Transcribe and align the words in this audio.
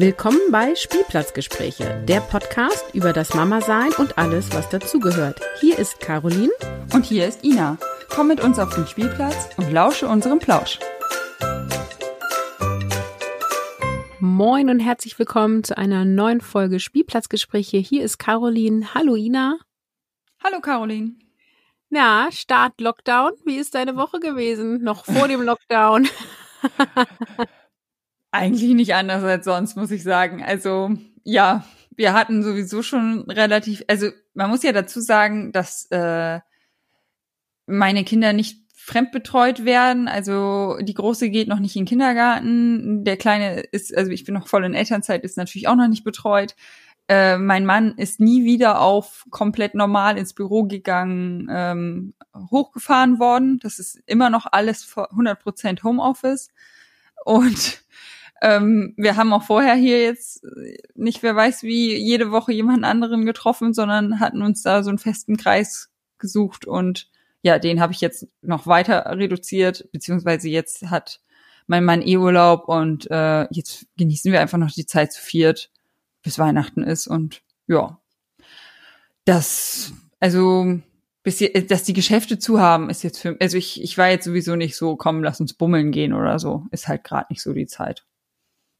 Willkommen 0.00 0.40
bei 0.50 0.74
Spielplatzgespräche, 0.74 2.02
der 2.08 2.20
Podcast 2.22 2.86
über 2.94 3.12
das 3.12 3.34
Mama-Sein 3.34 3.92
und 3.98 4.16
alles, 4.16 4.50
was 4.54 4.66
dazugehört. 4.70 5.38
Hier 5.60 5.78
ist 5.78 6.00
Caroline. 6.00 6.48
Und 6.94 7.04
hier 7.04 7.28
ist 7.28 7.44
Ina. 7.44 7.76
Komm 8.08 8.28
mit 8.28 8.40
uns 8.40 8.58
auf 8.58 8.74
den 8.74 8.86
Spielplatz 8.86 9.50
und 9.58 9.70
lausche 9.70 10.08
unserem 10.08 10.38
Plausch. 10.38 10.78
Moin 14.20 14.70
und 14.70 14.80
herzlich 14.80 15.18
willkommen 15.18 15.64
zu 15.64 15.76
einer 15.76 16.06
neuen 16.06 16.40
Folge 16.40 16.80
Spielplatzgespräche. 16.80 17.76
Hier 17.76 18.02
ist 18.02 18.16
Caroline. 18.16 18.94
Hallo 18.94 19.16
Ina. 19.16 19.58
Hallo 20.42 20.62
Caroline. 20.62 21.16
Na, 21.90 22.32
Start 22.32 22.80
Lockdown. 22.80 23.32
Wie 23.44 23.56
ist 23.56 23.74
deine 23.74 23.96
Woche 23.96 24.18
gewesen? 24.18 24.82
Noch 24.82 25.04
vor 25.04 25.28
dem 25.28 25.42
Lockdown? 25.42 26.08
Eigentlich 28.32 28.74
nicht 28.74 28.94
anders 28.94 29.24
als 29.24 29.44
sonst, 29.44 29.76
muss 29.76 29.90
ich 29.90 30.02
sagen. 30.02 30.42
Also, 30.42 30.92
ja, 31.24 31.64
wir 31.96 32.12
hatten 32.12 32.42
sowieso 32.42 32.82
schon 32.82 33.22
relativ, 33.28 33.82
also 33.88 34.08
man 34.34 34.50
muss 34.50 34.62
ja 34.62 34.72
dazu 34.72 35.00
sagen, 35.00 35.52
dass 35.52 35.86
äh, 35.90 36.40
meine 37.66 38.04
Kinder 38.04 38.32
nicht 38.32 38.58
fremdbetreut 38.74 39.64
werden. 39.64 40.08
Also 40.08 40.78
die 40.80 40.94
Große 40.94 41.30
geht 41.30 41.48
noch 41.48 41.58
nicht 41.58 41.76
in 41.76 41.82
den 41.82 41.88
Kindergarten. 41.88 43.04
Der 43.04 43.16
Kleine 43.16 43.60
ist, 43.60 43.96
also 43.96 44.10
ich 44.10 44.24
bin 44.24 44.34
noch 44.34 44.48
voll 44.48 44.64
in 44.64 44.74
Elternzeit, 44.74 45.22
ist 45.22 45.36
natürlich 45.36 45.68
auch 45.68 45.76
noch 45.76 45.88
nicht 45.88 46.04
betreut. 46.04 46.54
Äh, 47.08 47.38
mein 47.38 47.66
Mann 47.66 47.94
ist 47.96 48.20
nie 48.20 48.44
wieder 48.44 48.80
auf 48.80 49.26
komplett 49.30 49.74
normal 49.74 50.16
ins 50.16 50.32
Büro 50.32 50.64
gegangen, 50.64 51.48
ähm, 51.50 52.14
hochgefahren 52.50 53.18
worden. 53.18 53.58
Das 53.60 53.78
ist 53.78 54.00
immer 54.06 54.30
noch 54.30 54.46
alles 54.50 54.84
100% 54.96 55.82
Homeoffice. 55.82 56.48
Und 57.24 57.79
ähm, 58.40 58.94
wir 58.96 59.16
haben 59.16 59.32
auch 59.32 59.42
vorher 59.42 59.74
hier 59.74 60.02
jetzt 60.02 60.44
nicht, 60.94 61.22
wer 61.22 61.36
weiß 61.36 61.62
wie, 61.62 61.94
jede 61.96 62.30
Woche 62.30 62.52
jemand 62.52 62.84
anderen 62.84 63.26
getroffen, 63.26 63.74
sondern 63.74 64.20
hatten 64.20 64.42
uns 64.42 64.62
da 64.62 64.82
so 64.82 64.88
einen 64.88 64.98
festen 64.98 65.36
Kreis 65.36 65.90
gesucht 66.18 66.66
und 66.66 67.10
ja, 67.42 67.58
den 67.58 67.80
habe 67.80 67.92
ich 67.92 68.00
jetzt 68.00 68.26
noch 68.42 68.66
weiter 68.66 69.06
reduziert, 69.06 69.88
beziehungsweise 69.92 70.48
jetzt 70.48 70.90
hat 70.90 71.20
mein 71.66 71.84
Mann 71.84 72.02
eh 72.02 72.16
Urlaub 72.16 72.68
und 72.68 73.10
äh, 73.10 73.46
jetzt 73.50 73.86
genießen 73.96 74.32
wir 74.32 74.40
einfach 74.40 74.58
noch 74.58 74.70
die 74.70 74.86
Zeit 74.86 75.12
zu 75.12 75.22
viert, 75.22 75.70
bis 76.22 76.38
Weihnachten 76.38 76.82
ist 76.82 77.06
und 77.06 77.42
ja, 77.66 77.98
das, 79.24 79.92
also 80.18 80.80
bis 81.22 81.38
hier, 81.38 81.66
dass 81.66 81.84
die 81.84 81.92
Geschäfte 81.92 82.38
zu 82.38 82.60
haben, 82.60 82.90
ist 82.90 83.02
jetzt 83.02 83.18
für, 83.18 83.36
also 83.40 83.56
ich, 83.58 83.82
ich 83.82 83.98
war 83.98 84.08
jetzt 84.08 84.24
sowieso 84.24 84.56
nicht 84.56 84.76
so, 84.76 84.96
komm, 84.96 85.22
lass 85.22 85.40
uns 85.40 85.54
bummeln 85.54 85.92
gehen 85.92 86.14
oder 86.14 86.38
so, 86.38 86.66
ist 86.70 86.88
halt 86.88 87.04
gerade 87.04 87.26
nicht 87.30 87.42
so 87.42 87.52
die 87.52 87.66
Zeit 87.66 88.04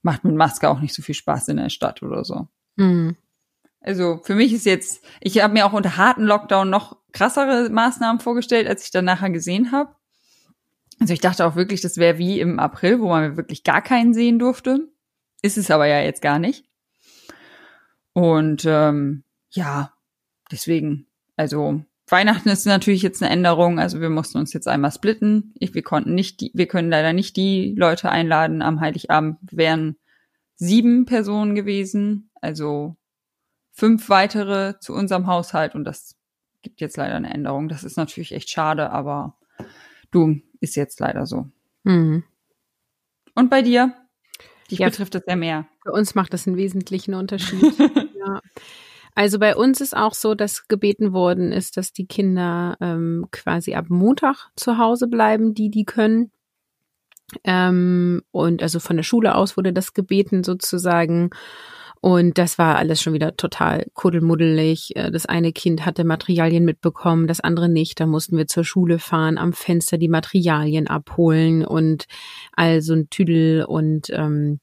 macht 0.02 0.24
mit 0.24 0.34
Maske 0.34 0.68
auch 0.68 0.80
nicht 0.80 0.94
so 0.94 1.02
viel 1.02 1.14
Spaß 1.14 1.48
in 1.48 1.56
der 1.58 1.70
Stadt 1.70 2.02
oder 2.02 2.24
so. 2.24 2.48
Mhm. 2.76 3.16
Also 3.80 4.20
für 4.22 4.34
mich 4.34 4.52
ist 4.52 4.66
jetzt, 4.66 5.04
ich 5.20 5.42
habe 5.42 5.54
mir 5.54 5.66
auch 5.66 5.72
unter 5.72 5.96
harten 5.96 6.24
Lockdown 6.24 6.68
noch 6.68 6.98
krassere 7.12 7.70
Maßnahmen 7.70 8.20
vorgestellt, 8.20 8.68
als 8.68 8.84
ich 8.84 8.90
dann 8.90 9.04
nachher 9.04 9.30
gesehen 9.30 9.72
habe. 9.72 9.94
Also 11.00 11.14
ich 11.14 11.20
dachte 11.20 11.46
auch 11.46 11.56
wirklich, 11.56 11.80
das 11.80 11.96
wäre 11.96 12.18
wie 12.18 12.40
im 12.40 12.58
April, 12.58 13.00
wo 13.00 13.08
man 13.08 13.36
wirklich 13.36 13.64
gar 13.64 13.80
keinen 13.80 14.12
sehen 14.12 14.38
durfte. 14.38 14.88
Ist 15.42 15.56
es 15.56 15.70
aber 15.70 15.86
ja 15.86 16.00
jetzt 16.00 16.20
gar 16.20 16.38
nicht. 16.38 16.66
Und 18.12 18.64
ähm, 18.66 19.24
ja, 19.50 19.94
deswegen, 20.50 21.06
also 21.36 21.82
Weihnachten 22.10 22.48
ist 22.48 22.66
natürlich 22.66 23.02
jetzt 23.02 23.22
eine 23.22 23.32
Änderung. 23.32 23.78
Also 23.78 24.00
wir 24.00 24.10
mussten 24.10 24.38
uns 24.38 24.52
jetzt 24.52 24.68
einmal 24.68 24.92
splitten. 24.92 25.54
Ich, 25.58 25.74
wir 25.74 25.82
konnten 25.82 26.14
nicht, 26.14 26.40
die, 26.40 26.50
wir 26.54 26.66
können 26.66 26.90
leider 26.90 27.12
nicht 27.12 27.36
die 27.36 27.74
Leute 27.76 28.10
einladen. 28.10 28.62
Am 28.62 28.80
Heiligabend 28.80 29.38
wären 29.50 29.96
sieben 30.56 31.06
Personen 31.06 31.54
gewesen, 31.54 32.30
also 32.40 32.96
fünf 33.72 34.08
weitere 34.08 34.78
zu 34.80 34.92
unserem 34.92 35.26
Haushalt 35.26 35.74
und 35.74 35.84
das 35.84 36.16
gibt 36.62 36.80
jetzt 36.80 36.96
leider 36.96 37.14
eine 37.14 37.32
Änderung. 37.32 37.68
Das 37.68 37.84
ist 37.84 37.96
natürlich 37.96 38.32
echt 38.32 38.50
schade, 38.50 38.90
aber 38.90 39.38
du 40.10 40.40
ist 40.60 40.76
jetzt 40.76 41.00
leider 41.00 41.26
so. 41.26 41.48
Mhm. 41.84 42.24
Und 43.34 43.48
bei 43.48 43.62
dir? 43.62 43.94
Dich 44.70 44.80
ja, 44.80 44.88
betrifft 44.88 45.14
das 45.14 45.22
ja 45.26 45.36
mehr. 45.36 45.66
Für 45.82 45.92
uns 45.92 46.14
macht 46.14 46.34
das 46.34 46.46
einen 46.46 46.56
wesentlichen 46.56 47.14
Unterschied. 47.14 47.62
ja. 48.18 48.40
Also 49.14 49.38
bei 49.38 49.56
uns 49.56 49.80
ist 49.80 49.96
auch 49.96 50.14
so, 50.14 50.34
dass 50.34 50.68
gebeten 50.68 51.12
worden 51.12 51.52
ist, 51.52 51.76
dass 51.76 51.92
die 51.92 52.06
Kinder 52.06 52.76
ähm, 52.80 53.26
quasi 53.30 53.74
ab 53.74 53.86
Montag 53.88 54.50
zu 54.56 54.78
Hause 54.78 55.08
bleiben, 55.08 55.54
die 55.54 55.70
die 55.70 55.84
können. 55.84 56.30
Ähm, 57.44 58.22
und 58.30 58.62
also 58.62 58.80
von 58.80 58.96
der 58.96 59.02
Schule 59.02 59.34
aus 59.34 59.56
wurde 59.56 59.72
das 59.72 59.94
gebeten 59.94 60.44
sozusagen. 60.44 61.30
Und 62.02 62.38
das 62.38 62.56
war 62.56 62.76
alles 62.76 63.02
schon 63.02 63.12
wieder 63.12 63.36
total 63.36 63.86
kuddelmuddelig. 63.92 64.96
Äh, 64.96 65.10
das 65.10 65.26
eine 65.26 65.52
Kind 65.52 65.84
hatte 65.84 66.04
Materialien 66.04 66.64
mitbekommen, 66.64 67.26
das 67.26 67.40
andere 67.40 67.68
nicht. 67.68 68.00
Da 68.00 68.06
mussten 68.06 68.38
wir 68.38 68.46
zur 68.46 68.64
Schule 68.64 68.98
fahren, 68.98 69.36
am 69.36 69.52
Fenster 69.52 69.98
die 69.98 70.08
Materialien 70.08 70.86
abholen 70.86 71.64
und 71.64 72.06
all 72.52 72.80
so 72.80 72.94
ein 72.94 73.10
Tüdel 73.10 73.64
und 73.64 74.08
ähm, 74.10 74.60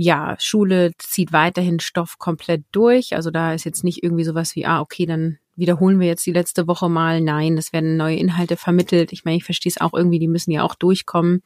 ja, 0.00 0.36
Schule 0.38 0.92
zieht 0.98 1.32
weiterhin 1.32 1.80
Stoff 1.80 2.18
komplett 2.18 2.64
durch. 2.70 3.16
Also 3.16 3.32
da 3.32 3.52
ist 3.52 3.64
jetzt 3.64 3.82
nicht 3.82 4.04
irgendwie 4.04 4.22
sowas 4.22 4.54
wie, 4.54 4.64
ah, 4.64 4.80
okay, 4.80 5.06
dann 5.06 5.38
wiederholen 5.56 5.98
wir 5.98 6.06
jetzt 6.06 6.24
die 6.24 6.32
letzte 6.32 6.68
Woche 6.68 6.88
mal. 6.88 7.20
Nein, 7.20 7.58
es 7.58 7.72
werden 7.72 7.96
neue 7.96 8.14
Inhalte 8.14 8.56
vermittelt. 8.56 9.12
Ich 9.12 9.24
meine, 9.24 9.38
ich 9.38 9.44
verstehe 9.44 9.70
es 9.70 9.80
auch 9.80 9.92
irgendwie, 9.92 10.20
die 10.20 10.28
müssen 10.28 10.52
ja 10.52 10.62
auch 10.62 10.76
durchkommen. 10.76 11.42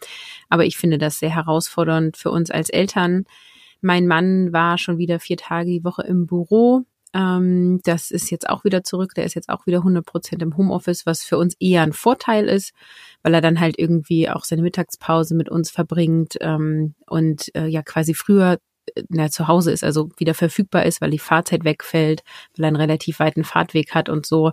Aber 0.51 0.67
ich 0.67 0.77
finde 0.77 0.99
das 0.99 1.19
sehr 1.19 1.35
herausfordernd 1.35 2.19
für 2.19 2.31
uns 2.31 2.51
als 2.51 2.69
Eltern. 2.69 3.25
Mein 3.81 4.07
Mann 4.07 4.53
war 4.53 4.77
schon 4.77 4.99
wieder 4.99 5.19
vier 5.19 5.39
Tage 5.39 5.71
die 5.71 5.85
Woche 5.85 6.03
im 6.03 6.27
Büro. 6.27 6.85
Ähm, 7.15 7.81
das 7.85 8.11
ist 8.11 8.31
jetzt 8.31 8.49
auch 8.49 8.65
wieder 8.65 8.85
zurück. 8.85 9.15
Der 9.15 9.25
ist 9.25 9.35
jetzt 9.35 9.49
auch 9.49 9.67
wieder 9.67 9.79
100 9.79 10.05
Prozent 10.05 10.43
im 10.43 10.57
Homeoffice, 10.57 11.07
was 11.07 11.23
für 11.25 11.39
uns 11.39 11.55
eher 11.61 11.83
ein 11.83 11.93
Vorteil 11.93 12.49
ist, 12.49 12.73
weil 13.23 13.35
er 13.35 13.41
dann 13.41 13.61
halt 13.61 13.79
irgendwie 13.79 14.31
auch 14.31 14.45
seine 14.45 14.63
Mittagspause 14.63 15.35
mit 15.35 15.49
uns 15.49 15.71
verbringt 15.71 16.37
ähm, 16.41 16.95
und 17.07 17.55
äh, 17.55 17.67
ja 17.67 17.83
quasi 17.83 18.15
früher 18.15 18.59
äh, 18.95 19.03
na, 19.09 19.31
zu 19.31 19.49
Hause 19.49 19.73
ist, 19.73 19.85
also 19.85 20.11
wieder 20.17 20.35
verfügbar 20.35 20.87
ist, 20.87 21.01
weil 21.01 21.11
die 21.11 21.19
Fahrzeit 21.19 21.65
wegfällt, 21.65 22.23
weil 22.57 22.65
er 22.65 22.69
einen 22.69 22.77
relativ 22.77 23.21
weiten 23.21 23.45
Fahrtweg 23.45 23.95
hat 23.95 24.09
und 24.09 24.27
so. 24.27 24.53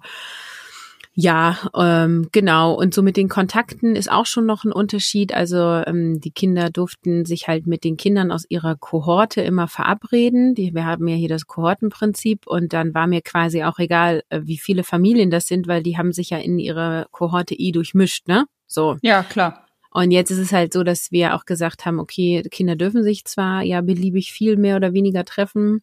Ja, 1.22 1.58
ähm, 1.76 2.30
genau. 2.32 2.74
Und 2.76 2.94
so 2.94 3.02
mit 3.02 3.18
den 3.18 3.28
Kontakten 3.28 3.98
ist 3.98 4.10
auch 4.10 4.26
schon 4.26 4.46
noch 4.46 4.64
ein 4.64 4.72
Unterschied. 4.72 5.34
Also 5.34 5.58
ähm, 5.58 6.22
die 6.22 6.32
Kinder 6.32 6.70
durften 6.70 7.26
sich 7.26 7.50
halt 7.50 7.68
mit 7.68 7.84
den 7.84 7.98
Kindern 7.98 8.32
aus 8.32 8.46
ihrer 8.48 8.78
Kohorte 8.78 9.42
immer 9.42 9.68
verabreden. 9.68 10.56
Die, 10.56 10.74
wir 10.74 10.86
haben 10.86 11.10
ja 11.10 11.18
hier 11.18 11.28
das 11.28 11.46
Kohortenprinzip 11.46 12.48
und 12.48 12.72
dann 12.72 12.94
war 12.94 13.06
mir 13.06 13.22
quasi 13.22 13.64
auch 13.64 13.80
egal, 13.80 14.24
äh, 14.30 14.40
wie 14.46 14.58
viele 14.58 14.86
Familien 14.86 15.30
das 15.30 15.44
sind, 15.44 15.68
weil 15.68 15.84
die 15.84 15.98
haben 15.98 16.14
sich 16.14 16.30
ja 16.30 16.38
in 16.38 16.58
ihrer 16.58 17.08
Kohorte 17.12 17.54
eh 17.54 17.74
durchmischt, 17.74 18.30
ne? 18.30 18.46
So. 18.66 18.96
Ja, 19.02 19.24
klar. 19.24 19.66
Und 19.92 20.12
jetzt 20.12 20.32
ist 20.32 20.38
es 20.38 20.54
halt 20.54 20.72
so, 20.72 20.84
dass 20.84 21.12
wir 21.12 21.36
auch 21.36 21.44
gesagt 21.44 21.86
haben, 21.86 22.00
okay, 22.00 22.44
Kinder 22.50 22.78
dürfen 22.78 23.04
sich 23.04 23.26
zwar 23.26 23.62
ja 23.64 23.82
beliebig 23.82 24.32
viel 24.32 24.56
mehr 24.56 24.78
oder 24.78 24.94
weniger 24.94 25.26
treffen, 25.26 25.82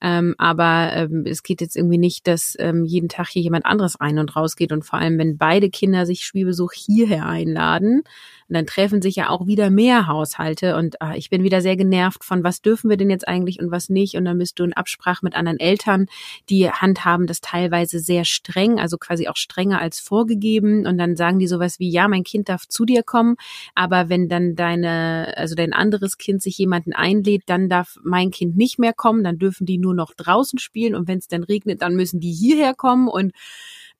ähm, 0.00 0.34
aber 0.38 0.92
ähm, 0.94 1.24
es 1.26 1.42
geht 1.42 1.60
jetzt 1.60 1.76
irgendwie 1.76 1.98
nicht, 1.98 2.26
dass 2.26 2.56
ähm, 2.58 2.84
jeden 2.84 3.08
Tag 3.08 3.28
hier 3.28 3.42
jemand 3.42 3.66
anderes 3.66 4.00
ein 4.00 4.18
und 4.18 4.34
raus 4.34 4.56
geht. 4.56 4.72
Und 4.72 4.84
vor 4.84 4.98
allem, 4.98 5.18
wenn 5.18 5.36
beide 5.36 5.68
Kinder 5.70 6.06
sich 6.06 6.24
Spielbesuch 6.24 6.72
hierher 6.72 7.26
einladen, 7.26 8.02
und 8.50 8.54
dann 8.54 8.66
treffen 8.66 9.00
sich 9.00 9.14
ja 9.14 9.30
auch 9.30 9.46
wieder 9.46 9.70
mehr 9.70 10.08
Haushalte. 10.08 10.74
Und 10.74 10.96
äh, 11.00 11.16
ich 11.16 11.30
bin 11.30 11.44
wieder 11.44 11.60
sehr 11.60 11.76
genervt 11.76 12.24
von, 12.24 12.42
was 12.42 12.60
dürfen 12.60 12.90
wir 12.90 12.96
denn 12.96 13.08
jetzt 13.08 13.28
eigentlich 13.28 13.60
und 13.60 13.70
was 13.70 13.88
nicht. 13.88 14.16
Und 14.16 14.24
dann 14.24 14.38
bist 14.38 14.58
du 14.58 14.64
in 14.64 14.72
Absprache 14.72 15.20
mit 15.22 15.36
anderen 15.36 15.60
Eltern, 15.60 16.06
die 16.48 16.68
handhaben 16.68 17.28
das 17.28 17.40
teilweise 17.40 18.00
sehr 18.00 18.24
streng, 18.24 18.80
also 18.80 18.98
quasi 18.98 19.28
auch 19.28 19.36
strenger 19.36 19.80
als 19.80 20.00
vorgegeben. 20.00 20.84
Und 20.84 20.98
dann 20.98 21.14
sagen 21.14 21.38
die 21.38 21.46
sowas 21.46 21.78
wie, 21.78 21.90
ja, 21.90 22.08
mein 22.08 22.24
Kind 22.24 22.48
darf 22.48 22.66
zu 22.66 22.84
dir 22.84 23.04
kommen, 23.04 23.36
aber 23.76 24.08
wenn 24.08 24.28
dann 24.28 24.56
deine, 24.56 25.32
also 25.36 25.54
dein 25.54 25.72
anderes 25.72 26.18
Kind 26.18 26.42
sich 26.42 26.58
jemanden 26.58 26.92
einlädt, 26.92 27.44
dann 27.46 27.68
darf 27.68 27.98
mein 28.02 28.32
Kind 28.32 28.56
nicht 28.56 28.80
mehr 28.80 28.92
kommen, 28.92 29.22
dann 29.22 29.38
dürfen 29.38 29.64
die 29.64 29.78
nur 29.78 29.94
noch 29.94 30.12
draußen 30.12 30.58
spielen 30.58 30.96
und 30.96 31.06
wenn 31.06 31.18
es 31.18 31.28
dann 31.28 31.44
regnet, 31.44 31.82
dann 31.82 31.94
müssen 31.94 32.18
die 32.18 32.32
hierher 32.32 32.74
kommen 32.74 33.06
und 33.06 33.30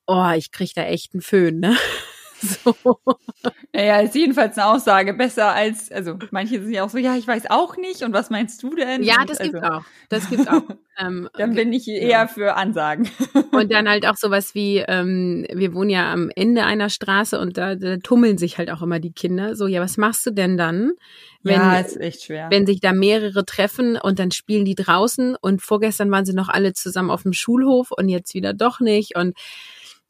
oh, 0.08 0.30
ich 0.36 0.50
krieg 0.50 0.74
da 0.74 0.82
echt 0.82 1.14
einen 1.14 1.20
Föhn, 1.20 1.60
ne? 1.60 1.76
So. 2.64 2.74
Naja, 3.72 4.00
ist 4.00 4.14
jedenfalls 4.14 4.58
eine 4.58 4.66
Aussage 4.66 5.14
besser 5.14 5.52
als, 5.52 5.92
also 5.92 6.18
manche 6.30 6.60
sind 6.62 6.72
ja 6.72 6.84
auch 6.84 6.90
so, 6.90 6.98
ja, 6.98 7.16
ich 7.16 7.26
weiß 7.26 7.50
auch 7.50 7.76
nicht 7.76 8.02
und 8.02 8.12
was 8.12 8.30
meinst 8.30 8.62
du 8.62 8.74
denn? 8.74 9.02
Ja, 9.02 9.24
das 9.26 9.38
also, 9.38 9.52
gibt's 9.52 9.68
auch. 9.68 9.82
Das 10.08 10.28
gibt's 10.28 10.48
auch. 10.48 10.62
Ähm, 10.98 11.30
dann 11.32 11.54
bin 11.54 11.72
ich 11.72 11.88
eher 11.88 12.08
ja. 12.08 12.26
für 12.26 12.56
Ansagen. 12.56 13.08
Und 13.52 13.72
dann 13.72 13.88
halt 13.88 14.06
auch 14.06 14.16
sowas 14.16 14.54
wie, 14.54 14.84
ähm, 14.86 15.46
wir 15.50 15.72
wohnen 15.72 15.88
ja 15.88 16.12
am 16.12 16.30
Ende 16.36 16.64
einer 16.64 16.90
Straße 16.90 17.38
und 17.40 17.56
da, 17.56 17.74
da 17.74 17.96
tummeln 17.96 18.36
sich 18.36 18.58
halt 18.58 18.70
auch 18.70 18.82
immer 18.82 19.00
die 19.00 19.12
Kinder. 19.12 19.56
So, 19.56 19.66
ja, 19.66 19.80
was 19.80 19.96
machst 19.96 20.26
du 20.26 20.30
denn 20.30 20.58
dann? 20.58 20.92
Wenn, 21.42 21.54
ja, 21.54 21.78
ist 21.78 21.98
echt 21.98 22.24
schwer. 22.24 22.48
Wenn 22.50 22.66
sich 22.66 22.80
da 22.80 22.92
mehrere 22.92 23.46
treffen 23.46 23.96
und 23.96 24.18
dann 24.18 24.30
spielen 24.30 24.66
die 24.66 24.74
draußen 24.74 25.36
und 25.36 25.62
vorgestern 25.62 26.10
waren 26.10 26.26
sie 26.26 26.34
noch 26.34 26.50
alle 26.50 26.74
zusammen 26.74 27.10
auf 27.10 27.22
dem 27.22 27.32
Schulhof 27.32 27.92
und 27.92 28.10
jetzt 28.10 28.34
wieder 28.34 28.52
doch 28.52 28.80
nicht 28.80 29.16
und 29.16 29.34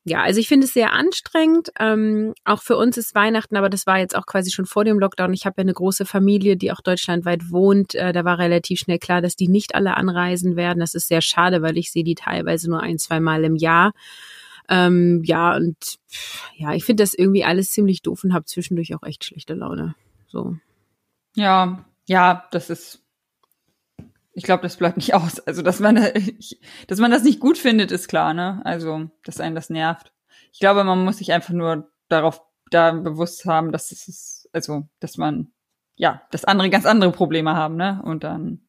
ja, 0.04 0.22
also 0.22 0.40
ich 0.40 0.48
finde 0.48 0.66
es 0.66 0.72
sehr 0.72 0.92
anstrengend. 0.92 1.70
Ähm, 1.78 2.32
auch 2.44 2.62
für 2.62 2.76
uns 2.76 2.96
ist 2.96 3.14
Weihnachten, 3.14 3.56
aber 3.56 3.68
das 3.68 3.86
war 3.86 3.98
jetzt 3.98 4.16
auch 4.16 4.24
quasi 4.24 4.50
schon 4.50 4.64
vor 4.64 4.84
dem 4.84 4.98
Lockdown. 4.98 5.34
Ich 5.34 5.44
habe 5.44 5.56
ja 5.58 5.62
eine 5.62 5.74
große 5.74 6.06
Familie, 6.06 6.56
die 6.56 6.72
auch 6.72 6.80
deutschlandweit 6.80 7.50
wohnt. 7.50 7.94
Äh, 7.94 8.12
da 8.12 8.24
war 8.24 8.38
relativ 8.38 8.78
schnell 8.78 8.98
klar, 8.98 9.20
dass 9.20 9.36
die 9.36 9.48
nicht 9.48 9.74
alle 9.74 9.96
anreisen 9.98 10.56
werden. 10.56 10.80
Das 10.80 10.94
ist 10.94 11.08
sehr 11.08 11.20
schade, 11.20 11.60
weil 11.60 11.76
ich 11.76 11.92
sehe 11.92 12.04
die 12.04 12.14
teilweise 12.14 12.70
nur 12.70 12.80
ein, 12.80 12.98
zwei 12.98 13.20
Mal 13.20 13.44
im 13.44 13.56
Jahr. 13.56 13.92
Ähm, 14.70 15.20
ja, 15.24 15.54
und 15.54 15.98
ja, 16.56 16.72
ich 16.72 16.84
finde 16.84 17.02
das 17.02 17.12
irgendwie 17.12 17.44
alles 17.44 17.70
ziemlich 17.70 18.00
doof 18.00 18.24
und 18.24 18.32
habe 18.32 18.46
zwischendurch 18.46 18.94
auch 18.94 19.02
echt 19.02 19.24
schlechte 19.24 19.52
Laune. 19.52 19.96
So. 20.28 20.56
Ja, 21.34 21.84
ja, 22.08 22.48
das 22.52 22.70
ist 22.70 23.02
ich 24.40 24.44
glaube, 24.44 24.62
das 24.62 24.78
bleibt 24.78 24.96
nicht 24.96 25.12
aus. 25.12 25.38
Also, 25.40 25.60
dass 25.60 25.80
man, 25.80 25.96
dass 26.86 26.98
man 26.98 27.10
das 27.10 27.24
nicht 27.24 27.40
gut 27.40 27.58
findet, 27.58 27.92
ist 27.92 28.08
klar, 28.08 28.32
ne? 28.32 28.62
Also, 28.64 29.10
dass 29.22 29.38
einen 29.38 29.54
das 29.54 29.68
nervt. 29.68 30.14
Ich 30.50 30.60
glaube, 30.60 30.82
man 30.82 31.04
muss 31.04 31.18
sich 31.18 31.30
einfach 31.34 31.52
nur 31.52 31.90
darauf 32.08 32.40
da 32.70 32.92
bewusst 32.92 33.44
haben, 33.44 33.70
dass 33.70 33.92
es 33.92 34.08
ist, 34.08 34.48
also, 34.54 34.88
dass 34.98 35.18
man, 35.18 35.52
ja, 35.96 36.22
dass 36.30 36.46
andere 36.46 36.70
ganz 36.70 36.86
andere 36.86 37.12
Probleme 37.12 37.54
haben, 37.54 37.76
ne? 37.76 38.00
Und 38.02 38.24
dann 38.24 38.62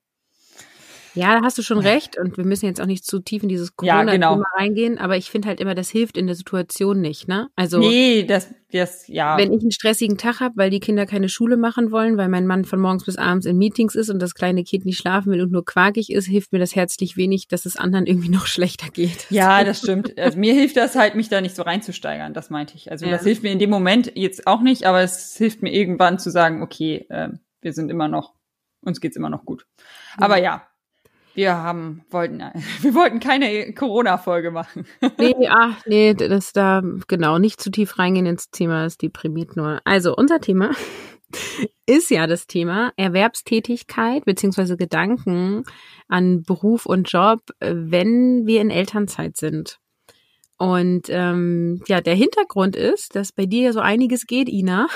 ja, 1.14 1.40
da 1.40 1.46
hast 1.46 1.58
du 1.58 1.62
schon 1.62 1.80
recht. 1.80 2.18
Und 2.18 2.38
wir 2.38 2.46
müssen 2.46 2.66
jetzt 2.66 2.80
auch 2.80 2.86
nicht 2.86 3.06
zu 3.06 3.20
tief 3.20 3.44
in 3.44 3.50
dieses 3.50 3.76
Corona-Thema 3.76 4.12
ja, 4.12 4.34
genau. 4.36 4.44
reingehen. 4.58 4.98
Aber 4.98 5.18
ich 5.18 5.30
finde 5.30 5.48
halt 5.48 5.60
immer, 5.60 5.76
das 5.76 5.90
hilft 5.90 6.18
in 6.18 6.28
der 6.28 6.36
Situation 6.36 7.02
nicht, 7.02 7.28
ne? 7.28 7.50
Also. 7.56 7.80
Nee, 7.80 8.24
das, 8.24 8.54
das, 8.72 9.08
ja. 9.08 9.38
Wenn 9.38 9.52
ich 9.52 9.62
einen 9.62 9.72
stressigen 9.72 10.18
Tag 10.18 10.40
habe, 10.40 10.56
weil 10.58 10.70
die 10.70 10.80
Kinder 10.80 11.06
keine 11.06 11.28
Schule 11.28 11.58
machen 11.58 11.92
wollen, 11.92 12.18
weil 12.18 12.30
mein 12.30 12.48
Mann 12.48 12.64
von 12.64 12.80
morgens 12.80 13.06
bis 13.06 13.18
abends 13.18 13.46
in 13.46 13.58
Meetings 13.58 13.96
ist 13.96 14.10
und 14.10 14.20
das 14.20 14.34
kleine 14.34 14.64
Kind 14.64 14.86
nicht 14.86 15.00
schlafen 15.00 15.32
will 15.32 15.42
und 15.42 15.52
nur 15.52 15.66
quakig 15.66 16.12
ist, 16.12 16.28
hilft 16.28 16.54
mir 16.54 16.60
das 16.60 16.76
herzlich 16.76 17.18
wenig, 17.18 17.48
dass 17.48 17.66
es 17.66 17.76
anderen 17.76 18.06
irgendwie 18.06 18.30
noch 18.30 18.46
schlechter 18.46 18.90
geht. 18.90 19.28
Ja, 19.30 19.64
das 19.64 19.80
stimmt. 19.80 20.18
Also 20.18 20.38
mir 20.38 20.54
hilft 20.54 20.78
das 20.78 20.96
halt, 20.96 21.16
mich 21.16 21.30
da 21.30 21.42
nicht 21.42 21.56
so 21.56 21.64
reinzusteigern. 21.64 22.34
Das 22.34 22.50
meinte 22.50 22.76
ich. 22.76 22.90
Also 22.90 23.06
ja. 23.06 23.12
das 23.12 23.24
hilft 23.24 23.44
mir 23.44 23.52
in 23.52 23.60
dem 23.60 23.70
Moment 23.70 24.14
jetzt 24.16 24.48
auch 24.48 24.62
nicht, 24.62 24.86
aber 24.86 25.02
es 25.02 25.36
hilft 25.36 25.62
mir 25.62 25.74
irgendwann 25.74 26.20
zu 26.20 26.30
sagen, 26.30 26.62
okay, 26.62 27.06
äh, 27.10 27.30
wir 27.62 27.74
sind 27.74 27.90
immer 27.90 28.08
noch, 28.08 28.34
uns 28.82 29.02
geht's 29.02 29.16
immer 29.16 29.30
noch 29.30 29.46
gut. 29.46 29.66
Aber 30.18 30.38
ja, 30.38 30.68
wir 31.34 31.56
haben, 31.56 32.04
wollten, 32.10 32.40
wir 32.82 32.94
wollten 32.96 33.20
keine 33.20 33.74
Corona-Folge 33.74 34.52
machen. 34.52 34.86
Nee, 35.18 35.48
ach, 35.50 35.86
nee, 35.86 36.14
das 36.14 36.52
da, 36.52 36.82
genau, 37.08 37.38
nicht 37.38 37.62
zu 37.62 37.70
tief 37.70 38.00
reingehen 38.00 38.26
ins 38.26 38.50
Thema, 38.50 38.86
es 38.86 38.98
deprimiert 38.98 39.56
nur. 39.56 39.80
Also, 39.86 40.16
unser 40.16 40.40
Thema 40.40 40.72
ist 41.86 42.10
ja 42.10 42.28
das 42.28 42.48
Thema 42.48 42.92
Erwerbstätigkeit 42.98 44.26
beziehungsweise 44.26 44.78
Gedanken 44.78 45.64
an 46.08 46.44
Beruf 46.44 46.86
und 46.86 47.12
Job, 47.12 47.40
wenn 47.60 48.48
wir 48.48 48.62
in 48.62 48.70
Elternzeit 48.70 49.38
sind. 49.38 49.80
Und 50.58 51.08
ähm, 51.10 51.82
ja, 51.88 52.02
der 52.02 52.14
Hintergrund 52.14 52.76
ist, 52.76 53.16
dass 53.16 53.32
bei 53.32 53.48
dir 53.48 53.64
ja 53.64 53.74
so 53.74 53.80
einiges 53.80 54.28
geht, 54.28 54.48
Ina. 54.48 54.88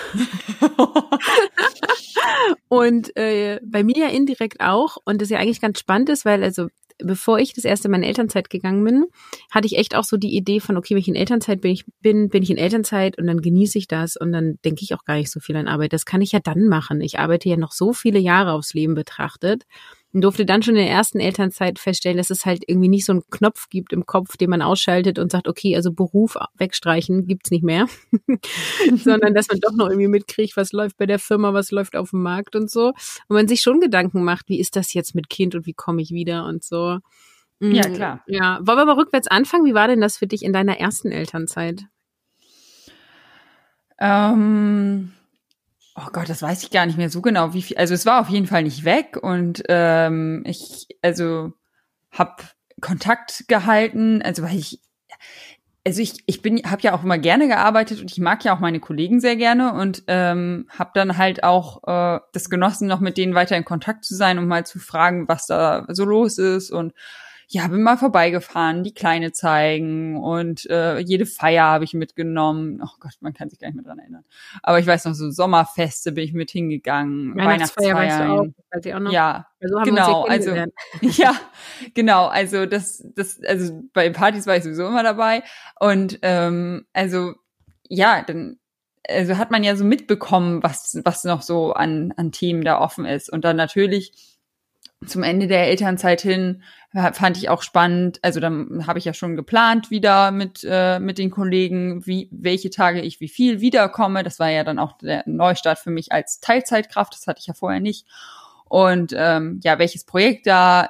Und 2.67 3.15
äh, 3.15 3.59
bei 3.63 3.83
mir 3.83 3.97
ja 3.97 4.07
indirekt 4.07 4.61
auch. 4.61 4.97
Und 5.05 5.21
das 5.21 5.29
ja 5.29 5.39
eigentlich 5.39 5.61
ganz 5.61 5.79
spannend 5.79 6.09
ist, 6.09 6.25
weil 6.25 6.43
also 6.43 6.67
bevor 6.97 7.39
ich 7.39 7.53
das 7.53 7.65
erste 7.65 7.89
Mal 7.89 7.97
in 7.97 8.03
Elternzeit 8.03 8.49
gegangen 8.49 8.83
bin, 8.83 9.05
hatte 9.51 9.67
ich 9.67 9.77
echt 9.77 9.95
auch 9.95 10.03
so 10.03 10.17
die 10.17 10.35
Idee 10.35 10.59
von, 10.59 10.77
okay, 10.77 10.93
wenn 10.93 11.01
ich 11.01 11.07
in 11.07 11.15
Elternzeit 11.15 11.61
bin, 11.61 11.71
ich 11.71 11.85
bin, 12.01 12.29
bin 12.29 12.43
ich 12.43 12.49
in 12.49 12.57
Elternzeit 12.57 13.17
und 13.17 13.27
dann 13.27 13.41
genieße 13.41 13.77
ich 13.77 13.87
das 13.87 14.15
und 14.15 14.31
dann 14.31 14.57
denke 14.63 14.83
ich 14.83 14.93
auch 14.93 15.03
gar 15.03 15.15
nicht 15.15 15.31
so 15.31 15.39
viel 15.39 15.55
an 15.57 15.67
Arbeit. 15.67 15.93
Das 15.93 16.05
kann 16.05 16.21
ich 16.21 16.31
ja 16.31 16.39
dann 16.39 16.67
machen. 16.67 17.01
Ich 17.01 17.19
arbeite 17.19 17.49
ja 17.49 17.57
noch 17.57 17.71
so 17.71 17.93
viele 17.93 18.19
Jahre 18.19 18.53
aufs 18.53 18.73
Leben 18.73 18.95
betrachtet 18.95 19.63
und 20.15 20.21
durfte 20.21 20.45
dann 20.45 20.63
schon 20.63 20.77
in 20.77 20.85
der 20.85 20.89
ersten 20.89 21.19
Elternzeit 21.19 21.77
feststellen, 21.77 22.17
dass 22.17 22.29
es 22.29 22.45
halt 22.45 22.63
irgendwie 22.67 22.87
nicht 22.87 23.03
so 23.03 23.11
einen 23.11 23.23
Knopf 23.29 23.67
gibt 23.69 23.91
im 23.91 24.05
Kopf, 24.05 24.37
den 24.37 24.49
man 24.49 24.61
ausschaltet 24.61 25.19
und 25.19 25.29
sagt, 25.29 25.49
okay, 25.49 25.75
also 25.75 25.91
Beruf 25.91 26.37
wegstreichen 26.57 27.27
gibt's 27.27 27.51
nicht 27.51 27.65
mehr, 27.65 27.87
sondern 28.95 29.33
dass 29.33 29.49
man 29.49 29.59
doch 29.59 29.73
noch 29.73 29.89
irgendwie 29.89 30.07
mitkriegt, 30.07 30.55
was 30.55 30.71
läuft 30.71 30.95
bei 30.95 31.05
der 31.05 31.19
Firma, 31.19 31.53
was 31.53 31.69
läuft 31.69 31.97
auf 31.97 32.11
dem 32.11 32.23
Markt 32.23 32.55
und 32.55 32.71
so. 32.71 32.93
Und 33.27 33.35
man 33.35 33.49
sich 33.49 33.59
schon 33.59 33.81
Gedanken 33.81 34.23
macht, 34.23 34.47
wie 34.47 34.57
ist 34.57 34.77
das 34.77 34.93
jetzt 34.93 35.15
mit 35.15 35.29
Kind 35.29 35.53
und 35.53 35.65
wie 35.65 35.73
komme 35.73 36.01
ich 36.01 36.11
wieder 36.11 36.45
und 36.45 36.63
so. 36.63 36.99
Ja, 37.59 37.85
mm, 37.85 37.93
klar. 37.93 38.23
Ja, 38.25 38.59
wollen 38.61 38.77
wir 38.77 38.85
mal 38.85 38.95
rückwärts 38.95 39.27
anfangen? 39.27 39.65
Wie 39.65 39.73
war 39.73 39.89
denn 39.89 39.99
das 39.99 40.15
für 40.15 40.27
dich 40.27 40.43
in 40.43 40.53
deiner 40.53 40.79
ersten 40.79 41.11
Elternzeit? 41.11 41.83
Ähm, 43.99 45.11
Oh 45.97 46.09
Gott, 46.11 46.27
das 46.27 46.41
weiß 46.41 46.63
ich 46.63 46.71
gar 46.71 46.85
nicht 46.85 46.97
mehr 46.97 47.09
so 47.09 47.21
genau, 47.21 47.53
wie 47.53 47.61
viel. 47.61 47.77
Also 47.77 47.93
es 47.93 48.05
war 48.05 48.19
auf 48.19 48.27
jeden 48.29 48.47
Fall 48.47 48.63
nicht 48.63 48.83
weg 48.83 49.17
und 49.21 49.63
ähm, 49.69 50.43
ich 50.45 50.87
also 51.01 51.53
habe 52.11 52.43
Kontakt 52.81 53.45
gehalten, 53.47 54.21
also 54.21 54.43
weil 54.43 54.57
ich 54.57 54.81
also 55.87 56.01
ich 56.01 56.23
ich 56.25 56.41
bin 56.41 56.69
habe 56.69 56.81
ja 56.81 56.93
auch 56.93 57.03
immer 57.03 57.17
gerne 57.17 57.47
gearbeitet 57.47 58.01
und 58.01 58.11
ich 58.11 58.19
mag 58.19 58.43
ja 58.43 58.53
auch 58.53 58.59
meine 58.59 58.81
Kollegen 58.81 59.21
sehr 59.21 59.37
gerne 59.37 59.73
und 59.73 60.03
ähm, 60.07 60.67
habe 60.77 60.91
dann 60.95 61.17
halt 61.17 61.43
auch 61.43 61.83
äh, 61.87 62.19
das 62.33 62.49
genossen, 62.49 62.89
noch 62.89 62.99
mit 62.99 63.17
denen 63.17 63.35
weiter 63.35 63.55
in 63.55 63.63
Kontakt 63.63 64.03
zu 64.03 64.15
sein 64.15 64.37
und 64.37 64.47
mal 64.47 64.65
zu 64.65 64.79
fragen, 64.79 65.29
was 65.29 65.47
da 65.47 65.85
so 65.89 66.03
los 66.03 66.37
ist 66.39 66.71
und 66.71 66.93
ja, 67.55 67.69
bin 67.69 67.83
mal 67.83 67.95
vorbeigefahren, 67.95 68.83
die 68.83 68.93
Kleine 68.93 69.31
zeigen 69.31 70.21
und 70.21 70.69
äh, 70.69 70.99
jede 70.99 71.25
Feier 71.25 71.63
habe 71.63 71.85
ich 71.85 71.93
mitgenommen. 71.93 72.81
Oh 72.83 72.97
Gott, 72.99 73.13
man 73.21 73.33
kann 73.33 73.49
sich 73.49 73.59
gar 73.59 73.69
nicht 73.69 73.77
mehr 73.77 73.85
dran 73.85 73.97
erinnern. 73.97 74.25
Aber 74.61 74.77
ich 74.77 74.85
weiß 74.85 75.05
noch, 75.05 75.13
so 75.13 75.31
Sommerfeste 75.31 76.11
bin 76.11 76.25
ich 76.25 76.33
mit 76.33 76.51
hingegangen, 76.51 77.33
Weihnachtsfeier. 77.33 77.95
Weißt 77.95 78.19
du 78.19 78.23
auch, 78.25 78.45
weiß 78.71 78.85
ich 78.85 78.93
auch 78.93 78.99
noch. 78.99 79.11
Ja, 79.13 79.47
also 79.61 79.77
genau, 79.85 80.25
also 80.25 80.51
ja, 81.01 81.33
genau, 81.93 82.25
also 82.25 82.65
das, 82.65 83.07
das, 83.15 83.41
also 83.41 83.83
bei 83.93 84.09
Partys 84.09 84.47
war 84.47 84.57
ich 84.57 84.63
sowieso 84.63 84.87
immer 84.87 85.03
dabei 85.03 85.41
und 85.79 86.19
ähm, 86.23 86.85
also 86.91 87.35
ja, 87.87 88.21
dann 88.21 88.59
also 89.07 89.37
hat 89.37 89.49
man 89.49 89.63
ja 89.63 89.77
so 89.77 89.85
mitbekommen, 89.85 90.61
was 90.61 90.99
was 91.05 91.23
noch 91.23 91.41
so 91.41 91.71
an 91.71 92.13
an 92.17 92.33
Themen 92.33 92.65
da 92.65 92.81
offen 92.81 93.05
ist 93.05 93.31
und 93.31 93.45
dann 93.45 93.55
natürlich 93.55 94.34
zum 95.05 95.23
Ende 95.23 95.47
der 95.47 95.67
Elternzeit 95.67 96.21
hin 96.21 96.63
fand 97.13 97.37
ich 97.37 97.49
auch 97.49 97.61
spannend. 97.61 98.19
Also 98.21 98.39
dann 98.39 98.87
habe 98.87 98.99
ich 98.99 99.05
ja 99.05 99.13
schon 99.13 99.35
geplant 99.35 99.91
wieder 99.91 100.31
mit 100.31 100.65
äh, 100.67 100.99
mit 100.99 101.17
den 101.17 101.29
Kollegen, 101.29 102.05
wie 102.05 102.29
welche 102.31 102.69
Tage 102.69 103.01
ich 103.01 103.19
wie 103.19 103.27
viel 103.27 103.59
wiederkomme. 103.59 104.23
Das 104.23 104.39
war 104.39 104.49
ja 104.49 104.63
dann 104.63 104.79
auch 104.79 104.97
der 104.97 105.23
Neustart 105.25 105.79
für 105.79 105.91
mich 105.91 106.11
als 106.11 106.39
Teilzeitkraft. 106.39 107.13
Das 107.13 107.27
hatte 107.27 107.39
ich 107.39 107.47
ja 107.47 107.53
vorher 107.53 107.81
nicht. 107.81 108.07
Und 108.65 109.13
ähm, 109.15 109.59
ja, 109.63 109.77
welches 109.77 110.05
Projekt 110.05 110.47
da 110.47 110.89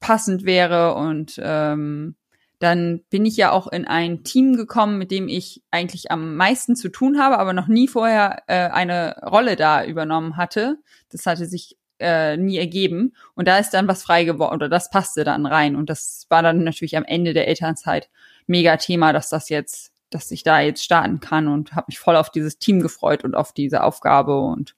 passend 0.00 0.44
wäre 0.44 0.94
und 0.94 1.40
ähm, 1.42 2.16
dann 2.58 3.02
bin 3.10 3.26
ich 3.26 3.36
ja 3.36 3.50
auch 3.50 3.66
in 3.66 3.86
ein 3.86 4.22
Team 4.22 4.56
gekommen, 4.56 4.96
mit 4.96 5.10
dem 5.10 5.26
ich 5.26 5.62
eigentlich 5.72 6.12
am 6.12 6.36
meisten 6.36 6.76
zu 6.76 6.90
tun 6.90 7.18
habe, 7.18 7.38
aber 7.38 7.52
noch 7.52 7.66
nie 7.66 7.88
vorher 7.88 8.44
äh, 8.46 8.68
eine 8.68 9.16
Rolle 9.24 9.56
da 9.56 9.84
übernommen 9.84 10.36
hatte. 10.36 10.78
Das 11.10 11.26
hatte 11.26 11.46
sich 11.46 11.76
äh, 12.02 12.36
nie 12.36 12.58
ergeben. 12.58 13.14
Und 13.34 13.48
da 13.48 13.58
ist 13.58 13.70
dann 13.70 13.88
was 13.88 14.02
frei 14.02 14.24
geworden 14.24 14.56
oder 14.56 14.68
das 14.68 14.90
passte 14.90 15.24
dann 15.24 15.46
rein. 15.46 15.76
Und 15.76 15.88
das 15.88 16.26
war 16.28 16.42
dann 16.42 16.64
natürlich 16.64 16.96
am 16.96 17.04
Ende 17.04 17.32
der 17.32 17.48
Elternzeit 17.48 18.10
mega 18.46 18.76
Thema, 18.76 19.12
dass 19.12 19.28
das 19.28 19.48
jetzt, 19.48 19.92
dass 20.10 20.30
ich 20.30 20.42
da 20.42 20.60
jetzt 20.60 20.84
starten 20.84 21.20
kann 21.20 21.48
und 21.48 21.74
habe 21.74 21.86
mich 21.88 21.98
voll 21.98 22.16
auf 22.16 22.30
dieses 22.30 22.58
Team 22.58 22.80
gefreut 22.80 23.24
und 23.24 23.34
auf 23.34 23.52
diese 23.52 23.84
Aufgabe 23.84 24.38
und 24.38 24.74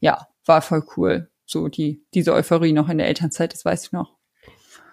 ja, 0.00 0.26
war 0.46 0.62
voll 0.62 0.84
cool. 0.96 1.28
So 1.46 1.68
die 1.68 2.02
diese 2.14 2.32
Euphorie 2.32 2.72
noch 2.72 2.88
in 2.88 2.98
der 2.98 3.06
Elternzeit, 3.06 3.52
das 3.52 3.64
weiß 3.64 3.86
ich 3.86 3.92
noch. 3.92 4.14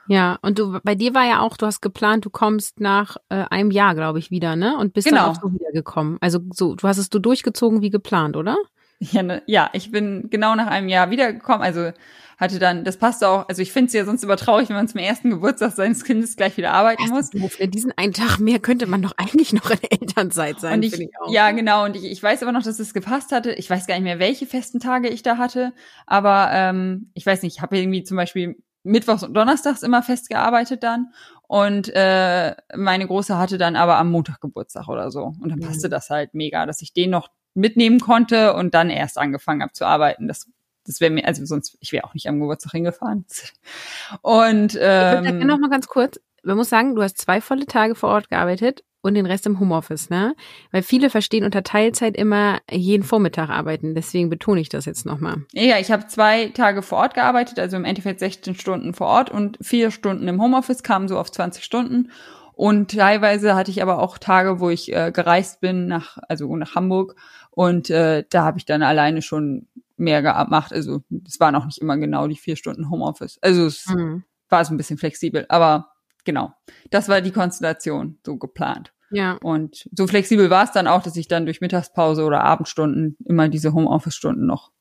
Ja, 0.08 0.40
und 0.42 0.60
du 0.60 0.80
bei 0.84 0.96
dir 0.96 1.14
war 1.14 1.26
ja 1.26 1.40
auch, 1.40 1.56
du 1.56 1.66
hast 1.66 1.82
geplant, 1.82 2.26
du 2.26 2.30
kommst 2.30 2.82
nach 2.82 3.18
äh, 3.30 3.46
einem 3.50 3.72
Jahr, 3.72 3.96
glaube 3.96 4.20
ich, 4.20 4.32
wieder, 4.32 4.56
ne? 4.56 4.78
Und 4.78 4.94
bist 4.94 5.08
genau. 5.08 5.22
dann 5.22 5.32
auch 5.32 5.42
so 5.42 5.54
wiedergekommen. 5.54 6.18
Also 6.20 6.40
so, 6.52 6.76
du 6.76 6.88
hast 6.88 6.98
es 6.98 7.10
du 7.10 7.20
durchgezogen 7.20 7.82
wie 7.82 7.90
geplant, 7.90 8.36
oder? 8.36 8.58
Ja, 9.04 9.24
ne, 9.24 9.42
ja, 9.48 9.70
ich 9.74 9.92
bin 9.92 10.30
genau 10.30 10.56
nach 10.56 10.68
einem 10.68 10.88
Jahr 10.88 11.10
wiedergekommen. 11.10 11.64
Also 11.64 11.92
hatte 12.38 12.60
dann, 12.60 12.84
das 12.84 12.98
passte 12.98 13.28
auch, 13.28 13.48
also 13.50 13.62
ich 13.62 13.72
finde 13.72 13.88
es 13.88 13.94
ja 13.94 14.06
sonst 14.06 14.24
immer 14.24 14.38
traurig, 14.38 14.70
wenn 14.70 14.76
man 14.76 14.88
zum 14.88 15.00
ersten 15.00 15.30
Geburtstag 15.30 15.74
seines 15.74 16.04
Kindes 16.04 16.36
gleich 16.36 16.58
wieder 16.58 16.72
arbeiten 16.72 17.10
muss. 17.10 17.30
Für 17.50 17.68
diesen 17.68 17.92
einen 17.98 18.14
Tag 18.14 18.40
mehr 18.40 18.60
könnte 18.60 18.88
man 18.88 19.02
doch 19.02 19.14
eigentlich 19.18 19.54
noch 19.54 19.70
in 19.70 19.80
Elternzeit 19.90 20.60
sein. 20.60 20.76
Und 20.76 20.84
ich, 20.84 21.00
ich 21.00 21.10
ja, 21.30 21.52
genau. 21.52 21.86
Und 21.86 21.96
ich, 21.96 22.06
ich 22.06 22.22
weiß 22.22 22.42
aber 22.44 22.52
noch, 22.52 22.64
dass 22.64 22.80
es 22.80 22.94
gepasst 22.94 23.32
hatte. 23.32 23.54
Ich 23.54 23.70
weiß 23.70 23.86
gar 23.86 23.96
nicht 23.96 24.04
mehr, 24.04 24.20
welche 24.20 24.46
festen 24.46 24.80
Tage 24.80 25.10
ich 25.10 25.24
da 25.24 25.38
hatte. 25.38 25.74
Aber 26.06 26.50
ähm, 26.52 27.12
ich 27.14 27.26
weiß 27.26 27.42
nicht, 27.44 27.58
ich 27.58 27.62
habe 27.62 27.78
irgendwie 27.78 28.04
zum 28.04 28.18
Beispiel 28.18 28.56
Mittwochs 28.84 29.24
und 29.24 29.36
Donnerstags 29.36 29.84
immer 29.84 30.02
festgearbeitet 30.02 30.82
dann. 30.84 31.12
Und 31.48 31.92
äh, 31.94 32.56
meine 32.76 33.06
Große 33.06 33.38
hatte 33.38 33.60
dann 33.60 33.76
aber 33.76 33.98
am 33.98 34.10
Montag 34.10 34.42
Geburtstag 34.42 34.88
oder 34.88 35.12
so. 35.12 35.26
Und 35.26 35.50
dann 35.50 35.60
mhm. 35.60 35.66
passte 35.68 35.88
mhm. 35.88 35.92
das 35.92 36.10
halt 36.10 36.34
mega, 36.34 36.66
dass 36.66 36.82
ich 36.82 36.94
den 36.94 37.12
noch 37.12 37.30
mitnehmen 37.54 38.00
konnte 38.00 38.54
und 38.54 38.74
dann 38.74 38.90
erst 38.90 39.18
angefangen 39.18 39.62
habe 39.62 39.74
zu 39.74 39.86
arbeiten. 39.86 40.28
Das 40.28 40.48
das 40.86 41.00
wäre 41.00 41.12
mir, 41.12 41.26
also 41.28 41.46
sonst, 41.46 41.78
ich 41.80 41.92
wäre 41.92 42.06
auch 42.06 42.14
nicht 42.14 42.28
am 42.28 42.40
Geburtstag 42.40 42.72
hingefahren. 42.72 43.26
Und 44.22 44.78
ähm, 44.82 45.26
ich 45.26 45.46
noch 45.46 45.60
mal 45.60 45.70
ganz 45.70 45.88
kurz, 45.88 46.20
man 46.44 46.58
muss 46.58 46.70
sagen, 46.70 46.96
du 46.96 47.04
hast 47.04 47.20
zwei 47.20 47.40
volle 47.40 47.66
Tage 47.66 47.94
vor 47.96 48.10
Ort 48.10 48.30
gearbeitet 48.30 48.84
und 49.02 49.16
den 49.16 49.26
Rest 49.26 49.46
im 49.48 49.60
Homeoffice, 49.60 50.10
ne? 50.10 50.36
Weil 50.72 50.84
viele 50.84 51.10
verstehen 51.10 51.44
unter 51.44 51.64
Teilzeit 51.64 52.16
immer 52.16 52.60
jeden 52.70 53.04
Vormittag 53.04 53.50
arbeiten. 53.50 53.96
Deswegen 53.96 54.30
betone 54.30 54.62
ich 54.62 54.70
das 54.70 54.86
jetzt 54.86 55.06
nochmal. 55.06 55.38
Ja, 55.54 55.80
ich 55.80 55.92
habe 55.92 56.08
zwei 56.08 56.50
Tage 56.50 56.82
vor 56.82 57.00
Ort 57.00 57.16
gearbeitet, 57.16 57.60
also 57.60 57.78
im 57.78 57.86
Endeffekt 57.86 58.20
16 58.20 58.56
Stunden 58.56 58.94
vor 58.94 59.08
Ort 59.08 59.32
und 59.32 59.58
vier 59.62 59.92
Stunden 59.92 60.28
im 60.28 60.42
Homeoffice, 60.42 60.84
kamen 60.84 61.08
so 61.08 61.18
auf 61.18 61.32
20 61.32 61.64
Stunden. 61.64 62.12
Und 62.54 62.92
teilweise 62.92 63.56
hatte 63.56 63.72
ich 63.72 63.82
aber 63.82 64.00
auch 64.00 64.20
Tage, 64.20 64.60
wo 64.60 64.70
ich 64.70 64.94
äh, 64.94 65.12
gereist 65.12 65.62
bin 65.62 65.88
nach, 65.88 66.18
also 66.28 66.56
nach 66.56 66.76
Hamburg. 66.76 67.16
Und 67.52 67.90
äh, 67.90 68.24
da 68.30 68.44
habe 68.44 68.58
ich 68.58 68.66
dann 68.66 68.82
alleine 68.82 69.22
schon 69.22 69.68
mehr 69.98 70.22
gemacht. 70.22 70.74
Also 70.74 71.04
es 71.28 71.40
waren 71.40 71.56
auch 71.56 71.66
nicht 71.66 71.78
immer 71.78 71.98
genau 71.98 72.28
die 72.28 72.36
vier 72.36 72.56
Stunden 72.56 72.90
Homeoffice. 72.90 73.38
Also 73.42 73.66
es 73.66 73.86
mhm. 73.88 74.24
war 74.50 74.66
so 74.66 74.74
ein 74.74 74.78
bisschen 74.78 74.98
flexibel. 74.98 75.46
Aber 75.50 75.92
genau, 76.24 76.54
das 76.90 77.08
war 77.08 77.22
die 77.22 77.32
Konstellation 77.32 78.18
so 78.26 78.38
geplant. 78.38 78.94
Ja. 79.12 79.34
Und 79.42 79.90
so 79.96 80.08
flexibel 80.08 80.50
war 80.50 80.64
es 80.64 80.72
dann 80.72 80.88
auch, 80.88 81.04
dass 81.04 81.18
ich 81.18 81.28
dann 81.28 81.46
durch 81.46 81.62
Mittagspause 81.62 82.24
oder 82.24 82.44
Abendstunden 82.44 83.18
immer 83.26 83.50
diese 83.50 83.74
Homeoffice-Stunden 83.74 84.46
noch 84.46 84.72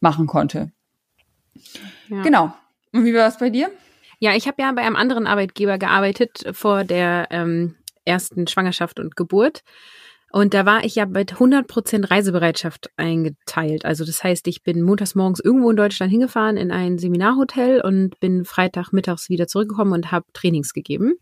machen 0.00 0.26
konnte. 0.26 0.72
Ja. 2.08 2.22
Genau. 2.22 2.52
Und 2.92 3.04
wie 3.04 3.14
war 3.14 3.28
es 3.28 3.38
bei 3.38 3.50
dir? 3.50 3.70
Ja, 4.18 4.34
ich 4.34 4.46
habe 4.48 4.60
ja 4.60 4.72
bei 4.72 4.82
einem 4.82 4.96
anderen 4.96 5.26
Arbeitgeber 5.26 5.78
gearbeitet 5.78 6.44
vor 6.52 6.84
der 6.84 7.28
ähm, 7.30 7.76
ersten 8.04 8.46
Schwangerschaft 8.46 8.98
und 8.98 9.16
Geburt. 9.16 9.62
Und 10.32 10.54
da 10.54 10.64
war 10.64 10.84
ich 10.84 10.94
ja 10.94 11.06
mit 11.06 11.32
100 11.32 11.66
Prozent 11.66 12.10
Reisebereitschaft 12.10 12.90
eingeteilt. 12.96 13.84
Also 13.84 14.04
das 14.04 14.22
heißt, 14.22 14.46
ich 14.46 14.62
bin 14.62 14.82
montags 14.82 15.16
morgens 15.16 15.40
irgendwo 15.40 15.70
in 15.70 15.76
Deutschland 15.76 16.12
hingefahren 16.12 16.56
in 16.56 16.70
ein 16.70 16.98
Seminarhotel 16.98 17.80
und 17.80 18.18
bin 18.20 18.44
Freitag 18.44 18.92
mittags 18.92 19.28
wieder 19.28 19.48
zurückgekommen 19.48 19.92
und 19.92 20.12
habe 20.12 20.26
Trainings 20.32 20.72
gegeben. 20.72 21.14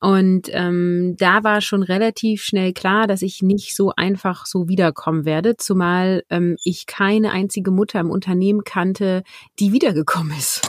Und 0.00 0.48
ähm, 0.52 1.16
da 1.18 1.44
war 1.44 1.60
schon 1.60 1.82
relativ 1.82 2.42
schnell 2.42 2.72
klar, 2.72 3.06
dass 3.06 3.20
ich 3.20 3.42
nicht 3.42 3.76
so 3.76 3.92
einfach 3.94 4.46
so 4.46 4.66
wiederkommen 4.66 5.26
werde, 5.26 5.56
zumal 5.58 6.22
ähm, 6.30 6.56
ich 6.64 6.86
keine 6.86 7.32
einzige 7.32 7.70
Mutter 7.70 8.00
im 8.00 8.10
Unternehmen 8.10 8.64
kannte, 8.64 9.24
die 9.58 9.72
wiedergekommen 9.72 10.32
ist. 10.38 10.66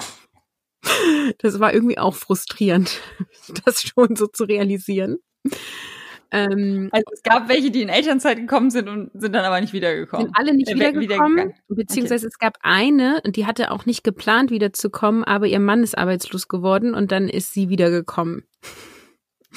Das 1.38 1.60
war 1.60 1.74
irgendwie 1.74 2.00
auch 2.00 2.16
frustrierend, 2.16 3.00
das 3.66 3.84
schon 3.84 4.16
so 4.16 4.28
zu 4.28 4.44
realisieren. 4.44 5.20
Ähm, 6.32 6.90
also 6.92 7.04
es 7.12 7.24
gab 7.24 7.50
welche, 7.50 7.72
die 7.72 7.82
in 7.82 7.90
Elternzeit 7.90 8.38
gekommen 8.38 8.70
sind 8.70 8.88
und 8.88 9.12
sind 9.14 9.34
dann 9.34 9.44
aber 9.44 9.60
nicht 9.60 9.74
wiedergekommen. 9.74 10.28
Sind 10.28 10.38
alle 10.38 10.54
nicht 10.54 10.70
äh, 10.70 10.76
wiedergekommen, 10.76 11.54
beziehungsweise 11.68 12.28
okay. 12.28 12.34
es 12.34 12.40
gab 12.40 12.58
eine, 12.62 13.22
die 13.26 13.46
hatte 13.46 13.72
auch 13.72 13.86
nicht 13.86 14.04
geplant 14.04 14.50
wiederzukommen, 14.50 15.26
aber 15.26 15.48
ihr 15.48 15.60
Mann 15.60 15.84
ist 15.84 15.98
arbeitslos 15.98 16.48
geworden 16.48 16.94
und 16.94 17.12
dann 17.12 17.28
ist 17.28 17.54
sie 17.54 17.68
wiedergekommen. 17.68 18.46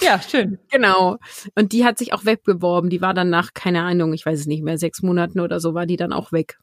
Ja, 0.00 0.20
schön. 0.20 0.58
Genau. 0.70 1.18
Und 1.54 1.72
die 1.72 1.84
hat 1.84 1.98
sich 1.98 2.12
auch 2.12 2.24
wegbeworben. 2.24 2.90
Die 2.90 3.00
war 3.00 3.14
dann 3.14 3.30
nach, 3.30 3.54
keine 3.54 3.82
Ahnung, 3.82 4.12
ich 4.12 4.26
weiß 4.26 4.40
es 4.40 4.46
nicht 4.46 4.64
mehr, 4.64 4.76
sechs 4.76 5.02
Monaten 5.02 5.38
oder 5.38 5.60
so, 5.60 5.74
war 5.74 5.86
die 5.86 5.96
dann 5.96 6.12
auch 6.12 6.32
weg. 6.32 6.58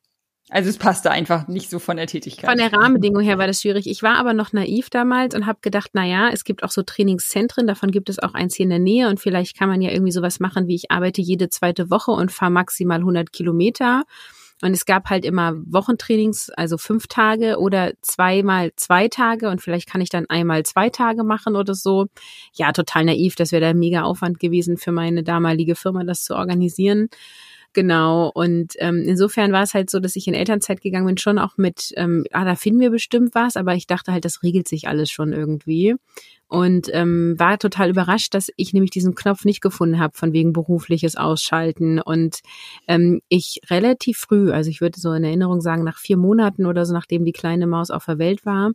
Also 0.53 0.70
es 0.70 0.77
passte 0.77 1.12
einfach 1.12 1.48
nicht 1.48 1.70
so 1.70 1.79
von 1.79 1.96
der 1.96 2.08
Tätigkeit. 2.08 2.50
Von 2.50 2.58
der 2.58 2.74
Rahmenbedingung 2.74 3.24
her 3.24 3.38
war 3.38 3.48
das 3.48 3.62
schwierig. 3.62 3.88
Ich 3.88 4.03
war 4.03 4.17
aber 4.17 4.34
noch 4.34 4.51
naiv 4.51 4.89
damals 4.89 5.34
und 5.34 5.46
habe 5.46 5.60
gedacht, 5.62 5.91
na 5.93 6.05
ja, 6.05 6.29
es 6.29 6.43
gibt 6.43 6.63
auch 6.63 6.72
so 6.72 6.84
Trainingszentren, 6.84 7.67
davon 7.67 7.89
gibt 7.89 8.10
es 8.10 8.20
auch 8.20 8.34
eins 8.34 8.55
hier 8.55 8.65
in 8.65 8.70
der 8.70 8.79
Nähe 8.79 9.08
und 9.08 9.22
vielleicht 9.22 9.58
kann 9.58 9.70
man 9.70 9.81
ja 9.81 9.91
irgendwie 9.91 10.12
sowas 10.12 10.41
machen, 10.41 10.67
wie 10.67 10.75
ich 10.75 10.91
arbeite 10.91 11.22
jede 11.22 11.48
zweite 11.48 11.89
Woche 11.89 12.12
und 12.12 12.34
fahre 12.34 12.51
maximal 12.51 13.00
100 13.00 13.31
Kilometer 13.31 14.03
und 14.62 14.74
es 14.74 14.86
gab 14.86 15.10
halt 15.10 15.25
immer 15.25 15.53
Wochentrainings, 15.65 16.50
also 16.51 16.77
fünf 16.77 17.08
Tage 17.08 17.58
oder 17.58 17.93
zweimal 18.01 18.72
zwei 18.75 19.08
Tage 19.08 19.50
und 19.50 19.62
vielleicht 19.62 19.89
kann 19.89 20.01
ich 20.01 20.10
dann 20.10 20.25
einmal 20.29 20.63
zwei 20.63 20.89
Tage 20.89 21.24
machen 21.24 21.55
oder 21.55 21.74
so. 21.74 22.08
Ja, 22.53 22.72
total 22.72 23.05
naiv. 23.05 23.36
Das 23.36 23.51
wäre 23.51 23.62
der 23.62 23.74
mega 23.74 24.03
Aufwand 24.03 24.39
gewesen 24.39 24.77
für 24.77 24.91
meine 24.91 25.24
damalige 25.24 25.75
Firma, 25.75 26.03
das 26.03 26.24
zu 26.24 26.36
organisieren. 26.36 27.10
Genau. 27.73 28.29
Und 28.33 28.73
ähm, 28.79 29.03
insofern 29.05 29.53
war 29.53 29.63
es 29.63 29.73
halt 29.73 29.89
so, 29.89 29.99
dass 29.99 30.17
ich 30.17 30.27
in 30.27 30.33
Elternzeit 30.33 30.81
gegangen 30.81 31.05
bin, 31.05 31.17
schon 31.17 31.39
auch 31.39 31.57
mit, 31.57 31.93
ähm, 31.95 32.25
ah, 32.31 32.43
da 32.43 32.55
finden 32.55 32.81
wir 32.81 32.89
bestimmt 32.91 33.33
was, 33.33 33.55
aber 33.55 33.75
ich 33.75 33.87
dachte 33.87 34.11
halt, 34.11 34.25
das 34.25 34.43
regelt 34.43 34.67
sich 34.67 34.89
alles 34.89 35.09
schon 35.09 35.31
irgendwie 35.31 35.95
und 36.51 36.89
ähm, 36.91 37.35
war 37.37 37.57
total 37.57 37.89
überrascht, 37.89 38.33
dass 38.33 38.49
ich 38.57 38.73
nämlich 38.73 38.91
diesen 38.91 39.15
Knopf 39.15 39.45
nicht 39.45 39.61
gefunden 39.61 39.99
habe 39.99 40.17
von 40.17 40.33
wegen 40.33 40.51
berufliches 40.51 41.15
Ausschalten 41.15 42.01
und 42.01 42.39
ähm, 42.89 43.21
ich 43.29 43.61
relativ 43.69 44.17
früh, 44.17 44.51
also 44.51 44.69
ich 44.69 44.81
würde 44.81 44.99
so 44.99 45.13
in 45.13 45.23
Erinnerung 45.23 45.61
sagen 45.61 45.85
nach 45.85 45.97
vier 45.97 46.17
Monaten 46.17 46.65
oder 46.65 46.85
so, 46.85 46.93
nachdem 46.93 47.23
die 47.23 47.31
kleine 47.31 47.67
Maus 47.67 47.89
auf 47.89 48.03
der 48.03 48.19
Welt 48.19 48.45
war, 48.45 48.71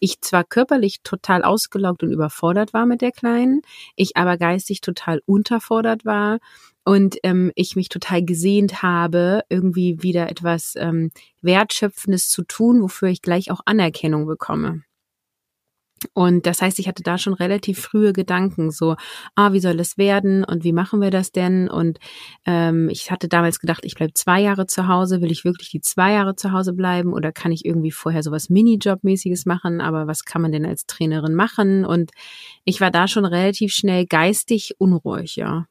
ich 0.00 0.20
zwar 0.22 0.42
körperlich 0.42 1.02
total 1.04 1.44
ausgelaugt 1.44 2.02
und 2.02 2.10
überfordert 2.10 2.72
war 2.74 2.84
mit 2.84 3.00
der 3.00 3.12
kleinen, 3.12 3.62
ich 3.94 4.16
aber 4.16 4.36
geistig 4.36 4.80
total 4.80 5.22
unterfordert 5.24 6.04
war 6.04 6.40
und 6.84 7.16
ähm, 7.22 7.52
ich 7.54 7.76
mich 7.76 7.88
total 7.88 8.24
gesehnt 8.24 8.82
habe, 8.82 9.42
irgendwie 9.48 10.02
wieder 10.02 10.30
etwas 10.30 10.74
ähm, 10.76 11.10
Wertschöpfendes 11.42 12.28
zu 12.28 12.42
tun, 12.42 12.82
wofür 12.82 13.08
ich 13.08 13.22
gleich 13.22 13.50
auch 13.50 13.60
Anerkennung 13.64 14.26
bekomme. 14.26 14.82
Und 16.14 16.46
das 16.46 16.62
heißt, 16.62 16.78
ich 16.78 16.88
hatte 16.88 17.02
da 17.02 17.18
schon 17.18 17.34
relativ 17.34 17.78
frühe 17.78 18.14
Gedanken, 18.14 18.70
so, 18.70 18.96
ah, 19.34 19.52
wie 19.52 19.60
soll 19.60 19.78
es 19.80 19.98
werden 19.98 20.44
und 20.44 20.64
wie 20.64 20.72
machen 20.72 21.00
wir 21.02 21.10
das 21.10 21.30
denn? 21.30 21.68
Und 21.68 21.98
ähm, 22.46 22.88
ich 22.88 23.10
hatte 23.10 23.28
damals 23.28 23.58
gedacht, 23.58 23.84
ich 23.84 23.96
bleibe 23.96 24.14
zwei 24.14 24.40
Jahre 24.40 24.66
zu 24.66 24.88
Hause. 24.88 25.20
Will 25.20 25.30
ich 25.30 25.44
wirklich 25.44 25.70
die 25.70 25.82
zwei 25.82 26.12
Jahre 26.12 26.36
zu 26.36 26.52
Hause 26.52 26.72
bleiben 26.72 27.12
oder 27.12 27.32
kann 27.32 27.52
ich 27.52 27.66
irgendwie 27.66 27.90
vorher 27.90 28.22
sowas 28.22 28.48
Minijob-mäßiges 28.48 29.46
machen? 29.46 29.82
Aber 29.82 30.06
was 30.06 30.24
kann 30.24 30.40
man 30.40 30.52
denn 30.52 30.64
als 30.64 30.86
Trainerin 30.86 31.34
machen? 31.34 31.84
Und 31.84 32.12
ich 32.64 32.80
war 32.80 32.90
da 32.90 33.06
schon 33.06 33.26
relativ 33.26 33.72
schnell 33.72 34.06
geistig 34.06 34.76
unruhig, 34.78 35.36
ja. 35.36 35.66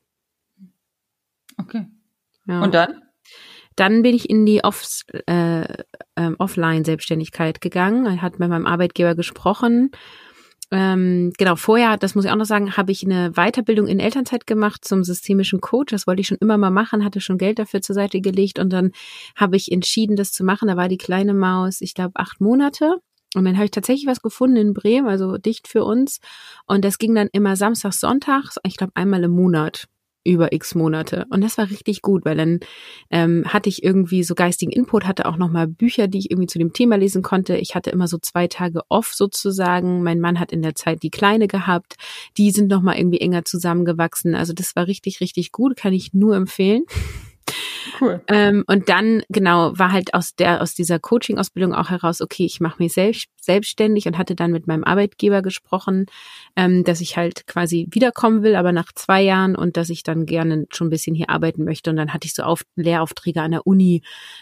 Okay. 1.60 1.88
Ja. 2.48 2.62
Und 2.62 2.74
dann? 2.74 3.01
Dann 3.75 4.01
bin 4.01 4.16
ich 4.16 4.30
in 4.30 4.46
die 4.46 4.63
Off, 4.63 5.04
äh, 5.28 5.62
äh, 5.62 6.32
Offline-Selbstständigkeit 6.38 7.62
gegangen, 7.62 8.22
hat 8.22 8.39
mit 8.39 8.50
meinem 8.50 8.66
Arbeitgeber 8.66 9.16
gesprochen. 9.16 9.92
Ähm, 10.72 11.32
genau, 11.38 11.56
vorher, 11.56 11.98
das 11.98 12.13
muss 12.13 12.25
ich 12.25 12.32
auch 12.32 12.36
noch 12.36 12.46
sagen, 12.46 12.78
habe 12.78 12.92
ich 12.92 13.04
eine 13.04 13.32
Weiterbildung 13.32 13.88
in 13.88 14.00
Elternzeit 14.00 14.46
gemacht 14.46 14.86
zum 14.86 15.04
systemischen 15.04 15.62
Coach. 15.62 15.92
Das 15.92 16.06
wollte 16.06 16.22
ich 16.22 16.28
schon 16.28 16.38
immer 16.42 16.58
mal 16.58 16.70
machen, 16.70 17.04
hatte 17.04 17.22
schon 17.22 17.38
Geld 17.38 17.58
dafür 17.58 17.82
zur 17.82 17.96
Seite 17.96 18.22
gelegt 18.22 18.60
und 18.60 18.72
dann 18.72 18.92
habe 19.36 19.56
ich 19.56 19.72
entschieden, 19.72 20.16
das 20.16 20.32
zu 20.32 20.44
machen. 20.44 20.68
Da 20.68 20.78
war 20.78 20.89
die 20.89 20.98
kleine 20.98 21.34
Maus, 21.34 21.82
ich 21.82 21.94
glaube, 21.94 22.13
acht 22.16 22.39
Monate. 22.42 22.98
Und 23.36 23.46
dann 23.46 23.56
habe 23.56 23.66
ich 23.66 23.72
tatsächlich 23.72 24.08
was 24.08 24.22
gefunden 24.22 24.58
in 24.58 24.74
Bremen, 24.74 25.08
also 25.08 25.38
dicht 25.38 25.68
für 25.68 25.84
uns. 25.84 26.20
Und 26.66 26.84
das 26.84 26.98
ging 26.98 27.16
dann 27.16 27.30
immer 27.32 27.56
samstags, 27.56 28.00
sonntags, 28.00 28.58
ich 28.63 28.75
glaube 28.75 28.92
einmal 28.96 29.24
im 29.24 29.32
Monat 29.32 29.88
über 30.23 30.53
x 30.53 30.75
Monate. 30.75 31.25
Und 31.29 31.41
das 31.41 31.57
war 31.57 31.69
richtig 31.69 32.01
gut, 32.01 32.25
weil 32.25 32.38
dann 32.38 32.59
ähm, 33.09 33.45
hatte 33.47 33.69
ich 33.69 33.83
irgendwie 33.83 34.23
so 34.23 34.35
geistigen 34.35 34.71
Input, 34.71 35.05
hatte 35.05 35.25
auch 35.25 35.38
nochmal 35.38 35.67
Bücher, 35.67 36.07
die 36.07 36.19
ich 36.19 36.31
irgendwie 36.31 36.47
zu 36.47 36.59
dem 36.59 36.73
Thema 36.73 36.97
lesen 36.97 37.21
konnte. 37.21 37.57
Ich 37.57 37.75
hatte 37.75 37.89
immer 37.89 38.07
so 38.07 38.17
zwei 38.17 38.47
Tage 38.47 38.81
off 38.89 39.13
sozusagen. 39.13 40.03
Mein 40.03 40.19
Mann 40.19 40.39
hat 40.39 40.51
in 40.51 40.61
der 40.61 40.75
Zeit 40.75 41.03
die 41.03 41.11
Kleine 41.11 41.47
gehabt. 41.47 41.95
Die 42.38 42.51
sind 42.51 42.69
nochmal 42.69 42.97
irgendwie 42.97 43.21
enger 43.21 43.45
zusammengewachsen. 43.45 44.35
Also 44.35 44.53
das 44.53 44.75
war 44.75 44.88
richtig, 44.88 45.21
richtig 45.21 45.51
gut, 45.51 45.75
kann 45.75 45.93
ich 45.93 46.13
nur 46.13 46.35
empfehlen. 46.35 46.83
Cool. 48.00 48.21
Ähm, 48.27 48.63
und 48.67 48.89
dann, 48.89 49.24
genau, 49.29 49.77
war 49.77 49.91
halt 49.91 50.13
aus 50.13 50.36
der, 50.36 50.62
aus 50.62 50.74
dieser 50.74 51.00
Coaching-Ausbildung 51.00 51.74
auch 51.74 51.89
heraus, 51.89 52.21
okay, 52.21 52.45
ich 52.45 52.59
mache 52.59 52.81
mich 52.81 52.93
selbst, 52.93 53.27
selbstständig 53.41 54.05
und 54.07 54.17
hatte 54.17 54.36
dann 54.36 54.51
mit 54.51 54.67
meinem 54.67 54.83
Arbeitgeber 54.83 55.41
gesprochen, 55.41 56.05
ähm, 56.55 56.83
dass 56.83 57.01
ich 57.01 57.17
halt 57.17 57.48
quasi 57.48 57.88
wiederkommen 57.91 58.43
will, 58.43 58.55
aber 58.55 58.71
nach 58.71 58.91
zwei 58.93 59.21
Jahren 59.21 59.55
und 59.55 59.77
dass 59.77 59.89
ich 59.89 60.03
dann 60.03 60.25
gerne 60.25 60.65
schon 60.71 60.88
ein 60.88 60.91
bisschen 60.91 61.15
hier 61.15 61.29
arbeiten 61.29 61.63
möchte. 61.63 61.89
Und 61.89 61.98
dann 61.98 62.13
hatte 62.13 62.25
ich 62.25 62.33
so 62.33 62.43
auf, 62.43 62.63
Lehraufträge 62.75 63.41
an 63.41 63.51
der 63.51 63.65
Uni, 63.65 64.01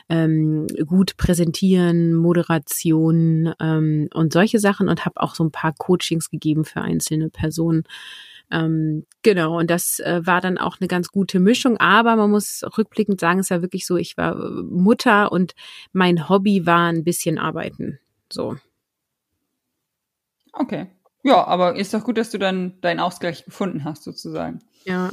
ähm, 0.09 0.67
gut 0.85 1.17
präsentieren, 1.17 2.13
Moderation 2.13 3.53
ähm, 3.59 4.09
und 4.13 4.33
solche 4.33 4.59
Sachen 4.59 4.89
und 4.89 5.05
habe 5.05 5.21
auch 5.21 5.35
so 5.35 5.43
ein 5.43 5.51
paar 5.51 5.73
Coachings 5.77 6.29
gegeben 6.29 6.65
für 6.65 6.81
einzelne 6.81 7.29
Personen. 7.29 7.83
Ähm, 8.51 9.05
genau, 9.23 9.59
und 9.59 9.69
das 9.69 9.99
äh, 9.99 10.21
war 10.25 10.41
dann 10.41 10.57
auch 10.57 10.77
eine 10.79 10.87
ganz 10.87 11.09
gute 11.09 11.39
Mischung. 11.39 11.77
Aber 11.77 12.15
man 12.15 12.31
muss 12.31 12.63
rückblickend 12.77 13.19
sagen, 13.19 13.39
es 13.39 13.49
war 13.49 13.61
wirklich 13.61 13.85
so, 13.85 13.97
ich 13.97 14.17
war 14.17 14.35
äh, 14.35 14.63
Mutter 14.63 15.31
und 15.31 15.53
mein 15.91 16.29
Hobby 16.29 16.65
war 16.65 16.87
ein 16.87 17.03
bisschen 17.03 17.37
arbeiten. 17.37 17.99
So. 18.31 18.55
Okay. 20.53 20.87
Ja, 21.23 21.45
aber 21.45 21.75
ist 21.75 21.93
doch 21.93 22.03
gut, 22.03 22.17
dass 22.17 22.31
du 22.31 22.37
dann 22.37 22.79
deinen 22.81 22.99
Ausgleich 22.99 23.43
gefunden 23.43 23.83
hast, 23.83 24.03
sozusagen. 24.03 24.59
Ja. 24.85 25.11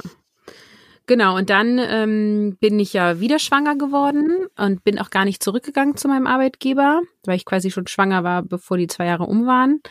Genau, 1.07 1.37
und 1.37 1.49
dann 1.51 1.77
ähm, 1.77 2.57
bin 2.59 2.79
ich 2.79 2.93
ja 2.93 3.19
wieder 3.19 3.37
schwanger 3.37 3.75
geworden 3.75 4.47
und 4.57 4.83
bin 4.83 4.97
auch 4.97 5.11
gar 5.11 5.25
nicht 5.25 5.43
zurückgegangen 5.43 5.97
zu 5.97 6.07
meinem 6.07 6.25
Arbeitgeber, 6.25 7.01
weil 7.25 7.35
ich 7.35 7.45
quasi 7.45 7.69
schon 7.69 7.85
schwanger 7.85 8.23
war, 8.23 8.41
bevor 8.41 8.77
die 8.77 8.87
zwei 8.87 9.05
Jahre 9.05 9.25
um 9.25 9.45
waren. 9.45 9.81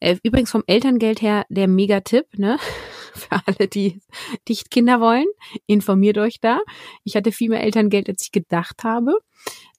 Äh, 0.00 0.16
übrigens 0.22 0.50
vom 0.50 0.64
Elterngeld 0.66 1.22
her 1.22 1.46
der 1.48 1.68
Megatipp, 1.68 2.38
ne? 2.38 2.58
Für 3.14 3.40
alle, 3.46 3.68
die 3.68 4.00
nicht 4.46 4.70
Kinder 4.70 5.00
wollen, 5.00 5.26
informiert 5.66 6.18
euch 6.18 6.40
da. 6.40 6.60
Ich 7.02 7.16
hatte 7.16 7.32
viel 7.32 7.48
mehr 7.48 7.62
Elterngeld, 7.62 8.08
als 8.08 8.22
ich 8.22 8.32
gedacht 8.32 8.84
habe. 8.84 9.18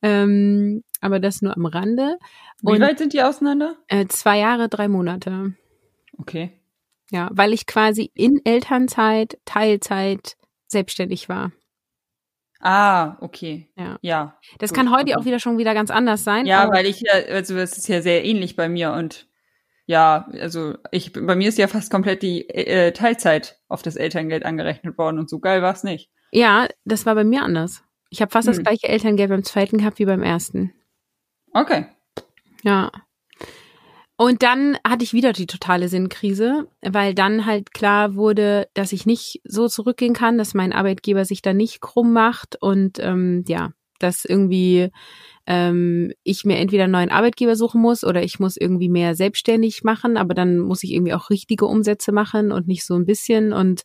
Ähm, 0.02 0.84
aber 1.02 1.20
das 1.20 1.42
nur 1.42 1.56
am 1.56 1.66
Rande. 1.68 2.18
Und, 2.64 2.78
Wie 2.78 2.82
weit 2.82 2.98
sind 2.98 3.14
die 3.14 3.22
auseinander? 3.22 3.76
Äh, 3.88 4.08
zwei 4.08 4.40
Jahre, 4.40 4.70
drei 4.70 4.88
Monate. 4.88 5.54
Okay. 6.18 6.52
Ja, 7.12 7.30
weil 7.32 7.54
ich 7.54 7.68
quasi 7.68 8.12
in 8.16 8.42
Elternzeit, 8.44 9.38
Teilzeit 9.46 10.36
selbstständig 10.68 11.30
war. 11.30 11.52
Ah, 12.60 13.18
okay. 13.22 13.70
Ja. 13.78 13.98
ja 14.02 14.40
das 14.58 14.72
gut. 14.72 14.78
kann 14.78 14.92
heute 14.92 15.18
auch 15.18 15.26
wieder 15.26 15.40
schon 15.40 15.58
wieder 15.58 15.74
ganz 15.74 15.92
anders 15.92 16.24
sein. 16.24 16.46
Ja, 16.46 16.72
weil 16.72 16.86
ich 16.86 17.02
ja, 17.02 17.14
also 17.14 17.56
es 17.56 17.78
ist 17.78 17.88
ja 17.88 18.02
sehr 18.02 18.26
ähnlich 18.26 18.56
bei 18.56 18.68
mir 18.68 18.94
und 18.94 19.27
ja, 19.88 20.28
also 20.34 20.76
ich 20.92 21.14
bei 21.14 21.36
mir 21.36 21.48
ist 21.48 21.58
ja 21.58 21.68
fast 21.68 21.90
komplett 21.90 22.22
die 22.22 22.48
äh, 22.50 22.92
Teilzeit 22.92 23.58
auf 23.70 23.82
das 23.82 23.96
Elterngeld 23.96 24.46
angerechnet 24.46 24.98
worden 24.98 25.18
und 25.18 25.30
so 25.30 25.40
geil 25.40 25.62
war 25.62 25.74
es 25.74 25.84
nicht. 25.84 26.12
Ja, 26.32 26.68
das 26.84 27.06
war 27.06 27.16
bei 27.16 27.24
mir 27.24 27.42
anders. 27.42 27.84
Ich 28.10 28.22
habe 28.22 28.32
fast 28.32 28.48
hm. 28.48 28.54
das 28.54 28.64
gleiche 28.64 28.90
Elterngeld 28.90 29.30
beim 29.30 29.44
zweiten 29.44 29.78
gehabt 29.78 29.98
wie 30.00 30.06
beim 30.06 30.24
ersten. 30.24 30.74
Okay. 31.54 31.88
Ja. 32.64 32.92
Und 34.18 34.44
dann 34.44 34.78
hatte 34.86 35.04
ich 35.04 35.14
wieder 35.14 35.32
die 35.32 35.48
totale 35.48 35.88
Sinnkrise, 35.88 36.68
weil 36.82 37.14
dann 37.14 37.46
halt 37.46 37.72
klar 37.74 38.16
wurde, 38.16 38.68
dass 38.74 38.92
ich 38.92 39.06
nicht 39.06 39.42
so 39.46 39.70
zurückgehen 39.70 40.14
kann, 40.14 40.38
dass 40.38 40.54
mein 40.54 40.74
Arbeitgeber 40.74 41.24
sich 41.24 41.42
da 41.42 41.54
nicht 41.54 41.82
krumm 41.82 42.12
macht 42.14 42.62
und 42.62 43.00
ähm, 43.00 43.46
ja, 43.48 43.72
dass 44.00 44.26
irgendwie 44.26 44.90
ähm, 45.48 46.12
ich 46.24 46.44
mir 46.44 46.58
entweder 46.58 46.84
einen 46.84 46.94
neuen 46.94 47.10
Arbeitgeber 47.10 47.56
suchen 47.56 47.82
muss 47.82 48.04
oder 48.04 48.22
ich 48.22 48.40
muss 48.40 48.58
irgendwie 48.58 48.90
mehr 48.90 49.16
selbstständig 49.16 49.84
machen, 49.84 50.18
aber 50.18 50.34
dann 50.34 50.60
muss 50.60 50.84
ich 50.84 50.92
irgendwie 50.92 51.14
auch 51.14 51.30
richtige 51.30 51.66
Umsätze 51.66 52.12
machen 52.12 52.52
und 52.52 52.68
nicht 52.68 52.86
so 52.86 52.96
ein 52.96 53.06
bisschen. 53.06 53.54
Und 53.54 53.84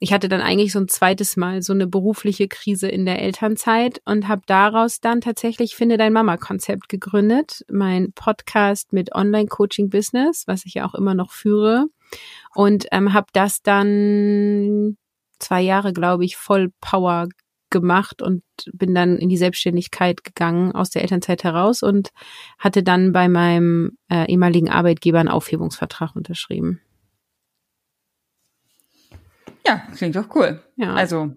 ich 0.00 0.12
hatte 0.12 0.28
dann 0.28 0.40
eigentlich 0.40 0.72
so 0.72 0.80
ein 0.80 0.88
zweites 0.88 1.36
Mal 1.36 1.62
so 1.62 1.72
eine 1.72 1.86
berufliche 1.86 2.48
Krise 2.48 2.88
in 2.88 3.06
der 3.06 3.22
Elternzeit 3.22 4.02
und 4.04 4.26
habe 4.26 4.42
daraus 4.46 5.00
dann 5.00 5.20
tatsächlich 5.20 5.76
Finde 5.76 5.96
dein 5.96 6.12
Mama-Konzept 6.12 6.88
gegründet, 6.88 7.64
mein 7.70 8.12
Podcast 8.12 8.92
mit 8.92 9.14
Online-Coaching-Business, 9.14 10.48
was 10.48 10.66
ich 10.66 10.74
ja 10.74 10.86
auch 10.86 10.94
immer 10.94 11.14
noch 11.14 11.30
führe. 11.30 11.86
Und 12.52 12.86
ähm, 12.90 13.12
habe 13.12 13.28
das 13.32 13.62
dann 13.62 14.96
zwei 15.38 15.60
Jahre, 15.60 15.92
glaube 15.92 16.24
ich, 16.24 16.36
voll 16.36 16.72
Power 16.80 17.28
gemacht 17.70 18.22
und 18.22 18.42
bin 18.72 18.94
dann 18.94 19.16
in 19.18 19.28
die 19.28 19.36
Selbstständigkeit 19.36 20.24
gegangen 20.24 20.72
aus 20.72 20.90
der 20.90 21.02
Elternzeit 21.02 21.44
heraus 21.44 21.82
und 21.82 22.10
hatte 22.58 22.82
dann 22.82 23.12
bei 23.12 23.28
meinem 23.28 23.98
äh, 24.10 24.30
ehemaligen 24.30 24.68
Arbeitgeber 24.68 25.20
einen 25.20 25.28
Aufhebungsvertrag 25.28 26.14
unterschrieben. 26.14 26.80
Ja, 29.66 29.82
klingt 29.96 30.16
doch 30.16 30.34
cool. 30.34 30.62
Ja. 30.76 30.94
Also, 30.94 31.36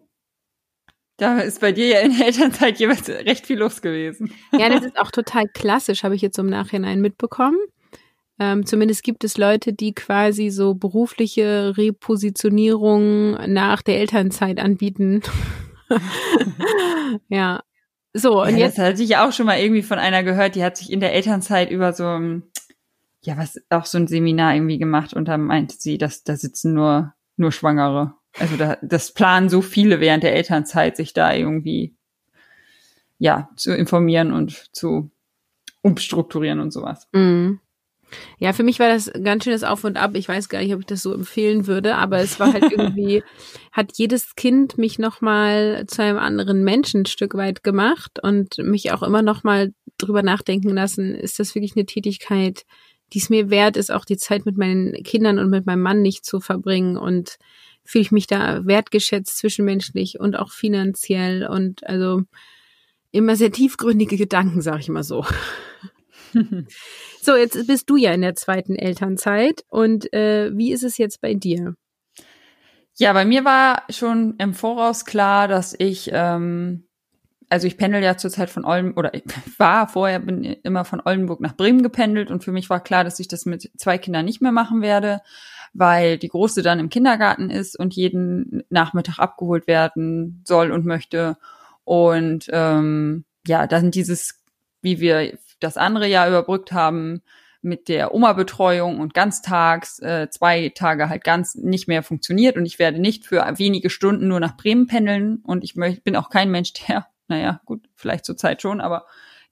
da 1.17 1.39
ist 1.39 1.61
bei 1.61 1.71
dir 1.71 1.87
ja 1.87 1.99
in 1.99 2.17
der 2.17 2.27
Elternzeit 2.27 2.79
jeweils 2.79 3.07
recht 3.07 3.45
viel 3.45 3.59
los 3.59 3.81
gewesen. 3.81 4.33
Ja, 4.51 4.69
das 4.69 4.83
ist 4.83 4.97
auch 4.99 5.11
total 5.11 5.47
klassisch, 5.47 6.03
habe 6.03 6.15
ich 6.15 6.21
jetzt 6.21 6.39
im 6.39 6.47
Nachhinein 6.47 7.01
mitbekommen. 7.01 7.57
Ähm, 8.39 8.65
zumindest 8.65 9.03
gibt 9.03 9.23
es 9.23 9.37
Leute, 9.37 9.73
die 9.73 9.93
quasi 9.93 10.49
so 10.49 10.73
berufliche 10.73 11.77
Repositionierung 11.77 13.33
nach 13.51 13.81
der 13.83 13.99
Elternzeit 13.99 14.59
anbieten. 14.59 15.21
ja. 17.29 17.63
So, 18.13 18.43
und 18.43 18.51
ja, 18.51 18.57
jetzt. 18.57 18.77
Das 18.77 18.85
hatte 18.85 19.03
ich 19.03 19.17
auch 19.17 19.31
schon 19.31 19.45
mal 19.45 19.59
irgendwie 19.59 19.81
von 19.81 19.99
einer 19.99 20.23
gehört, 20.23 20.55
die 20.55 20.63
hat 20.63 20.77
sich 20.77 20.91
in 20.91 20.99
der 20.99 21.13
Elternzeit 21.13 21.71
über 21.71 21.93
so, 21.93 22.03
ja, 23.21 23.37
was, 23.37 23.59
auch 23.69 23.85
so 23.85 23.97
ein 23.97 24.07
Seminar 24.07 24.55
irgendwie 24.55 24.77
gemacht 24.77 25.13
und 25.13 25.27
da 25.27 25.37
meinte 25.37 25.75
sie, 25.79 25.97
dass 25.97 26.23
da 26.23 26.35
sitzen 26.35 26.73
nur 26.73 27.13
nur 27.37 27.51
Schwangere. 27.51 28.13
Also 28.39 28.57
da, 28.57 28.77
das 28.81 29.13
planen 29.13 29.49
so 29.49 29.61
viele 29.61 29.99
während 29.99 30.23
der 30.23 30.35
Elternzeit, 30.35 30.97
sich 30.97 31.13
da 31.13 31.33
irgendwie 31.33 31.95
ja 33.19 33.49
zu 33.55 33.73
informieren 33.73 34.31
und 34.31 34.75
zu 34.75 35.11
umstrukturieren 35.81 36.59
und 36.59 36.71
sowas. 36.71 37.07
Mhm. 37.11 37.59
Ja, 38.39 38.53
für 38.53 38.63
mich 38.63 38.79
war 38.79 38.89
das 38.89 39.09
ein 39.09 39.23
ganz 39.23 39.43
schönes 39.43 39.63
Auf 39.63 39.83
und 39.83 39.97
Ab. 39.97 40.11
Ich 40.15 40.27
weiß 40.27 40.49
gar 40.49 40.61
nicht, 40.61 40.73
ob 40.73 40.81
ich 40.81 40.85
das 40.85 41.01
so 41.01 41.13
empfehlen 41.13 41.67
würde, 41.67 41.95
aber 41.95 42.19
es 42.19 42.39
war 42.39 42.53
halt 42.53 42.63
irgendwie, 42.71 43.23
hat 43.71 43.91
jedes 43.97 44.35
Kind 44.35 44.77
mich 44.77 44.99
nochmal 44.99 45.85
zu 45.87 46.01
einem 46.03 46.17
anderen 46.17 46.63
Menschen 46.63 47.01
ein 47.01 47.05
Stück 47.05 47.35
weit 47.35 47.63
gemacht 47.63 48.19
und 48.21 48.57
mich 48.59 48.91
auch 48.91 49.03
immer 49.03 49.21
nochmal 49.21 49.73
drüber 49.97 50.23
nachdenken 50.23 50.69
lassen, 50.69 51.15
ist 51.15 51.39
das 51.39 51.55
wirklich 51.55 51.75
eine 51.75 51.85
Tätigkeit, 51.85 52.65
die 53.13 53.19
es 53.19 53.29
mir 53.29 53.49
wert 53.49 53.77
ist, 53.77 53.91
auch 53.91 54.05
die 54.05 54.17
Zeit 54.17 54.45
mit 54.45 54.57
meinen 54.57 54.91
Kindern 55.03 55.39
und 55.39 55.49
mit 55.49 55.65
meinem 55.65 55.81
Mann 55.81 56.01
nicht 56.01 56.25
zu 56.25 56.39
verbringen 56.39 56.97
und 56.97 57.37
fühle 57.83 58.01
ich 58.01 58.11
mich 58.11 58.27
da 58.27 58.65
wertgeschätzt 58.65 59.37
zwischenmenschlich 59.37 60.19
und 60.19 60.35
auch 60.35 60.51
finanziell 60.51 61.45
und 61.47 61.85
also 61.85 62.23
immer 63.11 63.35
sehr 63.35 63.51
tiefgründige 63.51 64.17
Gedanken, 64.17 64.61
sage 64.61 64.79
ich 64.79 64.89
mal 64.89 65.03
so. 65.03 65.25
So, 67.21 67.35
jetzt 67.35 67.67
bist 67.67 67.89
du 67.89 67.95
ja 67.95 68.11
in 68.11 68.21
der 68.21 68.35
zweiten 68.35 68.75
Elternzeit 68.75 69.63
und 69.69 70.11
äh, 70.13 70.51
wie 70.55 70.71
ist 70.71 70.83
es 70.83 70.97
jetzt 70.97 71.21
bei 71.21 71.33
dir? 71.33 71.75
Ja, 72.95 73.13
bei 73.13 73.25
mir 73.25 73.43
war 73.43 73.83
schon 73.89 74.35
im 74.37 74.53
Voraus 74.53 75.05
klar, 75.05 75.47
dass 75.47 75.75
ich 75.77 76.11
ähm, 76.13 76.85
also 77.53 77.67
ich 77.67 77.77
pendel 77.77 78.01
ja 78.01 78.17
zurzeit 78.17 78.49
von 78.49 78.65
Oldenburg, 78.65 78.97
oder 78.97 79.13
ich 79.13 79.23
war 79.59 79.87
vorher, 79.87 80.19
bin 80.19 80.43
immer 80.43 80.85
von 80.85 81.01
Oldenburg 81.05 81.39
nach 81.39 81.55
Bremen 81.55 81.83
gependelt 81.83 82.31
und 82.31 82.43
für 82.43 82.51
mich 82.51 82.67
war 82.71 82.79
klar, 82.79 83.03
dass 83.03 83.19
ich 83.19 83.27
das 83.27 83.45
mit 83.45 83.69
zwei 83.77 83.99
Kindern 83.99 84.25
nicht 84.25 84.41
mehr 84.41 84.51
machen 84.51 84.81
werde, 84.81 85.21
weil 85.71 86.17
die 86.17 86.29
Große 86.29 86.63
dann 86.63 86.79
im 86.79 86.89
Kindergarten 86.89 87.51
ist 87.51 87.77
und 87.77 87.93
jeden 87.93 88.63
Nachmittag 88.69 89.19
abgeholt 89.19 89.67
werden 89.67 90.41
soll 90.47 90.71
und 90.71 90.85
möchte. 90.85 91.37
Und 91.83 92.47
ähm, 92.51 93.23
ja, 93.45 93.67
dann 93.67 93.91
dieses, 93.91 94.41
wie 94.81 94.99
wir 94.99 95.37
das 95.63 95.77
andere 95.77 96.07
Jahr 96.07 96.27
überbrückt 96.27 96.71
haben, 96.71 97.21
mit 97.63 97.87
der 97.87 98.13
Oma-Betreuung 98.13 98.99
und 98.99 99.13
ganztags, 99.13 99.99
äh, 99.99 100.27
zwei 100.29 100.69
Tage 100.75 101.07
halt 101.07 101.23
ganz 101.23 101.55
nicht 101.55 101.87
mehr 101.87 102.03
funktioniert 102.03 102.57
und 102.57 102.65
ich 102.65 102.77
werde 102.77 102.99
nicht 102.99 103.25
für 103.25 103.41
wenige 103.57 103.89
Stunden 103.89 104.27
nur 104.27 104.41
nach 104.41 104.57
Bremen 104.57 104.85
pendeln 104.85 105.37
und 105.37 105.63
ich 105.63 105.75
möchte, 105.75 106.01
bin 106.01 106.17
auch 106.17 106.29
kein 106.29 106.51
Mensch, 106.51 106.73
der 106.87 107.07
naja, 107.27 107.61
gut, 107.65 107.87
vielleicht 107.95 108.25
zur 108.25 108.37
Zeit 108.37 108.61
schon, 108.61 108.81
aber 108.81 109.05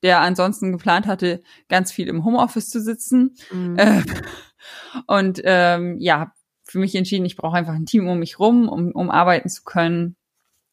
der 0.03 0.19
ansonsten 0.19 0.71
geplant 0.71 1.07
hatte, 1.07 1.41
ganz 1.69 1.91
viel 1.91 2.07
im 2.07 2.25
Homeoffice 2.25 2.69
zu 2.69 2.81
sitzen. 2.81 3.35
Mhm. 3.51 3.77
Äh, 3.77 4.03
und 5.07 5.41
ähm, 5.45 5.97
ja, 5.99 6.33
für 6.63 6.79
mich 6.79 6.95
entschieden, 6.95 7.25
ich 7.25 7.37
brauche 7.37 7.57
einfach 7.57 7.73
ein 7.73 7.85
Team 7.85 8.07
um 8.07 8.19
mich 8.19 8.39
rum, 8.39 8.67
um, 8.67 8.91
um 8.91 9.09
arbeiten 9.09 9.49
zu 9.49 9.63
können. 9.63 10.15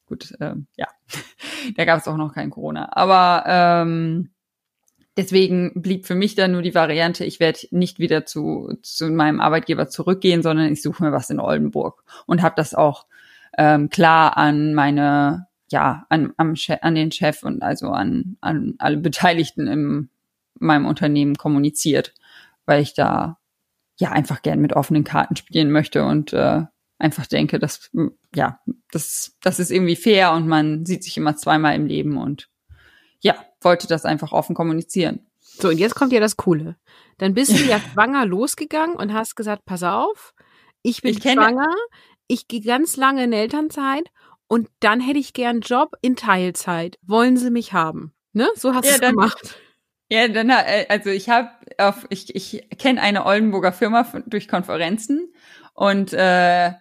Gut, 0.07 0.35
ähm, 0.40 0.66
ja, 0.77 0.87
da 1.77 1.85
gab 1.85 2.01
es 2.01 2.09
auch 2.09 2.16
noch 2.16 2.35
kein 2.35 2.51
Corona. 2.51 2.88
Aber 2.92 3.44
ähm, 3.46 4.31
deswegen 5.18 5.72
blieb 5.74 6.07
für 6.07 6.14
mich 6.14 6.37
dann 6.37 6.52
nur 6.52 6.62
die 6.62 6.74
Variante, 6.74 7.24
ich 7.24 7.40
werde 7.40 7.66
nicht 7.72 7.98
wieder 7.98 8.24
zu, 8.24 8.78
zu 8.83 9.11
meinem 9.11 9.40
Arbeitgeber 9.40 9.88
zurückgehen, 9.88 10.42
sondern 10.42 10.72
ich 10.72 10.81
suche 10.81 11.04
mir 11.04 11.12
was 11.12 11.28
in 11.28 11.40
Oldenburg 11.40 12.04
und 12.26 12.40
habe 12.40 12.54
das 12.57 12.74
auch 12.74 13.07
ähm, 13.59 13.90
klar 13.90 14.38
an 14.38 14.72
meine 14.72 15.48
ja, 15.70 16.07
an, 16.09 16.33
am 16.38 16.54
an 16.81 16.94
den 16.94 17.12
Chef 17.12 17.42
und 17.42 17.62
also 17.62 17.90
an, 17.90 18.38
an 18.40 18.76
alle 18.78 18.96
Beteiligten 18.96 19.66
in 19.66 20.09
meinem 20.59 20.87
Unternehmen 20.87 21.37
kommuniziert, 21.37 22.14
weil 22.64 22.81
ich 22.81 22.94
da 22.94 23.38
ja 23.98 24.12
einfach 24.12 24.40
gern 24.40 24.61
mit 24.61 24.72
offenen 24.72 25.04
Karten 25.04 25.37
spielen 25.37 25.70
möchte 25.70 26.04
und 26.04 26.33
äh, 26.33 26.62
einfach 26.98 27.26
denke, 27.26 27.59
dass 27.59 27.90
ja, 28.35 28.61
das, 28.90 29.37
das 29.42 29.59
ist 29.59 29.70
irgendwie 29.70 29.96
fair 29.96 30.33
und 30.33 30.46
man 30.46 30.87
sieht 30.87 31.04
sich 31.04 31.16
immer 31.16 31.37
zweimal 31.37 31.74
im 31.74 31.87
Leben 31.87 32.16
und 32.16 32.48
ja, 33.20 33.35
wollte 33.61 33.87
das 33.87 34.05
einfach 34.05 34.33
offen 34.33 34.55
kommunizieren. 34.55 35.27
So, 35.40 35.68
und 35.68 35.79
jetzt 35.79 35.94
kommt 35.94 36.12
ja 36.12 36.21
das 36.21 36.37
Coole. 36.37 36.77
Dann 37.18 37.35
bist 37.35 37.59
du 37.59 37.64
ja 37.64 37.81
schwanger 37.81 38.27
losgegangen 38.27 38.97
und 38.97 39.12
hast 39.12 39.35
gesagt, 39.37 39.64
pass 39.64 39.83
auf, 39.83 40.35
ich 40.83 41.03
bin 41.03 41.16
ich 41.16 41.23
schwanger, 41.23 41.75
ich 42.29 42.49
gehe 42.49 42.61
ganz 42.61 42.97
lange 42.97 43.25
in 43.25 43.33
Elternzeit 43.33 44.09
und 44.47 44.68
dann 44.81 45.01
hätte 45.01 45.18
ich 45.18 45.33
gern 45.33 45.61
Job 45.61 45.94
in 46.01 46.16
Teilzeit. 46.16 46.99
Wollen 47.03 47.37
Sie 47.37 47.51
mich 47.51 47.73
haben? 47.73 48.12
Ne? 48.33 48.49
So 48.55 48.75
hast 48.75 48.85
ja, 48.85 48.99
du 48.99 49.05
es 49.05 49.11
gemacht. 49.11 49.61
Ja, 50.11 50.27
dann 50.29 50.49
äh, 50.49 50.87
also 50.88 51.11
ich 51.11 51.29
habe 51.29 51.51
auf 51.77 52.07
ich 52.09 52.35
ich 52.35 52.66
kenne 52.79 53.03
eine 53.03 53.27
Oldenburger 53.27 53.73
Firma 53.73 54.07
durch 54.27 54.49
Konferenzen 54.49 55.33
und 55.75 56.12
äh, 56.12 56.73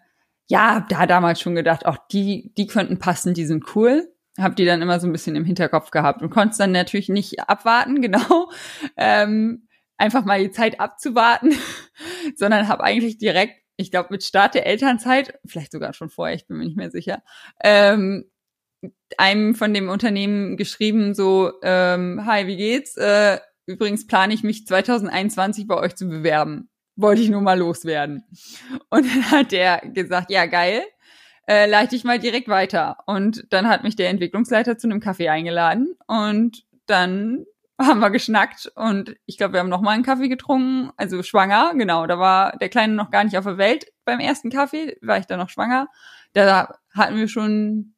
ja, 0.50 0.86
da 0.90 1.06
damals 1.06 1.42
schon 1.42 1.56
gedacht, 1.56 1.86
auch 1.86 1.98
die 2.10 2.54
die 2.56 2.68
könnten 2.68 3.00
passen, 3.00 3.34
die 3.34 3.46
sind 3.46 3.76
cool. 3.76 4.14
Hab 4.38 4.56
die 4.56 4.66
dann 4.66 4.82
immer 4.82 5.00
so 5.00 5.08
ein 5.08 5.12
bisschen 5.12 5.36
im 5.36 5.46
Hinterkopf 5.46 5.92
gehabt 5.92 6.22
und 6.22 6.30
konnte 6.30 6.58
dann 6.58 6.72
natürlich 6.72 7.10
nicht 7.10 7.40
abwarten, 7.42 8.02
genau. 8.02 8.52
Ähm, 8.96 9.68
einfach 9.98 10.26
mal 10.26 10.40
die 10.40 10.52
Zeit 10.52 10.80
abzuwarten, 10.80 11.54
sondern 12.36 12.68
habe 12.68 12.84
eigentlich 12.84 13.18
direkt 13.18 13.62
ich 13.78 13.92
glaube, 13.92 14.10
mit 14.10 14.24
Start 14.24 14.56
der 14.56 14.66
Elternzeit, 14.66 15.40
vielleicht 15.46 15.72
sogar 15.72 15.94
schon 15.94 16.10
vorher, 16.10 16.36
ich 16.36 16.48
bin 16.48 16.58
mir 16.58 16.66
nicht 16.66 16.78
mehr 16.78 16.90
sicher, 16.90 17.22
ähm, 17.64 18.26
einem 19.18 19.56
von 19.56 19.74
dem 19.74 19.90
Unternehmen 19.90 20.58
geschrieben, 20.58 21.14
so, 21.14 21.54
ähm, 21.64 22.26
hi, 22.26 22.48
wie 22.48 22.58
geht's? 22.58 22.98
Äh, 22.98 23.40
übrigens 23.66 24.08
plane 24.08 24.34
ich 24.34 24.44
mich 24.44 24.66
2021 24.68 25.68
bei 25.68 25.76
euch 25.76 25.96
zu 25.96 26.08
bewerben. 26.08 26.70
Wollte 26.96 27.22
ich 27.22 27.30
nur 27.30 27.42
mal 27.42 27.60
loswerden. 27.60 28.24
Und 28.90 29.06
dann 29.06 29.32
hat 29.32 29.52
der 29.52 29.82
gesagt, 29.94 30.32
ja, 30.32 30.48
geil, 30.48 30.84
äh, 31.48 31.66
leite 31.66 31.96
ich 31.96 32.04
mal 32.04 32.20
direkt 32.20 32.48
weiter. 32.48 32.98
Und 33.06 33.46
dann 33.52 33.68
hat 33.68 33.84
mich 33.84 33.96
der 33.96 34.10
Entwicklungsleiter 34.10 34.78
zu 34.78 34.88
einem 34.88 35.00
Kaffee 35.00 35.30
eingeladen 35.30 35.96
und 36.08 36.66
dann 36.86 37.46
haben 37.80 38.00
wir 38.00 38.10
geschnackt 38.10 38.72
und 38.76 39.16
ich 39.28 39.38
glaube, 39.38 39.54
wir 39.54 39.60
haben 39.60 39.70
noch 39.70 39.82
mal 39.82 39.92
einen 39.92 40.04
Kaffee 40.04 40.30
getrunken, 40.30 40.92
also 40.98 41.22
schwanger, 41.22 41.74
genau, 41.76 42.08
da 42.08 42.18
war 42.18 42.58
der 42.58 42.70
Kleine 42.70 42.94
noch 42.94 43.12
gar 43.12 43.24
nicht 43.24 43.38
auf 43.38 43.44
der 43.46 43.60
Welt 43.60 43.86
beim 44.04 44.20
ersten 44.20 44.50
Kaffee, 44.50 44.98
war 45.02 45.20
ich 45.20 45.28
da 45.28 45.38
noch 45.38 45.50
schwanger. 45.50 45.88
Da 46.34 46.74
hatten 46.92 47.18
wir 47.18 47.28
schon 47.28 47.94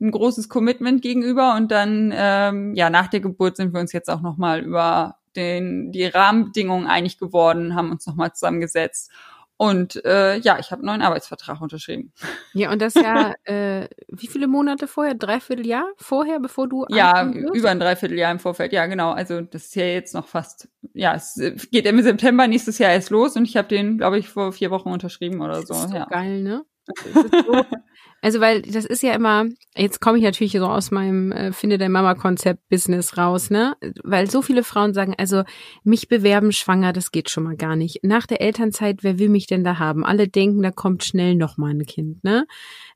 ein 0.00 0.10
großes 0.12 0.48
Commitment 0.48 1.02
gegenüber 1.02 1.56
und 1.56 1.72
dann, 1.72 2.12
ähm, 2.14 2.74
ja, 2.74 2.90
nach 2.90 3.08
der 3.08 3.20
Geburt 3.20 3.56
sind 3.56 3.72
wir 3.72 3.80
uns 3.80 3.92
jetzt 3.92 4.08
auch 4.08 4.20
noch 4.20 4.36
mal 4.36 4.60
über 4.60 5.16
den, 5.34 5.90
die 5.90 6.04
Rahmenbedingungen 6.04 6.86
einig 6.86 7.18
geworden, 7.18 7.74
haben 7.74 7.90
uns 7.90 8.06
nochmal 8.06 8.32
zusammengesetzt. 8.32 9.10
Und 9.56 10.04
äh, 10.04 10.36
ja, 10.38 10.58
ich 10.58 10.72
habe 10.72 10.80
einen 10.80 10.86
neuen 10.86 11.02
Arbeitsvertrag 11.02 11.60
unterschrieben. 11.60 12.12
Ja, 12.56 12.70
und 12.70 12.80
das 12.80 12.94
ja, 12.94 13.34
äh, 13.44 13.88
wie 14.06 14.28
viele 14.28 14.46
Monate 14.46 14.86
vorher? 14.86 15.14
Dreiviertel 15.14 15.66
Jahr 15.66 15.86
vorher, 15.96 16.38
bevor 16.38 16.68
du 16.68 16.86
Ja, 16.88 17.28
über 17.52 17.70
ein 17.70 17.80
Dreivierteljahr 17.80 18.30
im 18.30 18.38
Vorfeld, 18.38 18.72
ja, 18.72 18.86
genau. 18.86 19.10
Also 19.10 19.40
das 19.40 19.64
ist 19.64 19.74
ja 19.74 19.86
jetzt 19.86 20.14
noch 20.14 20.28
fast, 20.28 20.68
ja, 20.92 21.14
es 21.14 21.34
geht 21.72 21.86
im 21.86 22.00
September 22.00 22.46
nächstes 22.46 22.78
Jahr 22.78 22.92
erst 22.92 23.10
los 23.10 23.34
und 23.34 23.44
ich 23.44 23.56
habe 23.56 23.66
den, 23.66 23.98
glaube 23.98 24.18
ich, 24.18 24.28
vor 24.28 24.52
vier 24.52 24.70
Wochen 24.70 24.90
unterschrieben 24.90 25.40
oder 25.40 25.62
so. 25.62 25.74
Das 25.74 25.84
ist 25.86 25.90
so 25.90 25.96
ja. 25.96 26.06
geil, 26.06 26.42
ne? 26.42 26.64
So, 27.12 27.64
also 28.24 28.40
weil 28.40 28.62
das 28.62 28.86
ist 28.86 29.02
ja 29.02 29.12
immer, 29.12 29.44
jetzt 29.76 30.00
komme 30.00 30.16
ich 30.16 30.24
natürlich 30.24 30.54
so 30.54 30.64
aus 30.64 30.90
meinem 30.90 31.30
äh, 31.30 31.52
Finde 31.52 31.76
der 31.76 31.90
Mama-Konzept-Business 31.90 33.18
raus, 33.18 33.50
ne? 33.50 33.76
Weil 34.02 34.30
so 34.30 34.40
viele 34.40 34.64
Frauen 34.64 34.94
sagen, 34.94 35.14
also 35.18 35.42
mich 35.82 36.08
bewerben 36.08 36.50
schwanger, 36.50 36.94
das 36.94 37.12
geht 37.12 37.28
schon 37.28 37.44
mal 37.44 37.54
gar 37.54 37.76
nicht. 37.76 38.02
Nach 38.02 38.26
der 38.26 38.40
Elternzeit, 38.40 39.04
wer 39.04 39.18
will 39.18 39.28
mich 39.28 39.46
denn 39.46 39.62
da 39.62 39.78
haben? 39.78 40.06
Alle 40.06 40.26
denken, 40.26 40.62
da 40.62 40.70
kommt 40.70 41.04
schnell 41.04 41.34
noch 41.34 41.58
mal 41.58 41.72
ein 41.72 41.84
Kind, 41.84 42.24
ne? 42.24 42.46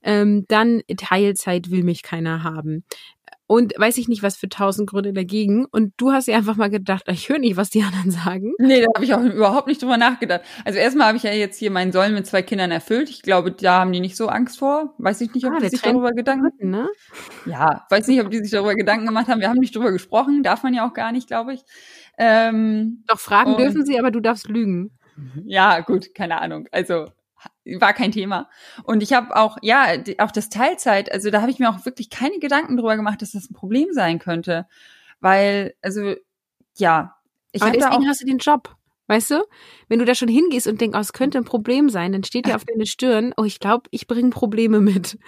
Ähm, 0.02 0.46
dann 0.48 0.80
Teilzeit 0.96 1.70
will 1.70 1.84
mich 1.84 2.02
keiner 2.02 2.42
haben 2.42 2.84
und 3.48 3.72
weiß 3.76 3.96
ich 3.96 4.08
nicht, 4.08 4.22
was 4.22 4.36
für 4.36 4.48
tausend 4.48 4.90
Gründe 4.90 5.14
dagegen. 5.14 5.64
Und 5.64 5.94
du 5.96 6.12
hast 6.12 6.28
ja 6.28 6.36
einfach 6.36 6.56
mal 6.56 6.68
gedacht, 6.68 7.04
ich 7.08 7.30
höre 7.30 7.38
nicht, 7.38 7.56
was 7.56 7.70
die 7.70 7.82
anderen 7.82 8.10
sagen. 8.10 8.52
Nee, 8.58 8.82
da 8.82 8.88
habe 8.94 9.04
ich 9.04 9.14
auch 9.14 9.22
überhaupt 9.22 9.66
nicht 9.66 9.82
drüber 9.82 9.96
nachgedacht. 9.96 10.42
Also 10.66 10.78
erstmal 10.78 11.08
habe 11.08 11.16
ich 11.16 11.22
ja 11.22 11.32
jetzt 11.32 11.58
hier 11.58 11.70
meinen 11.70 11.90
Soll 11.90 12.10
mit 12.10 12.26
zwei 12.26 12.42
Kindern 12.42 12.70
erfüllt. 12.70 13.08
Ich 13.08 13.22
glaube, 13.22 13.50
da 13.50 13.80
haben 13.80 13.92
die 13.92 14.00
nicht 14.00 14.16
so 14.16 14.28
Angst 14.28 14.58
vor. 14.58 14.94
Weiß 14.98 15.22
ich 15.22 15.32
nicht, 15.32 15.46
ob 15.46 15.54
ah, 15.54 15.60
die 15.60 15.70
sich 15.70 15.80
darüber 15.80 16.12
Gedanken 16.12 16.68
ne? 16.70 16.88
Ja, 17.46 17.86
weiß 17.88 18.06
nicht, 18.08 18.20
ob 18.20 18.30
die 18.30 18.38
sich 18.38 18.50
darüber 18.50 18.74
Gedanken 18.74 19.06
gemacht 19.06 19.28
haben. 19.28 19.40
Wir 19.40 19.48
haben 19.48 19.58
nicht 19.58 19.74
drüber 19.74 19.92
gesprochen, 19.92 20.42
darf 20.42 20.62
man 20.62 20.74
ja 20.74 20.86
auch 20.86 20.92
gar 20.92 21.12
nicht, 21.12 21.26
glaube 21.26 21.54
ich. 21.54 21.62
Ähm, 22.18 23.02
Doch 23.06 23.18
fragen 23.18 23.56
dürfen 23.56 23.86
sie, 23.86 23.98
aber 23.98 24.10
du 24.10 24.20
darfst 24.20 24.48
lügen. 24.48 24.90
Ja, 25.46 25.80
gut, 25.80 26.14
keine 26.14 26.40
Ahnung. 26.40 26.68
Also 26.70 27.06
war 27.78 27.92
kein 27.92 28.12
Thema. 28.12 28.48
Und 28.84 29.02
ich 29.02 29.12
habe 29.12 29.36
auch, 29.36 29.58
ja, 29.62 29.92
auch 30.18 30.30
das 30.30 30.48
Teilzeit, 30.48 31.12
also 31.12 31.30
da 31.30 31.40
habe 31.40 31.50
ich 31.50 31.58
mir 31.58 31.70
auch 31.70 31.84
wirklich 31.84 32.10
keine 32.10 32.38
Gedanken 32.38 32.76
drüber 32.76 32.96
gemacht, 32.96 33.22
dass 33.22 33.32
das 33.32 33.50
ein 33.50 33.54
Problem 33.54 33.88
sein 33.92 34.18
könnte. 34.18 34.66
Weil, 35.20 35.74
also, 35.82 36.14
ja. 36.76 37.16
Ich 37.52 37.62
Aber 37.62 37.72
deswegen 37.72 38.04
auch, 38.04 38.08
hast 38.08 38.20
du 38.22 38.26
den 38.26 38.38
Job. 38.38 38.76
Weißt 39.08 39.30
du? 39.30 39.42
Wenn 39.88 39.98
du 39.98 40.04
da 40.04 40.14
schon 40.14 40.28
hingehst 40.28 40.66
und 40.66 40.80
denkst, 40.80 40.96
oh, 40.96 41.00
es 41.00 41.14
könnte 41.14 41.38
ein 41.38 41.44
Problem 41.44 41.88
sein, 41.88 42.12
dann 42.12 42.24
steht 42.24 42.46
dir 42.46 42.54
auf 42.54 42.64
deine 42.66 42.86
Stirn, 42.86 43.32
oh, 43.38 43.44
ich 43.44 43.58
glaube, 43.58 43.84
ich 43.90 44.06
bringe 44.06 44.28
Probleme 44.30 44.80
mit. 44.80 45.18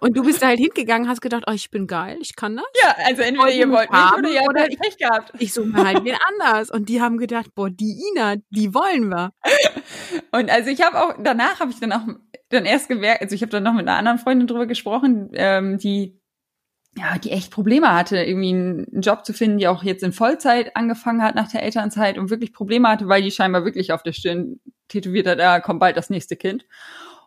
Und 0.00 0.16
du 0.16 0.22
bist 0.22 0.42
da 0.42 0.48
halt 0.48 0.58
hingegangen, 0.58 1.08
hast 1.08 1.22
gedacht, 1.22 1.44
oh, 1.46 1.52
ich 1.52 1.70
bin 1.70 1.86
geil, 1.86 2.18
ich 2.20 2.36
kann 2.36 2.56
das. 2.56 2.66
Ja, 2.82 2.94
also 3.06 3.22
entweder 3.22 3.52
ihr 3.52 3.70
wollt 3.70 3.90
mich 3.90 4.12
oder 4.18 4.30
ihr 4.30 4.40
habt 4.40 4.58
halt 4.58 4.78
Pech 4.78 4.98
gehabt. 4.98 5.32
Ich 5.38 5.54
suche 5.54 5.68
mir 5.68 5.84
halt 5.84 6.04
wen 6.04 6.16
anders. 6.40 6.70
Und 6.70 6.90
die 6.90 7.00
haben 7.00 7.16
gedacht, 7.16 7.54
boah, 7.54 7.70
die 7.70 8.02
Ina, 8.10 8.36
die 8.50 8.74
wollen 8.74 9.08
wir. 9.08 9.32
Und 10.30 10.50
also 10.50 10.70
ich 10.70 10.82
habe 10.82 11.00
auch, 11.00 11.14
danach 11.18 11.60
habe 11.60 11.70
ich 11.70 11.80
dann 11.80 11.92
auch 11.92 12.06
dann 12.50 12.66
erst 12.66 12.88
gemerkt, 12.88 13.22
also 13.22 13.34
ich 13.34 13.40
habe 13.40 13.50
dann 13.50 13.62
noch 13.62 13.72
mit 13.72 13.88
einer 13.88 13.96
anderen 13.96 14.18
Freundin 14.18 14.46
drüber 14.46 14.66
gesprochen, 14.66 15.30
ähm, 15.32 15.78
die 15.78 16.20
ja, 16.96 17.18
die 17.18 17.30
echt 17.30 17.50
Probleme 17.50 17.94
hatte, 17.94 18.18
irgendwie 18.18 18.50
einen 18.50 19.00
Job 19.00 19.24
zu 19.24 19.32
finden, 19.32 19.58
die 19.58 19.68
auch 19.68 19.82
jetzt 19.82 20.02
in 20.02 20.12
Vollzeit 20.12 20.76
angefangen 20.76 21.22
hat 21.22 21.34
nach 21.34 21.50
der 21.50 21.62
Elternzeit 21.62 22.18
und 22.18 22.30
wirklich 22.30 22.52
Probleme 22.52 22.88
hatte, 22.88 23.08
weil 23.08 23.22
die 23.22 23.30
scheinbar 23.30 23.64
wirklich 23.64 23.92
auf 23.92 24.02
der 24.02 24.12
Stirn 24.12 24.60
tätowiert 24.88 25.26
hat, 25.26 25.38
da 25.38 25.60
kommt 25.60 25.80
bald 25.80 25.96
das 25.96 26.10
nächste 26.10 26.36
Kind. 26.36 26.66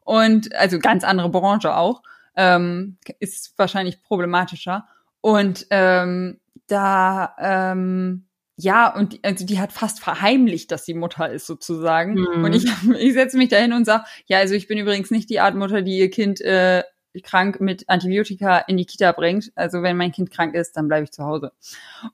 Und 0.04 0.54
also 0.56 0.78
ganz 0.78 1.04
andere 1.04 1.30
Branche 1.30 1.76
auch, 1.76 2.04
ähm, 2.36 2.98
ist 3.20 3.54
wahrscheinlich 3.58 4.04
problematischer. 4.04 4.88
Und 5.22 5.66
ähm, 5.72 6.40
da, 6.68 7.36
ähm, 7.40 8.28
ja, 8.58 8.94
und 8.94 9.20
also 9.24 9.46
die 9.46 9.60
hat 9.60 9.72
fast 9.74 10.00
verheimlicht, 10.00 10.72
dass 10.72 10.86
sie 10.86 10.94
Mutter 10.94 11.32
ist 11.32 11.48
sozusagen. 11.48 12.14
Mhm. 12.14 12.44
Und 12.44 12.54
ich, 12.54 12.66
ich 13.00 13.14
setze 13.14 13.38
mich 13.38 13.50
dahin 13.50 13.74
und 13.74 13.86
sage, 13.86 14.04
ja, 14.28 14.38
also 14.38 14.54
ich 14.54 14.68
bin 14.68 14.78
übrigens 14.78 15.10
nicht 15.10 15.30
die 15.32 15.40
Art 15.40 15.56
Mutter, 15.56 15.82
die 15.82 15.98
ihr 15.98 16.12
Kind 16.12 16.40
äh, 16.42 16.84
krank 17.22 17.62
mit 17.62 17.88
Antibiotika 17.90 18.60
in 18.60 18.78
die 18.78 18.86
Kita 18.86 19.12
bringt. 19.12 19.52
Also 19.56 19.82
wenn 19.82 19.98
mein 19.98 20.12
Kind 20.12 20.32
krank 20.32 20.56
ist, 20.56 20.74
dann 20.78 20.88
bleibe 20.88 21.06
ich 21.06 21.12
zu 21.12 21.24
Hause. 21.24 21.52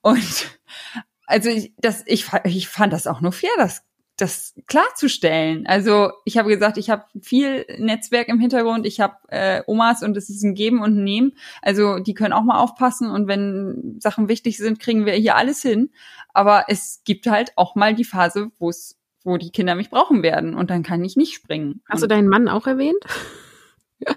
Und 0.02 0.60
also 1.26 1.50
ich, 1.50 1.74
das, 1.78 2.04
ich, 2.06 2.28
ich 2.44 2.68
fand 2.68 2.94
das 2.94 3.08
auch 3.08 3.22
nur 3.22 3.32
fair, 3.32 3.52
das, 3.58 3.84
das 4.18 4.54
klarzustellen. 4.68 5.66
Also 5.66 6.12
ich 6.26 6.38
habe 6.38 6.50
gesagt, 6.50 6.78
ich 6.78 6.90
habe 6.90 7.06
viel 7.22 7.66
Netzwerk 7.78 8.28
im 8.28 8.40
Hintergrund, 8.40 8.86
ich 8.86 9.00
habe 9.00 9.16
äh, 9.30 9.64
Omas 9.66 10.04
und 10.04 10.16
es 10.18 10.30
ist 10.30 10.44
ein 10.44 10.54
Geben 10.54 10.82
und 10.82 10.98
ein 10.98 11.04
Nehmen. 11.04 11.34
Also 11.62 12.00
die 12.00 12.14
können 12.14 12.34
auch 12.34 12.44
mal 12.44 12.60
aufpassen 12.60 13.10
und 13.10 13.28
wenn 13.28 13.98
Sachen 14.00 14.28
wichtig 14.28 14.58
sind, 14.58 14.80
kriegen 14.80 15.06
wir 15.06 15.14
hier 15.14 15.36
alles 15.36 15.62
hin. 15.62 15.90
Aber 16.34 16.66
es 16.68 17.02
gibt 17.04 17.28
halt 17.28 17.54
auch 17.56 17.76
mal 17.76 17.96
die 17.96 18.06
Phase, 18.06 18.52
wo 18.60 18.70
es 18.70 18.98
wo 19.24 19.38
die 19.38 19.52
Kinder 19.52 19.76
mich 19.76 19.90
brauchen 19.90 20.24
werden 20.24 20.56
und 20.56 20.70
dann 20.70 20.84
kann 20.84 21.04
ich 21.04 21.16
nicht 21.16 21.34
springen. 21.34 21.82
Hast 21.88 22.02
du 22.04 22.08
deinen 22.08 22.28
Mann 22.28 22.48
auch 22.48 22.68
erwähnt? 22.68 23.04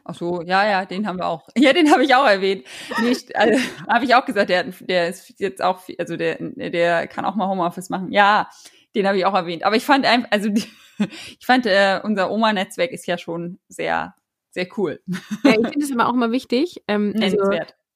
Ach 0.04 0.14
so, 0.14 0.42
ja, 0.42 0.68
ja, 0.68 0.84
den 0.84 1.06
haben 1.06 1.18
wir 1.18 1.26
auch. 1.26 1.48
Ja, 1.56 1.72
den 1.72 1.90
habe 1.90 2.04
ich 2.04 2.14
auch 2.14 2.26
erwähnt. 2.26 2.66
Nicht, 3.02 3.34
also, 3.36 3.58
habe 3.88 4.04
ich 4.04 4.14
auch 4.14 4.24
gesagt, 4.24 4.50
der, 4.50 4.64
der 4.80 5.08
ist 5.08 5.38
jetzt 5.38 5.62
auch, 5.62 5.80
also 5.98 6.16
der, 6.16 6.36
der 6.40 7.06
kann 7.06 7.24
auch 7.24 7.34
mal 7.34 7.48
Homeoffice 7.48 7.90
machen. 7.90 8.12
Ja, 8.12 8.48
den 8.94 9.06
habe 9.06 9.18
ich 9.18 9.26
auch 9.26 9.34
erwähnt. 9.34 9.64
Aber 9.64 9.76
ich 9.76 9.84
fand 9.84 10.06
einfach, 10.06 10.28
also 10.30 10.50
ich 10.98 11.46
fand, 11.46 11.66
äh, 11.66 12.00
unser 12.02 12.30
Oma-Netzwerk 12.30 12.92
ist 12.92 13.06
ja 13.06 13.18
schon 13.18 13.58
sehr, 13.68 14.14
sehr 14.50 14.68
cool. 14.76 15.00
Ja, 15.42 15.52
ich 15.52 15.68
finde 15.68 15.84
es 15.84 15.90
immer 15.90 16.08
auch 16.08 16.14
mal 16.14 16.32
wichtig, 16.32 16.82
ähm, 16.88 17.14
also, 17.20 17.38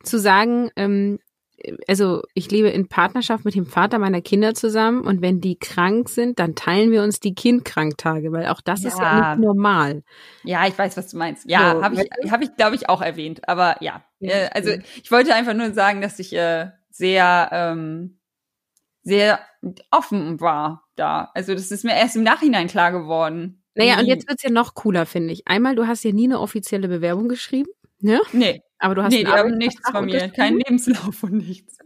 zu 0.03 0.19
sagen, 0.19 0.71
ähm, 0.77 1.19
also 1.87 2.23
ich 2.35 2.51
lebe 2.51 2.69
in 2.69 2.89
Partnerschaft 2.89 3.45
mit 3.45 3.55
dem 3.55 3.67
Vater 3.67 3.99
meiner 3.99 4.21
Kinder 4.21 4.55
zusammen 4.55 5.01
und 5.03 5.23
wenn 5.23 5.41
die 5.41 5.59
krank 5.59 6.09
sind, 6.09 6.39
dann 6.39 6.55
teilen 6.55 6.91
wir 6.91 7.03
uns 7.03 7.21
die 7.21 7.35
Kindkranktage, 7.35 8.33
weil 8.33 8.47
auch 8.47 8.61
das 8.61 8.83
ja. 8.83 8.89
ist 8.89 8.99
ja 8.99 9.31
nicht 9.37 9.45
normal. 9.45 10.03
Ja, 10.45 10.67
ich 10.67 10.79
weiß, 10.79 10.97
was 10.97 11.09
du 11.09 11.17
meinst. 11.17 11.49
Ja, 11.49 11.77
so, 11.77 11.83
habe 11.83 11.95
ich, 12.03 12.31
hab 12.31 12.43
ich 12.43 12.57
glaube 12.57 12.77
ich, 12.77 12.89
auch 12.89 13.03
erwähnt. 13.03 13.49
Aber 13.49 13.77
ja, 13.81 14.05
äh, 14.21 14.49
also 14.53 14.71
ich 15.03 15.11
wollte 15.11 15.35
einfach 15.35 15.55
nur 15.55 15.73
sagen, 15.73 16.01
dass 16.01 16.19
ich 16.19 16.33
äh, 16.33 16.71
sehr, 16.91 17.49
ähm, 17.53 18.21
sehr 19.03 19.41
offen 19.91 20.41
war 20.41 20.85
da. 20.97 21.31
Also 21.35 21.55
das 21.55 21.71
ist 21.71 21.85
mir 21.85 21.97
erst 21.97 22.17
im 22.17 22.23
Nachhinein 22.23 22.69
klar 22.69 22.93
geworden. 22.93 23.63
Naja, 23.75 23.99
und 23.99 24.07
jetzt 24.07 24.29
wird's 24.29 24.43
ja 24.43 24.51
noch 24.51 24.75
cooler, 24.75 25.07
finde 25.07 25.33
ich. 25.33 25.47
Einmal, 25.47 25.77
du 25.77 25.87
hast 25.87 26.05
ja 26.05 26.13
nie 26.13 26.25
eine 26.25 26.41
offizielle 26.41 26.89
Bewerbung 26.89 27.29
geschrieben. 27.29 27.71
Ne? 28.01 28.21
Nee. 28.33 28.61
Aber 28.79 28.95
du 28.95 29.03
hast 29.03 29.13
nee, 29.13 29.25
die 29.25 29.31
haben 29.31 29.59
nichts 29.59 29.91
von 29.91 30.07
mir, 30.07 30.29
kein 30.29 30.57
Lebenslauf 30.57 31.23
und 31.23 31.35
nichts. 31.35 31.79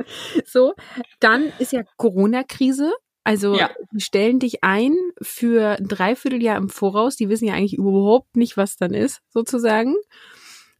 So, 0.45 0.75
dann 1.21 1.53
ist 1.59 1.73
ja 1.73 1.83
Corona-Krise. 1.97 2.93
Also 3.25 3.57
ja. 3.57 3.71
die 3.93 4.01
stellen 4.01 4.41
dich 4.41 4.65
ein 4.65 4.95
für 5.21 5.79
ein 5.79 5.89
Dreivierteljahr 5.89 6.57
im 6.57 6.69
Voraus. 6.69 7.17
Die 7.17 7.29
wissen 7.29 7.47
ja 7.47 7.55
eigentlich 7.55 7.79
überhaupt 7.79 8.37
nicht, 8.37 8.57
was 8.57 8.77
dann 8.77 8.95
ist, 8.95 9.21
sozusagen. 9.31 9.95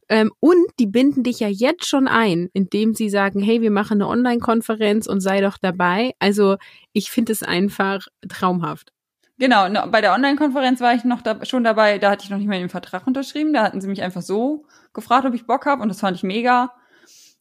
Ähm, 0.09 0.31
und 0.39 0.67
die 0.79 0.85
binden 0.85 1.23
dich 1.23 1.39
ja 1.39 1.47
jetzt 1.47 1.87
schon 1.87 2.07
ein, 2.07 2.49
indem 2.53 2.93
sie 2.93 3.09
sagen, 3.09 3.41
hey, 3.41 3.61
wir 3.61 3.71
machen 3.71 4.01
eine 4.01 4.07
Online-Konferenz 4.07 5.07
und 5.07 5.21
sei 5.21 5.41
doch 5.41 5.57
dabei. 5.57 6.11
Also 6.19 6.57
ich 6.91 7.09
finde 7.09 7.31
es 7.31 7.41
einfach 7.41 8.05
traumhaft. 8.27 8.92
Genau, 9.39 9.67
bei 9.87 10.01
der 10.01 10.13
Online-Konferenz 10.13 10.79
war 10.79 10.93
ich 10.93 11.03
noch 11.03 11.21
da, 11.21 11.43
schon 11.43 11.63
dabei, 11.63 11.97
da 11.97 12.11
hatte 12.11 12.23
ich 12.23 12.29
noch 12.29 12.37
nicht 12.37 12.47
mal 12.47 12.59
den 12.59 12.69
Vertrag 12.69 13.07
unterschrieben. 13.07 13.51
Da 13.53 13.63
hatten 13.63 13.81
sie 13.81 13.87
mich 13.87 14.03
einfach 14.03 14.21
so 14.21 14.65
gefragt, 14.93 15.25
ob 15.25 15.33
ich 15.33 15.47
Bock 15.47 15.65
habe 15.65 15.81
und 15.81 15.89
das 15.89 16.01
fand 16.01 16.15
ich 16.15 16.23
mega, 16.23 16.71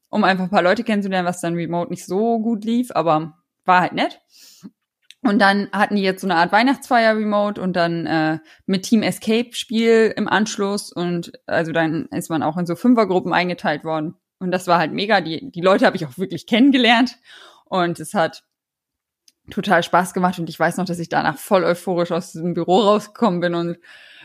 um 0.09 0.24
einfach 0.24 0.44
ein 0.44 0.50
paar 0.50 0.62
Leute 0.62 0.85
kennenzulernen, 0.85 1.28
was 1.28 1.40
dann 1.40 1.55
remote 1.55 1.90
nicht 1.90 2.07
so 2.07 2.38
gut 2.40 2.64
lief, 2.64 2.90
aber 2.94 3.38
war 3.64 3.81
halt 3.83 3.92
nett. 3.92 4.20
Und 5.24 5.38
dann 5.38 5.68
hatten 5.70 5.94
die 5.94 6.02
jetzt 6.02 6.22
so 6.22 6.26
eine 6.26 6.35
Art 6.37 6.50
Weihnachtsfeier 6.50 7.16
remote 7.16 7.61
und 7.61 7.74
dann 7.74 8.07
äh, 8.07 8.38
mit 8.66 8.83
Team 8.85 9.02
Escape 9.02 9.50
Spiel 9.52 10.12
im 10.16 10.26
Anschluss 10.28 10.92
und 10.92 11.33
also 11.46 11.70
dann 11.72 12.07
ist 12.07 12.31
man 12.31 12.42
auch 12.42 12.57
in 12.57 12.66
so 12.66 12.74
Fünfergruppen 12.74 13.33
eingeteilt 13.33 13.85
worden 13.85 14.14
und 14.40 14.50
das 14.50 14.66
war 14.66 14.78
halt 14.78 14.92
mega. 14.92 15.20
Die 15.20 15.52
die 15.52 15.61
Leute 15.61 15.87
habe 15.87 15.96
ich 15.96 16.07
auch 16.07 16.18
wirklich 16.18 16.46
kennengelernt 16.48 17.18
und 17.66 18.00
es 18.00 18.14
hat 18.14 18.42
total 19.53 19.83
Spaß 19.83 20.15
gemacht 20.15 20.38
und 20.38 20.49
ich 20.49 20.59
weiß 20.59 20.77
noch, 20.77 20.85
dass 20.85 20.99
ich 20.99 21.09
danach 21.09 21.38
voll 21.38 21.65
euphorisch 21.65 22.11
aus 22.11 22.33
diesem 22.33 22.55
Büro 22.55 22.81
rausgekommen 22.81 23.41
bin 23.41 23.55
und 23.55 23.79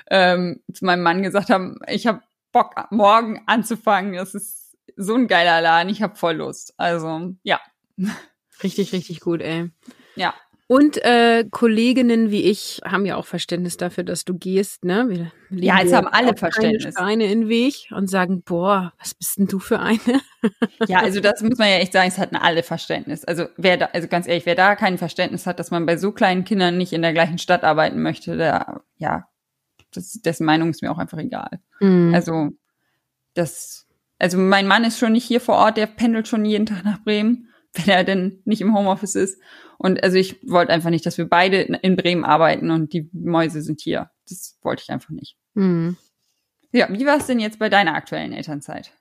ähm, 0.10 0.62
zu 0.74 0.86
meinem 0.86 1.04
Mann 1.04 1.22
gesagt 1.22 1.50
habe, 1.50 1.76
ich 1.88 2.08
habe 2.08 2.22
Bock, 2.52 2.74
morgen 2.92 3.44
anzufangen. 3.46 4.14
Das 4.14 4.34
ist 4.34 4.78
so 4.96 5.16
ein 5.16 5.28
geiler 5.28 5.62
Laden. 5.62 5.90
Ich 5.90 6.02
habe 6.02 6.16
voll 6.16 6.36
Lust. 6.36 6.74
Also, 6.78 7.34
ja. 7.44 7.60
Richtig, 8.64 8.94
richtig 8.94 9.20
gut, 9.20 9.42
ey. 9.42 9.70
Ja. 10.16 10.34
Und 10.70 10.98
äh, 10.98 11.46
Kolleginnen 11.50 12.30
wie 12.30 12.44
ich 12.44 12.82
haben 12.84 13.06
ja 13.06 13.16
auch 13.16 13.26
Verständnis 13.26 13.78
dafür, 13.78 14.04
dass 14.04 14.26
du 14.26 14.38
gehst, 14.38 14.84
ne? 14.84 15.32
Ja, 15.50 15.80
jetzt 15.80 15.94
haben 15.94 16.08
alle 16.08 16.36
Verständnis. 16.36 16.94
Steine 16.94 17.32
in 17.32 17.42
den 17.42 17.50
Weg 17.50 17.88
und 17.92 18.10
sagen, 18.10 18.44
boah, 18.44 18.92
was 19.00 19.14
bist 19.14 19.38
denn 19.38 19.48
du 19.48 19.60
für 19.60 19.80
eine? 19.80 19.98
ja, 20.88 21.00
also 21.00 21.22
das 21.22 21.42
muss 21.42 21.58
man 21.58 21.70
ja 21.70 21.76
echt 21.76 21.94
sagen, 21.94 22.10
es 22.10 22.18
hatten 22.18 22.36
alle 22.36 22.64
Verständnis. 22.64 23.24
Also 23.24 23.46
wer 23.56 23.78
da, 23.78 23.86
also 23.94 24.10
ganz 24.10 24.28
ehrlich, 24.28 24.46
wer 24.46 24.56
da 24.56 24.76
kein 24.76 24.98
Verständnis 24.98 25.48
hat, 25.48 25.58
dass 25.60 25.72
man 25.72 25.86
bei 25.86 25.96
so 25.96 26.12
kleinen 26.12 26.44
Kindern 26.44 26.78
nicht 26.78 26.92
in 26.92 27.02
der 27.02 27.14
gleichen 27.14 27.38
Stadt 27.38 27.64
arbeiten 27.64 28.02
möchte, 28.02 28.36
der, 28.36 28.82
ja, 28.98 29.30
das, 29.94 30.20
dessen 30.22 30.46
Meinung 30.46 30.72
ist 30.72 30.82
mir 30.82 30.92
auch 30.92 30.98
einfach 30.98 31.18
egal. 31.18 31.62
Mhm. 31.80 32.14
Also 32.14 32.50
das, 33.36 33.88
also 34.20 34.38
mein 34.38 34.68
Mann 34.68 34.84
ist 34.84 35.00
schon 35.00 35.14
nicht 35.14 35.26
hier 35.26 35.40
vor 35.40 35.56
Ort, 35.56 35.78
der 35.78 35.86
pendelt 35.86 36.28
schon 36.28 36.44
jeden 36.44 36.66
Tag 36.66 36.84
nach 36.84 37.02
Bremen. 37.06 37.48
Wenn 37.74 37.90
er 37.90 38.04
denn 38.04 38.42
nicht 38.46 38.62
im 38.62 38.76
Homeoffice 38.76 39.16
ist. 39.16 39.42
Und 39.78 40.04
also 40.04 40.18
ich 40.18 40.38
wollte 40.50 40.74
einfach 40.74 40.90
nicht, 40.90 41.06
dass 41.06 41.18
wir 41.18 41.28
beide 41.28 41.62
in 41.62 41.96
Bremen 41.96 42.26
arbeiten 42.26 42.72
und 42.72 42.94
die 42.94 43.10
Mäuse 43.14 43.62
sind 43.62 43.82
hier. 43.82 44.10
Das 44.28 44.58
wollte 44.62 44.84
ich 44.84 44.90
einfach 44.90 45.12
nicht. 45.12 45.38
Mhm. 45.54 45.98
Ja, 46.72 46.88
wie 46.92 47.06
war 47.06 47.18
es 47.18 47.28
denn 47.28 47.40
jetzt 47.40 47.60
bei 47.60 47.70
deiner 47.70 47.94
aktuellen 47.96 48.34
Elternzeit? 48.34 48.92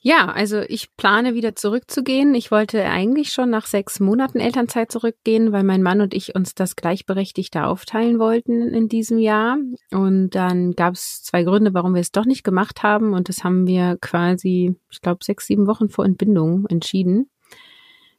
Ja, 0.00 0.26
also 0.26 0.60
ich 0.60 0.94
plane 0.96 1.34
wieder 1.34 1.56
zurückzugehen. 1.56 2.36
Ich 2.36 2.52
wollte 2.52 2.84
eigentlich 2.84 3.32
schon 3.32 3.50
nach 3.50 3.66
sechs 3.66 3.98
Monaten 3.98 4.38
Elternzeit 4.38 4.92
zurückgehen, 4.92 5.50
weil 5.50 5.64
mein 5.64 5.82
Mann 5.82 6.00
und 6.00 6.14
ich 6.14 6.36
uns 6.36 6.54
das 6.54 6.76
gleichberechtigte 6.76 7.64
aufteilen 7.64 8.20
wollten 8.20 8.72
in 8.72 8.88
diesem 8.88 9.18
Jahr. 9.18 9.56
Und 9.90 10.30
dann 10.30 10.74
gab 10.74 10.94
es 10.94 11.24
zwei 11.24 11.42
Gründe, 11.42 11.74
warum 11.74 11.94
wir 11.94 12.00
es 12.02 12.12
doch 12.12 12.24
nicht 12.24 12.44
gemacht 12.44 12.84
haben. 12.84 13.14
Und 13.14 13.28
das 13.28 13.42
haben 13.42 13.66
wir 13.66 13.98
quasi, 14.00 14.76
ich 14.92 15.00
glaube, 15.00 15.24
sechs, 15.24 15.46
sieben 15.48 15.66
Wochen 15.66 15.88
vor 15.88 16.04
Entbindung 16.04 16.66
entschieden. 16.68 17.28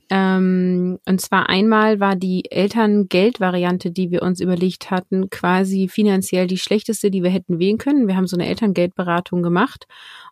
Ähm, 0.09 0.99
und 1.05 1.19
zwar 1.19 1.49
einmal 1.49 1.99
war 1.99 2.15
die 2.15 2.49
Elterngeldvariante, 2.49 3.91
die 3.91 4.09
wir 4.09 4.21
uns 4.21 4.39
überlegt 4.39 4.89
hatten, 4.89 5.29
quasi 5.29 5.89
finanziell 5.89 6.47
die 6.47 6.57
schlechteste, 6.57 7.11
die 7.11 7.23
wir 7.23 7.29
hätten 7.29 7.59
wählen 7.59 7.77
können. 7.77 8.07
Wir 8.07 8.15
haben 8.15 8.27
so 8.27 8.37
eine 8.37 8.47
Elterngeldberatung 8.47 9.43
gemacht 9.43 9.85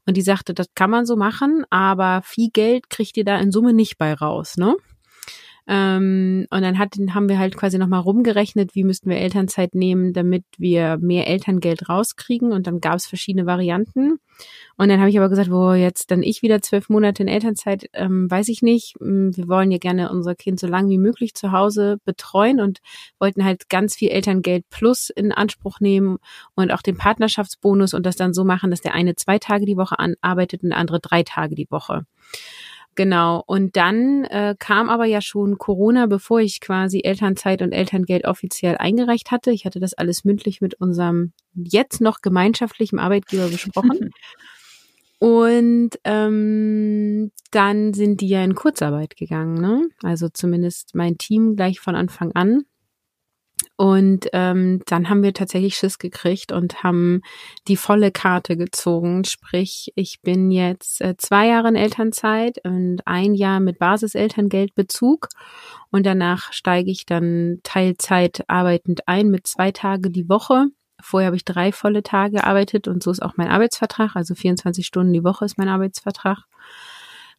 und 0.06 0.16
die 0.16 0.22
sagte, 0.22 0.54
das 0.54 0.68
kann 0.76 0.92
man 0.92 1.06
so 1.06 1.18
machen, 1.18 1.66
aber 1.70 2.22
viel 2.24 2.50
Geld 2.52 2.90
kriegt 2.90 3.18
ihr 3.18 3.26
da 3.26 3.38
in 3.38 3.52
Summe 3.52 3.74
nicht 3.74 3.98
bei 3.98 4.14
raus, 4.14 4.56
ne? 4.58 4.76
Ähm, 5.68 6.46
und 6.52 6.62
dann 6.62 6.78
hat, 6.78 6.96
haben 7.10 7.28
wir 7.28 7.40
halt 7.40 7.58
quasi 7.58 7.78
nochmal 7.78 8.02
rumgerechnet, 8.02 8.76
wie 8.76 8.84
müssten 8.84 9.10
wir 9.10 9.18
Elternzeit 9.18 9.74
nehmen, 9.74 10.14
damit 10.14 10.44
wir 10.58 10.98
mehr 10.98 11.28
Elterngeld 11.28 11.90
rauskriegen. 11.90 12.52
Und 12.52 12.68
dann 12.68 12.82
gab 12.82 12.96
es 12.96 13.08
verschiedene 13.08 13.46
Varianten. 13.46 14.20
Und 14.78 14.90
dann 14.90 15.00
habe 15.00 15.10
ich 15.10 15.18
aber 15.18 15.30
gesagt, 15.30 15.50
wo 15.50 15.74
jetzt 15.74 16.12
dann 16.12 16.22
ich 16.22 16.42
wieder 16.42 16.62
zwölf 16.62 16.90
Monate 16.90 17.24
in 17.24 17.30
Elternzeit, 17.30 17.90
ähm, 17.94 18.30
weiß 18.30 18.50
ich 18.50 18.62
nicht. 18.62 18.96
Mm, 19.00 19.30
wir 19.34 19.48
wollen 19.48 19.72
ja 19.72 19.78
gerne 19.78 20.12
unser 20.12 20.36
Kind 20.36 20.60
so 20.60 20.68
lange 20.68 20.90
wie 20.90 20.98
möglich 20.98 21.34
zu 21.34 21.52
Hause 21.52 21.98
betreuen 22.06 22.60
und 22.60 22.80
wollten 23.20 23.44
halt 23.44 23.70
ganz 23.70 23.96
viel 23.96 24.10
Elterngeld 24.10 24.66
plus 24.70 25.10
in 25.10 25.32
Anspruch 25.32 25.80
nehmen 25.80 26.18
und 26.56 26.72
auch 26.72 26.82
den 26.82 26.98
Partnerschaftsbonus 26.98 27.94
und 27.94 28.06
das 28.06 28.18
dann 28.18 28.34
so 28.34 28.44
machen, 28.44 28.70
dass 28.70 28.82
der 28.82 28.94
eine 28.94 29.16
zwei 29.16 29.40
Tage 29.40 29.66
die 29.66 29.78
Woche 29.78 29.96
arbeitet 30.22 30.64
und 30.64 30.70
der 30.70 30.78
andere 30.78 31.00
drei 31.00 31.24
Tage 31.24 31.56
die 31.56 31.72
Woche. 31.72 32.06
Genau. 32.96 33.44
Und 33.46 33.76
dann 33.76 34.24
äh, 34.26 34.56
kam 34.58 34.90
aber 34.90 35.06
ja 35.06 35.22
schon 35.22 35.58
Corona, 35.58 36.06
bevor 36.06 36.40
ich 36.40 36.62
quasi 36.62 37.02
Elternzeit 37.04 37.62
und 37.62 37.74
Elterngeld 37.74 38.26
offiziell 38.26 38.78
eingereicht 38.78 39.32
hatte. 39.32 39.52
Ich 39.52 39.66
hatte 39.66 39.82
das 39.82 39.94
alles 39.94 40.24
mündlich 40.24 40.62
mit 40.62 40.76
unserem 40.76 41.34
jetzt 41.54 42.00
noch 42.00 42.22
gemeinschaftlichen 42.22 42.98
Arbeitgeber 42.98 43.50
besprochen. 43.50 44.12
und 45.20 45.92
ähm, 46.06 47.32
dann 47.52 47.94
sind 47.94 48.22
die 48.22 48.30
ja 48.30 48.44
in 48.44 48.56
Kurzarbeit 48.56 49.18
gegangen, 49.18 49.56
ne? 49.56 49.88
Also 50.02 50.30
zumindest 50.30 50.96
mein 50.96 51.18
Team 51.18 51.58
gleich 51.58 51.82
von 51.82 51.96
Anfang 51.96 52.32
an. 52.32 52.64
Und 53.78 54.28
ähm, 54.34 54.82
dann 54.86 55.10
haben 55.10 55.24
wir 55.24 55.34
tatsächlich 55.34 55.76
Schiss 55.76 55.98
gekriegt 55.98 56.52
und 56.52 56.84
haben 56.84 57.22
die 57.68 57.78
volle 57.78 58.12
Karte 58.12 58.58
gezogen. 58.58 59.26
Sprich, 59.26 59.92
ich 59.96 60.22
bin 60.22 60.52
jetzt 60.52 61.02
äh, 61.02 61.16
zwei 61.18 61.48
Jahre 61.48 61.70
in 61.70 61.76
Elternzeit 61.76 62.60
und 62.64 63.02
ein 63.06 63.34
Jahr 63.34 63.60
mit 63.60 63.80
Basiselterngeldbezug. 63.80 65.28
Und 65.92 66.06
danach 66.06 66.54
steige 66.54 66.92
ich 66.92 67.06
dann 67.06 67.60
Teilzeit 67.64 68.44
arbeitend 68.48 69.08
ein 69.08 69.30
mit 69.30 69.48
zwei 69.48 69.72
Tage 69.72 70.10
die 70.10 70.30
Woche. 70.30 70.68
Vorher 71.02 71.28
habe 71.28 71.38
ich 71.38 71.46
drei 71.46 71.72
volle 71.72 72.04
Tage 72.04 72.38
gearbeitet 72.38 72.88
und 72.88 73.04
so 73.04 73.12
ist 73.12 73.22
auch 73.22 73.34
mein 73.36 73.50
Arbeitsvertrag. 73.50 74.16
Also 74.16 74.36
24 74.36 74.86
Stunden 74.86 75.14
die 75.14 75.24
Woche 75.24 75.46
ist 75.46 75.58
mein 75.58 75.70
Arbeitsvertrag. 75.70 76.46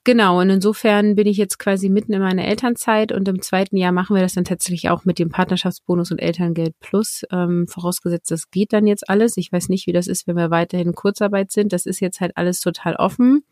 Genau, 0.07 0.39
und 0.39 0.51
insofern 0.51 1.17
bin 1.17 1.27
ich 1.27 1.37
jetzt 1.37 1.59
quasi 1.59 1.89
mitten 1.89 2.13
in 2.13 2.23
meiner 2.23 2.45
Elternzeit 2.45 3.11
und 3.11 3.27
im 3.27 3.43
zweiten 3.43 3.77
Jahr 3.77 3.91
machen 3.91 4.15
wir 4.15 4.23
das 4.23 4.35
dann 4.35 4.45
tatsächlich 4.45 4.89
auch 4.89 5.05
mit 5.05 5.19
dem 5.19 5.31
Partnerschaftsbonus 5.31 6.13
und 6.13 6.21
Elterngeld 6.21 6.79
Plus. 6.79 7.25
Ähm, 7.33 7.67
vorausgesetzt, 7.67 8.31
das 8.31 8.53
geht 8.53 8.73
dann 8.73 8.87
jetzt 8.87 9.11
alles. 9.11 9.37
Ich 9.37 9.51
weiß 9.51 9.69
nicht, 9.69 9.89
wie 9.89 9.93
das 9.93 10.07
ist, 10.07 10.29
wenn 10.29 10.37
wir 10.37 10.53
weiterhin 10.53 10.87
in 10.87 10.95
Kurzarbeit 10.95 11.51
sind. 11.51 11.73
Das 11.73 11.87
ist 11.87 11.99
jetzt 11.99 12.21
halt 12.21 12.37
alles 12.37 12.61
total 12.61 12.95
offen. 12.95 13.43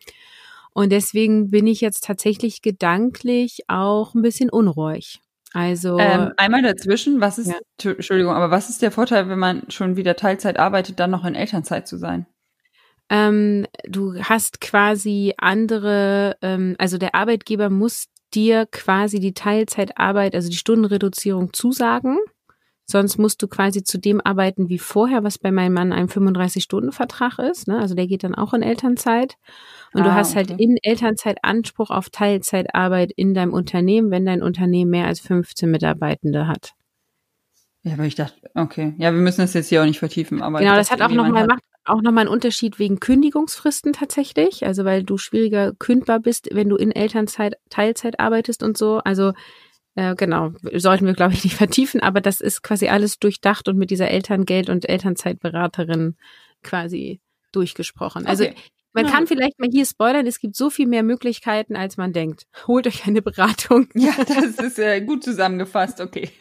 Und 0.73 0.93
deswegen 0.93 1.51
bin 1.51 1.67
ich 1.67 1.81
jetzt 1.81 2.05
tatsächlich 2.05 2.63
gedanklich 2.63 3.63
auch 3.67 4.15
ein 4.15 4.23
bisschen 4.23 4.49
unruhig. 4.49 5.19
Also 5.55 5.99
ähm, 5.99 6.35
einmal 6.37 6.63
dazwischen, 6.63 7.21
was 7.21 7.39
ist, 7.39 7.49
ja. 7.49 7.91
Entschuldigung, 7.91 8.33
aber 8.33 8.53
was 8.53 8.71
ist 8.71 8.81
der 8.81 8.93
Vorteil, 8.93 9.29
wenn 9.29 9.41
man 9.41 9.65
schon 9.71 9.97
wieder 9.97 10.15
Teilzeit 10.15 10.61
arbeitet, 10.61 11.01
dann 11.01 11.11
noch 11.11 11.25
in 11.25 11.35
Elternzeit 11.35 11.89
zu 11.89 11.97
sein? 11.97 12.27
Ähm, 13.11 13.67
du 13.87 14.15
hast 14.23 14.61
quasi 14.61 15.35
andere, 15.37 16.37
ähm, 16.43 16.75
also 16.79 16.99
der 16.99 17.15
Arbeitgeber 17.15 17.71
muss 17.71 18.07
dir 18.35 18.67
quasi 18.67 19.21
die 19.21 19.35
Teilzeitarbeit, 19.35 20.35
also 20.35 20.49
die 20.49 20.57
Stundenreduzierung 20.57 21.53
zusagen. 21.53 22.19
Sonst 22.87 23.17
musst 23.17 23.43
du 23.43 23.49
quasi 23.49 23.83
zu 23.83 23.99
dem 23.99 24.21
arbeiten 24.21 24.69
wie 24.69 24.79
vorher, 24.79 25.25
was 25.25 25.39
bei 25.39 25.51
meinem 25.51 25.73
Mann 25.73 25.93
ein 25.93 26.09
35-Stunden-Vertrag 26.09 27.39
ist. 27.39 27.67
Ne? 27.67 27.79
Also 27.79 27.95
der 27.95 28.07
geht 28.07 28.25
dann 28.25 28.35
auch 28.35 28.53
in 28.53 28.63
Elternzeit. 28.63 29.37
Und 29.95 30.03
ah, 30.03 30.05
du 30.05 30.15
hast 30.15 30.37
halt 30.37 30.51
okay. 30.51 30.53
halt 30.53 30.61
in 30.61 30.77
Elternzeit 30.83 31.39
Anspruch 31.43 31.91
auf 31.91 32.11
Teilzeitarbeit 32.11 33.11
in 33.17 33.33
deinem 33.33 33.55
Unternehmen, 33.55 34.11
wenn 34.11 34.27
dein 34.27 34.43
Unternehmen 34.43 34.91
mehr 34.91 35.07
als 35.07 35.21
15 35.21 35.71
Mitarbeitende 35.71 36.47
hat. 36.47 36.75
Ja, 37.85 37.95
aber 37.95 38.05
ich 38.05 38.17
dachte, 38.17 38.51
okay. 38.55 38.95
Ja, 38.99 39.13
wir 39.13 39.21
müssen 39.21 39.41
das 39.41 39.55
jetzt 39.55 39.69
hier 39.69 39.81
auch 39.81 39.87
nicht 39.87 39.99
vertiefen, 39.99 40.43
aber. 40.43 40.59
Genau, 40.59 40.75
das 40.75 40.91
hat 40.91 41.01
auch 41.01 41.11
nochmal, 41.11 41.47
auch 41.85 42.03
nochmal 42.03 42.23
einen 42.23 42.33
Unterschied 42.33 42.79
wegen 42.79 43.01
Kündigungsfristen 43.01 43.93
tatsächlich. 43.93 44.67
Also, 44.67 44.85
weil 44.85 45.03
du 45.05 45.19
schwieriger 45.19 45.73
kündbar 45.73 46.21
bist, 46.21 46.49
wenn 46.53 46.69
du 46.69 46.77
in 46.77 46.91
Elternzeit, 46.91 47.57
Teilzeit 47.71 48.21
arbeitest 48.21 48.63
und 48.63 48.77
so. 48.77 48.99
Also, 48.99 49.33
äh, 49.95 50.15
genau, 50.15 50.53
sollten 50.75 51.07
wir, 51.07 51.15
glaube 51.15 51.35
ich, 51.35 51.45
nicht 51.45 51.57
vertiefen, 51.57 52.01
aber 52.01 52.21
das 52.21 52.41
ist 52.41 52.63
quasi 52.63 52.89
alles 52.89 53.19
durchdacht 53.19 53.69
und 53.69 53.77
mit 53.77 53.91
dieser 53.91 54.11
Elterngeld- 54.11 54.71
und 54.71 54.89
Elternzeitberaterin 54.89 56.17
quasi 56.63 57.21
durchgesprochen. 57.53 58.27
Also, 58.27 58.45
okay. 58.45 58.55
Man 58.97 59.07
kann 59.07 59.27
vielleicht 59.27 59.59
mal 59.59 59.69
hier 59.73 59.85
spoilern, 59.85 60.25
es 60.25 60.39
gibt 60.39 60.55
so 60.55 60.71
viel 60.71 60.87
mehr 60.87 61.03
Möglichkeiten, 61.03 61.75
als 61.75 61.97
man 61.97 62.13
denkt. 62.13 62.47
Holt 62.69 62.87
euch 62.87 63.07
eine 63.07 63.23
Beratung. 63.23 63.89
Ja, 63.95 64.13
das 64.17 64.65
ist 64.65 64.79
äh, 64.79 65.01
gut 65.01 65.25
zusammengefasst, 65.25 66.01
okay. 66.01 66.31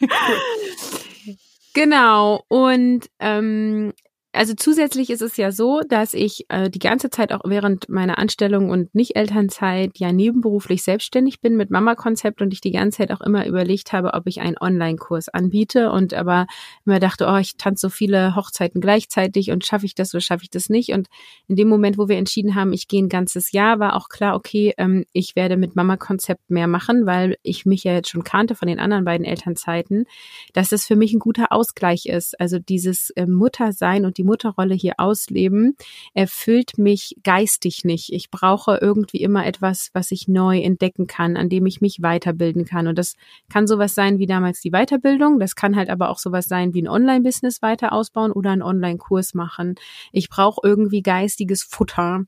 Genau. 1.76 2.44
Und 2.46 3.10
ähm, 3.18 3.92
also 4.34 4.54
zusätzlich 4.54 5.10
ist 5.10 5.22
es 5.22 5.36
ja 5.36 5.52
so, 5.52 5.80
dass 5.88 6.12
ich 6.12 6.46
äh, 6.48 6.68
die 6.68 6.80
ganze 6.80 7.08
Zeit 7.08 7.32
auch 7.32 7.42
während 7.44 7.88
meiner 7.88 8.18
Anstellung 8.18 8.68
und 8.68 8.92
Nicht-Elternzeit 8.94 9.98
ja 9.98 10.10
nebenberuflich 10.10 10.82
selbstständig 10.82 11.40
bin 11.40 11.56
mit 11.56 11.70
Mama-Konzept 11.70 12.42
und 12.42 12.52
ich 12.52 12.60
die 12.60 12.72
ganze 12.72 12.98
Zeit 12.98 13.12
auch 13.12 13.20
immer 13.20 13.46
überlegt 13.46 13.92
habe, 13.92 14.12
ob 14.14 14.26
ich 14.26 14.40
einen 14.40 14.56
Online-Kurs 14.60 15.28
anbiete 15.28 15.92
und 15.92 16.14
aber 16.14 16.46
immer 16.84 16.98
dachte, 16.98 17.26
oh, 17.28 17.36
ich 17.36 17.56
tanze 17.56 17.82
so 17.82 17.88
viele 17.90 18.34
Hochzeiten 18.34 18.80
gleichzeitig 18.80 19.52
und 19.52 19.64
schaffe 19.64 19.86
ich 19.86 19.94
das 19.94 20.12
oder 20.12 20.20
schaffe 20.20 20.42
ich 20.42 20.50
das 20.50 20.68
nicht? 20.68 20.90
Und 20.90 21.06
in 21.46 21.54
dem 21.54 21.68
Moment, 21.68 21.96
wo 21.96 22.08
wir 22.08 22.16
entschieden 22.16 22.56
haben, 22.56 22.72
ich 22.72 22.88
gehe 22.88 23.02
ein 23.02 23.08
ganzes 23.08 23.52
Jahr, 23.52 23.78
war 23.78 23.94
auch 23.94 24.08
klar, 24.08 24.34
okay, 24.34 24.74
ähm, 24.78 25.04
ich 25.12 25.36
werde 25.36 25.56
mit 25.56 25.76
Mama-Konzept 25.76 26.50
mehr 26.50 26.66
machen, 26.66 27.06
weil 27.06 27.36
ich 27.42 27.66
mich 27.66 27.84
ja 27.84 27.92
jetzt 27.92 28.10
schon 28.10 28.24
kannte 28.24 28.56
von 28.56 28.66
den 28.66 28.80
anderen 28.80 29.04
beiden 29.04 29.24
Elternzeiten, 29.24 30.06
dass 30.52 30.72
es 30.72 30.86
für 30.86 30.96
mich 30.96 31.12
ein 31.12 31.20
guter 31.20 31.52
Ausgleich 31.52 32.06
ist. 32.06 32.38
Also 32.40 32.58
dieses 32.58 33.10
äh, 33.10 33.26
Muttersein 33.26 34.04
und 34.04 34.18
die 34.18 34.23
die 34.24 34.26
Mutterrolle 34.26 34.74
hier 34.74 34.94
ausleben, 34.96 35.76
erfüllt 36.14 36.78
mich 36.78 37.16
geistig 37.22 37.84
nicht. 37.84 38.12
Ich 38.12 38.30
brauche 38.30 38.78
irgendwie 38.80 39.18
immer 39.18 39.46
etwas, 39.46 39.90
was 39.92 40.10
ich 40.10 40.28
neu 40.28 40.60
entdecken 40.60 41.06
kann, 41.06 41.36
an 41.36 41.48
dem 41.48 41.66
ich 41.66 41.80
mich 41.80 42.00
weiterbilden 42.00 42.64
kann. 42.64 42.86
Und 42.86 42.98
das 42.98 43.16
kann 43.52 43.66
sowas 43.66 43.94
sein 43.94 44.18
wie 44.18 44.26
damals 44.26 44.60
die 44.60 44.70
Weiterbildung. 44.70 45.38
Das 45.38 45.54
kann 45.54 45.76
halt 45.76 45.90
aber 45.90 46.08
auch 46.08 46.18
sowas 46.18 46.46
sein 46.46 46.74
wie 46.74 46.82
ein 46.82 46.88
Online-Business 46.88 47.60
weiter 47.62 47.92
ausbauen 47.92 48.32
oder 48.32 48.50
einen 48.50 48.62
Online-Kurs 48.62 49.34
machen. 49.34 49.74
Ich 50.12 50.30
brauche 50.30 50.66
irgendwie 50.66 51.02
geistiges 51.02 51.62
Futter. 51.62 52.24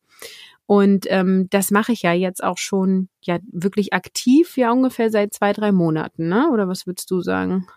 Und 0.67 1.07
ähm, 1.09 1.47
das 1.51 1.71
mache 1.71 1.93
ich 1.93 2.03
ja 2.03 2.13
jetzt 2.13 2.43
auch 2.43 2.59
schon 2.59 3.09
ja 3.23 3.39
wirklich 3.51 3.93
aktiv, 3.93 4.57
ja 4.57 4.73
ungefähr 4.73 5.11
seit 5.11 5.33
zwei, 5.33 5.53
drei 5.53 5.71
Monaten, 5.71 6.29
ne? 6.29 6.51
Oder 6.51 6.67
was 6.67 6.89
würdest 6.89 7.11
du 7.13 7.21
sagen? 7.21 7.69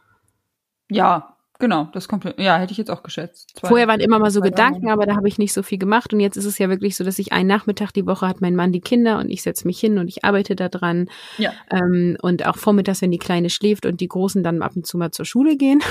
Ja, 0.89 1.37
Genau, 1.61 1.89
das 1.91 2.07
kommt, 2.07 2.23
ja, 2.37 2.57
hätte 2.57 2.71
ich 2.71 2.77
jetzt 2.77 2.89
auch 2.89 3.03
geschätzt. 3.03 3.51
Zwei, 3.59 3.67
Vorher 3.67 3.87
waren 3.89 3.99
immer 3.99 4.17
mal 4.17 4.31
so 4.31 4.39
Gedanken, 4.39 4.89
aber 4.89 5.05
da 5.05 5.17
habe 5.17 5.27
ich 5.27 5.37
nicht 5.37 5.51
so 5.51 5.61
viel 5.61 5.77
gemacht. 5.77 6.13
Und 6.13 6.21
jetzt 6.21 6.37
ist 6.37 6.45
es 6.45 6.57
ja 6.57 6.69
wirklich 6.69 6.95
so, 6.95 7.03
dass 7.03 7.19
ich 7.19 7.33
einen 7.33 7.49
Nachmittag 7.49 7.91
die 7.91 8.05
Woche 8.05 8.29
hat 8.29 8.39
mein 8.39 8.55
Mann 8.55 8.71
die 8.71 8.79
Kinder 8.79 9.19
und 9.19 9.29
ich 9.29 9.41
setze 9.41 9.67
mich 9.67 9.77
hin 9.77 9.97
und 9.97 10.07
ich 10.07 10.23
arbeite 10.23 10.55
da 10.55 10.69
dran. 10.69 11.09
Ja. 11.37 11.51
Ähm, 11.69 12.15
und 12.21 12.45
auch 12.45 12.55
vormittags, 12.55 13.01
wenn 13.01 13.11
die 13.11 13.17
Kleine 13.17 13.49
schläft 13.49 13.85
und 13.85 13.99
die 13.99 14.07
Großen 14.07 14.41
dann 14.41 14.61
ab 14.61 14.71
und 14.77 14.87
zu 14.87 14.97
mal 14.97 15.11
zur 15.11 15.25
Schule 15.25 15.57
gehen. 15.57 15.83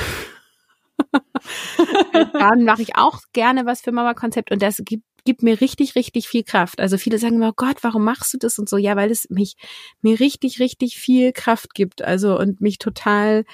dann 2.33 2.65
mache 2.65 2.81
ich 2.81 2.97
auch 2.97 3.21
gerne 3.35 3.67
was 3.67 3.83
für 3.83 3.93
Mama-Konzept 3.93 4.51
und 4.51 4.63
das 4.63 4.81
gibt 4.85 5.05
gibt 5.25 5.43
mir 5.43 5.61
richtig, 5.61 5.95
richtig 5.95 6.29
viel 6.29 6.43
Kraft. 6.43 6.81
Also 6.81 6.99
viele 6.99 7.19
sagen 7.19 7.37
immer, 7.37 7.51
oh 7.51 7.57
Gott, 7.57 7.79
warum 7.83 8.05
machst 8.05 8.33
du 8.35 8.39
das 8.39 8.59
und 8.59 8.69
so? 8.69 8.77
Ja, 8.77 8.97
weil 8.97 9.11
es 9.11 9.29
mich, 9.31 9.57
mir 10.01 10.21
richtig, 10.21 10.61
richtig 10.61 10.97
viel 10.97 11.33
Kraft 11.33 11.75
gibt. 11.75 12.03
Also 12.03 12.39
und 12.39 12.61
mich 12.61 12.79
total 12.79 13.45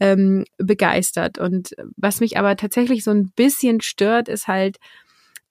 ähm, 0.00 0.44
begeistert. 0.58 1.38
Und 1.38 1.74
was 1.96 2.20
mich 2.20 2.38
aber 2.38 2.56
tatsächlich 2.56 3.04
so 3.04 3.10
ein 3.12 3.30
bisschen 3.36 3.80
stört, 3.80 4.28
ist 4.28 4.48
halt, 4.48 4.78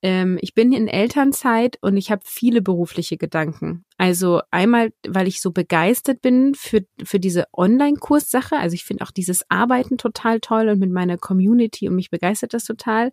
ähm, 0.03 0.39
ich 0.41 0.53
bin 0.53 0.73
in 0.73 0.87
Elternzeit 0.87 1.77
und 1.81 1.95
ich 1.95 2.11
habe 2.11 2.23
viele 2.25 2.61
berufliche 2.61 3.17
Gedanken. 3.17 3.85
Also 3.97 4.41
einmal, 4.49 4.91
weil 5.07 5.27
ich 5.27 5.41
so 5.41 5.51
begeistert 5.51 6.21
bin 6.21 6.55
für, 6.55 6.81
für 7.03 7.19
diese 7.19 7.45
Online-Kurssache. 7.53 8.57
Also 8.57 8.73
ich 8.73 8.83
finde 8.83 9.03
auch 9.05 9.11
dieses 9.11 9.49
Arbeiten 9.49 9.97
total 9.97 10.39
toll 10.39 10.69
und 10.69 10.79
mit 10.79 10.91
meiner 10.91 11.17
Community 11.17 11.87
und 11.87 11.95
mich 11.95 12.09
begeistert 12.09 12.53
das 12.53 12.65
total. 12.65 13.11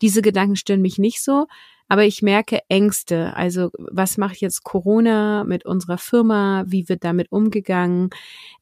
Diese 0.00 0.22
Gedanken 0.22 0.56
stören 0.56 0.80
mich 0.80 0.98
nicht 0.98 1.22
so. 1.22 1.46
Aber 1.90 2.04
ich 2.04 2.22
merke 2.22 2.60
Ängste. 2.68 3.34
Also 3.36 3.70
was 3.76 4.16
macht 4.16 4.36
jetzt 4.36 4.62
Corona 4.62 5.42
mit 5.42 5.66
unserer 5.66 5.98
Firma? 5.98 6.62
Wie 6.68 6.88
wird 6.88 7.02
damit 7.02 7.32
umgegangen? 7.32 8.10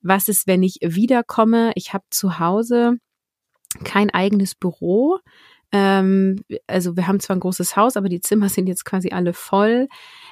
Was 0.00 0.28
ist, 0.28 0.46
wenn 0.46 0.62
ich 0.62 0.78
wiederkomme? 0.80 1.72
Ich 1.74 1.92
habe 1.92 2.04
zu 2.08 2.38
Hause 2.38 2.96
kein 3.84 4.08
eigenes 4.08 4.54
Büro. 4.54 5.18
Ähm, 5.72 6.42
also 6.66 6.96
wir 6.96 7.06
haben 7.06 7.20
zwar 7.20 7.36
ein 7.36 7.40
großes 7.40 7.76
Haus, 7.76 7.98
aber 7.98 8.08
die 8.08 8.22
Zimmer 8.22 8.48
sind 8.48 8.66
jetzt 8.66 8.86
quasi 8.86 9.10
alle 9.10 9.34
voll. 9.34 9.88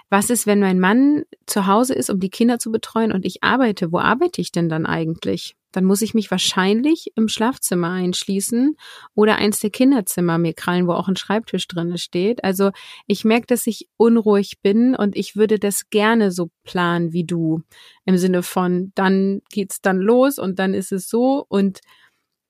Was 0.09 0.30
ist, 0.30 0.46
wenn 0.46 0.61
mein 0.61 0.80
Mann 0.80 1.24
zu 1.44 1.66
Hause 1.66 1.92
ist, 1.92 2.09
um 2.09 2.18
die 2.18 2.30
Kinder 2.30 2.59
zu 2.59 2.72
betreuen 2.72 3.12
und 3.12 3.26
ich 3.26 3.44
arbeite? 3.44 3.92
Wo 3.92 3.98
arbeite 3.98 4.40
ich 4.40 4.52
denn 4.52 4.70
dann 4.70 4.87
eigentlich? 4.87 5.54
Dann 5.76 5.84
muss 5.84 6.00
ich 6.00 6.14
mich 6.14 6.30
wahrscheinlich 6.30 7.12
im 7.16 7.28
Schlafzimmer 7.28 7.90
einschließen 7.90 8.78
oder 9.14 9.36
eins 9.36 9.60
der 9.60 9.68
Kinderzimmer 9.68 10.38
mir 10.38 10.54
krallen, 10.54 10.86
wo 10.86 10.92
auch 10.92 11.06
ein 11.06 11.16
Schreibtisch 11.16 11.68
drin 11.68 11.98
steht. 11.98 12.42
Also 12.44 12.70
ich 13.06 13.26
merke, 13.26 13.46
dass 13.46 13.66
ich 13.66 13.86
unruhig 13.98 14.62
bin 14.62 14.96
und 14.96 15.14
ich 15.14 15.36
würde 15.36 15.58
das 15.58 15.90
gerne 15.90 16.32
so 16.32 16.48
planen 16.64 17.12
wie 17.12 17.24
du. 17.24 17.60
Im 18.06 18.16
Sinne 18.16 18.42
von, 18.42 18.92
dann 18.94 19.42
geht's 19.50 19.82
dann 19.82 19.98
los 19.98 20.38
und 20.38 20.58
dann 20.58 20.72
ist 20.72 20.92
es 20.92 21.10
so 21.10 21.44
und 21.46 21.80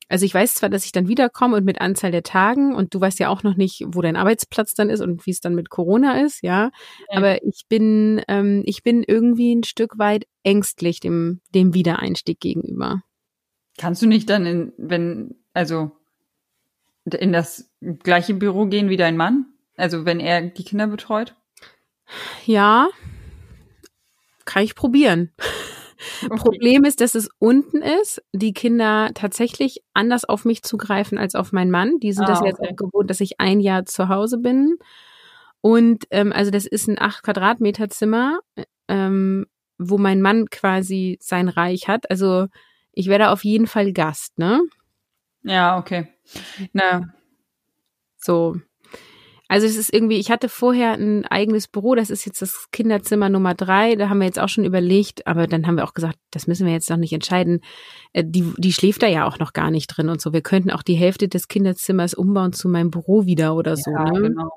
also 0.08 0.24
ich 0.24 0.32
weiß 0.32 0.54
zwar, 0.54 0.68
dass 0.68 0.84
ich 0.84 0.92
dann 0.92 1.08
wiederkomme 1.08 1.56
und 1.56 1.64
mit 1.64 1.80
Anzahl 1.80 2.12
der 2.12 2.22
Tagen 2.22 2.76
und 2.76 2.94
du 2.94 3.00
weißt 3.00 3.18
ja 3.18 3.28
auch 3.28 3.42
noch 3.42 3.56
nicht, 3.56 3.82
wo 3.88 4.02
dein 4.02 4.14
Arbeitsplatz 4.14 4.74
dann 4.74 4.88
ist 4.88 5.00
und 5.00 5.26
wie 5.26 5.32
es 5.32 5.40
dann 5.40 5.56
mit 5.56 5.68
Corona 5.68 6.20
ist, 6.20 6.44
ja. 6.44 6.70
ja. 7.10 7.16
Aber 7.16 7.42
ich 7.44 7.64
bin, 7.68 8.22
ähm, 8.28 8.62
ich 8.66 8.84
bin 8.84 9.02
irgendwie 9.02 9.52
ein 9.52 9.64
Stück 9.64 9.98
weit 9.98 10.28
ängstlich 10.44 11.00
dem, 11.00 11.40
dem 11.52 11.74
Wiedereinstieg 11.74 12.38
gegenüber. 12.38 13.02
Kannst 13.78 14.02
du 14.02 14.06
nicht 14.06 14.30
dann 14.30 14.46
in, 14.46 14.72
wenn, 14.76 15.34
also 15.52 15.92
in 17.04 17.32
das 17.32 17.70
gleiche 18.02 18.34
Büro 18.34 18.66
gehen 18.66 18.88
wie 18.88 18.96
dein 18.96 19.16
Mann? 19.16 19.46
Also 19.76 20.04
wenn 20.04 20.20
er 20.20 20.42
die 20.42 20.64
Kinder 20.64 20.86
betreut? 20.86 21.34
Ja, 22.46 22.88
kann 24.44 24.62
ich 24.62 24.74
probieren. 24.74 25.32
Okay. 26.22 26.36
Problem 26.36 26.84
ist, 26.84 27.00
dass 27.00 27.14
es 27.14 27.30
unten 27.38 27.80
ist, 27.80 28.22
die 28.32 28.52
Kinder 28.52 29.10
tatsächlich 29.14 29.82
anders 29.94 30.26
auf 30.26 30.44
mich 30.44 30.62
zugreifen 30.62 31.16
als 31.16 31.34
auf 31.34 31.52
meinen 31.52 31.70
Mann. 31.70 31.98
Die 32.00 32.12
sind 32.12 32.24
ah, 32.24 32.28
das 32.28 32.40
jetzt 32.44 32.60
auch 32.60 32.76
gewohnt, 32.76 33.08
dass 33.08 33.20
ich 33.20 33.40
ein 33.40 33.60
Jahr 33.60 33.86
zu 33.86 34.08
Hause 34.08 34.38
bin. 34.38 34.76
Und 35.62 36.04
ähm, 36.10 36.32
also 36.32 36.50
das 36.50 36.66
ist 36.66 36.86
ein 36.86 37.00
acht 37.00 37.22
Quadratmeter 37.22 37.88
Zimmer, 37.88 38.40
ähm, 38.88 39.46
wo 39.78 39.96
mein 39.96 40.20
Mann 40.20 40.50
quasi 40.50 41.16
sein 41.20 41.48
Reich 41.48 41.88
hat. 41.88 42.10
Also 42.10 42.46
ich 42.96 43.09
werde 43.09 43.30
auf 43.30 43.44
jeden 43.44 43.66
Fall 43.66 43.92
Gast, 43.92 44.38
ne? 44.38 44.62
Ja, 45.42 45.78
okay. 45.78 46.09
Na. 46.72 47.12
So. 48.16 48.56
Also 49.48 49.66
es 49.66 49.76
ist 49.76 49.92
irgendwie, 49.92 50.16
ich 50.16 50.30
hatte 50.32 50.48
vorher 50.48 50.94
ein 50.94 51.24
eigenes 51.26 51.68
Büro, 51.68 51.94
das 51.94 52.11
ist 52.11 52.24
jetzt 52.24 52.42
das 52.42 52.66
Kinderzimmer 52.72 53.28
Nummer 53.28 53.54
drei, 53.54 53.94
da 53.94 54.09
haben 54.09 54.18
wir 54.18 54.26
jetzt 54.26 54.40
auch 54.40 54.48
schon 54.48 54.64
überlegt, 54.64 55.24
aber 55.28 55.46
dann 55.46 55.66
haben 55.66 55.76
wir 55.76 55.85
auch 55.85 55.94
gesagt, 55.94 56.18
das 56.32 56.48
müssen 56.48 56.66
wir 56.66 56.72
jetzt 56.72 56.90
noch 56.90 56.96
nicht 56.96 57.12
entscheiden. 57.12 57.61
Äh, 58.12 58.24
die, 58.26 58.52
die 58.56 58.72
schläft 58.72 59.02
da 59.02 59.06
ja 59.06 59.24
auch 59.24 59.38
noch 59.38 59.52
gar 59.52 59.70
nicht 59.70 59.87
drin 59.88 60.09
und 60.09 60.20
so. 60.20 60.32
Wir 60.32 60.42
könnten 60.42 60.72
auch 60.72 60.82
die 60.82 60.96
Hälfte 60.96 61.28
des 61.28 61.46
Kinderzimmers 61.46 62.14
umbauen 62.14 62.54
zu 62.54 62.68
meinem 62.68 62.90
Büro 62.90 63.26
wieder 63.26 63.54
oder 63.54 63.72
ja, 63.72 63.76
so. 63.76 63.90
Ne? 63.90 64.22
Genau. 64.30 64.50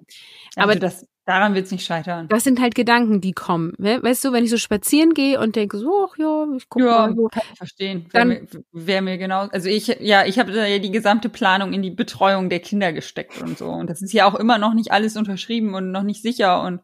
Also 0.55 0.69
aber 0.69 0.75
das, 0.75 1.05
Daran 1.29 1.53
wird 1.53 1.67
es 1.67 1.71
nicht 1.71 1.85
scheitern. 1.85 2.27
Das 2.27 2.43
sind 2.43 2.59
halt 2.59 2.73
Gedanken, 2.73 3.21
die 3.21 3.33
kommen. 3.33 3.75
Weißt 3.77 4.25
du, 4.25 4.33
wenn 4.33 4.43
ich 4.43 4.49
so 4.49 4.57
spazieren 4.57 5.13
gehe 5.13 5.39
und 5.39 5.55
denke 5.55 5.77
so, 5.77 6.07
ach 6.09 6.17
ja, 6.17 6.47
ich 6.57 6.67
gucke 6.69 6.87
ja, 6.87 7.05
mal. 7.05 7.15
So, 7.15 7.27
kann 7.27 7.43
ich 7.51 7.57
verstehen. 7.59 8.07
Dann 8.11 8.29
wäre 8.29 8.41
mir, 8.41 8.63
wär 8.71 9.01
mir 9.03 9.17
genau, 9.19 9.41
also 9.41 9.69
ich, 9.69 9.95
ja, 9.99 10.25
ich 10.25 10.39
habe 10.39 10.51
ja 10.51 10.79
die 10.79 10.89
gesamte 10.89 11.29
Planung 11.29 11.71
in 11.71 11.83
die 11.83 11.91
Betreuung 11.91 12.49
der 12.49 12.61
Kinder 12.61 12.93
gesteckt 12.93 13.43
und 13.43 13.59
so. 13.59 13.67
Und 13.67 13.91
das 13.91 14.01
ist 14.01 14.11
ja 14.11 14.25
auch 14.25 14.33
immer 14.33 14.57
noch 14.57 14.73
nicht 14.73 14.91
alles 14.91 15.17
unterschrieben 15.17 15.75
und 15.75 15.91
noch 15.91 16.01
nicht 16.01 16.23
sicher. 16.23 16.63
Und 16.63 16.81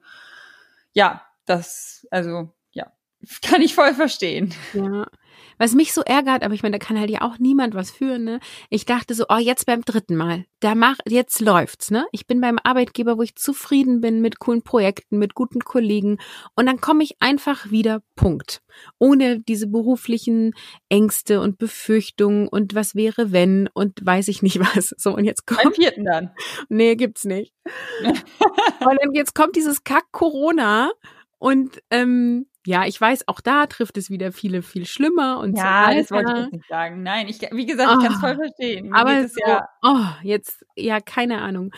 ja, 0.94 1.24
das, 1.48 2.06
also 2.12 2.54
ja, 2.72 2.92
kann 3.42 3.64
ich 3.64 3.74
voll 3.74 3.96
verstehen. 3.96 4.54
Ja. 4.76 5.08
Was 5.58 5.74
mich 5.74 5.94
so 5.94 6.02
ärgert, 6.02 6.44
aber 6.44 6.54
ich 6.54 6.64
meine, 6.64 6.78
da 6.78 6.86
kann 6.86 7.00
halt 7.00 7.10
ja 7.10 7.22
auch 7.22 7.38
niemand 7.40 7.76
was 7.76 7.92
führen, 7.92 8.24
ne? 8.24 8.40
Ich 8.70 8.86
dachte 8.86 9.14
so, 9.14 9.26
oh, 9.30 9.38
jetzt 9.38 9.66
beim 9.66 9.82
dritten 9.82 10.16
Mal, 10.16 10.46
da 10.60 10.76
mach, 10.76 10.98
jetzt 11.08 11.40
läuft's, 11.42 11.92
ne? 11.92 12.06
Ich 12.12 12.28
bin 12.28 12.42
beim 12.42 12.58
Arbeitgeber, 12.64 13.18
wo 13.18 13.22
ich 13.22 13.36
zufrieden 13.36 14.02
bin 14.02 14.22
mit 14.22 14.40
coolen 14.40 14.64
Projekten, 14.64 15.18
mit 15.18 15.34
guten 15.34 15.62
Kollegen 15.62 16.18
und 16.56 16.66
dann 16.66 16.82
komme 16.82 17.04
ich 17.04 17.16
einfach 17.20 17.72
wieder, 17.72 18.02
Punkt. 18.16 18.62
Ohne 19.00 19.40
diese 19.40 19.68
beruflichen 19.68 20.54
Ängste 20.90 21.40
und 21.40 21.58
Befürchtungen 21.58 22.48
und 22.48 22.76
was 22.76 22.96
wäre 22.96 23.32
wenn 23.32 23.70
und 23.74 24.06
weiß 24.06 24.28
ich 24.28 24.42
nicht 24.42 24.60
was. 24.76 24.94
So, 24.98 25.16
und 25.16 25.26
jetzt 25.26 25.46
kommt. 25.46 25.64
Beim 25.64 25.74
vierten 25.74 26.06
dann. 26.06 26.32
Nee, 26.70 26.96
gibt's 26.96 27.26
nicht. 27.26 27.54
und 28.04 28.98
dann 29.02 29.14
jetzt 29.14 29.36
kommt 29.36 29.56
dieses 29.56 29.84
Kack 29.84 30.06
Corona 30.12 30.92
und 31.38 31.82
ähm, 31.92 32.48
ja, 32.66 32.86
ich 32.86 33.00
weiß, 33.00 33.28
auch 33.28 33.42
da 33.42 33.68
trifft 33.68 33.98
es 33.98 34.10
wieder 34.10 34.32
viele 34.32 34.62
viel 34.62 34.86
schlimmer 34.86 35.40
und 35.40 35.58
ja, 35.58 35.90
so 35.92 35.98
das 35.98 36.12
wollte 36.12 36.32
ich 36.32 36.38
jetzt 36.40 36.54
nicht 36.54 36.68
sagen. 36.68 37.04
Nein, 37.04 37.28
ich, 37.28 37.40
wie 37.52 37.66
gesagt, 37.66 37.92
ich 37.92 37.98
oh, 37.98 38.02
kann 38.02 38.14
es 38.14 38.20
voll 38.20 38.36
verstehen. 38.36 38.90
Mir 38.90 38.96
aber 38.96 39.28
so, 39.28 39.40
ja 39.46 39.68
oh, 39.82 40.06
jetzt, 40.24 40.66
ja, 40.76 41.00
keine 41.00 41.42
Ahnung, 41.42 41.72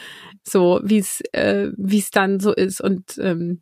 so 0.44 0.80
wie 0.84 1.00
es, 1.00 1.22
äh, 1.34 1.72
wie 1.78 2.00
es 2.00 2.12
dann 2.12 2.40
so 2.40 2.54
ist 2.54 2.82
und 2.82 3.18
ähm, 3.18 3.62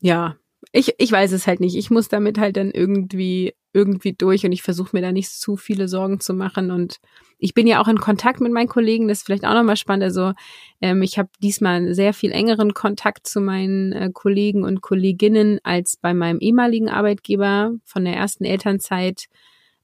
ja, 0.00 0.36
ich, 0.72 0.94
ich 0.98 1.12
weiß 1.12 1.32
es 1.32 1.46
halt 1.46 1.60
nicht. 1.60 1.76
Ich 1.76 1.90
muss 1.90 2.08
damit 2.08 2.38
halt 2.38 2.56
dann 2.56 2.70
irgendwie 2.70 3.54
irgendwie 3.72 4.12
durch 4.12 4.44
und 4.44 4.52
ich 4.52 4.62
versuche 4.62 4.96
mir 4.96 5.02
da 5.02 5.12
nicht 5.12 5.30
zu 5.30 5.56
viele 5.56 5.88
Sorgen 5.88 6.20
zu 6.20 6.34
machen. 6.34 6.70
Und 6.70 6.98
ich 7.38 7.54
bin 7.54 7.66
ja 7.66 7.80
auch 7.80 7.88
in 7.88 7.98
Kontakt 7.98 8.40
mit 8.40 8.52
meinen 8.52 8.68
Kollegen, 8.68 9.08
das 9.08 9.18
ist 9.18 9.26
vielleicht 9.26 9.44
auch 9.44 9.54
nochmal 9.54 9.76
spannend. 9.76 10.04
Also 10.04 10.32
ähm, 10.80 11.02
ich 11.02 11.18
habe 11.18 11.28
diesmal 11.42 11.94
sehr 11.94 12.12
viel 12.12 12.32
engeren 12.32 12.74
Kontakt 12.74 13.26
zu 13.26 13.40
meinen 13.40 13.92
äh, 13.92 14.10
Kollegen 14.12 14.64
und 14.64 14.80
Kolleginnen 14.80 15.60
als 15.62 15.96
bei 15.96 16.14
meinem 16.14 16.40
ehemaligen 16.40 16.88
Arbeitgeber 16.88 17.72
von 17.84 18.04
der 18.04 18.14
ersten 18.14 18.44
Elternzeit. 18.44 19.26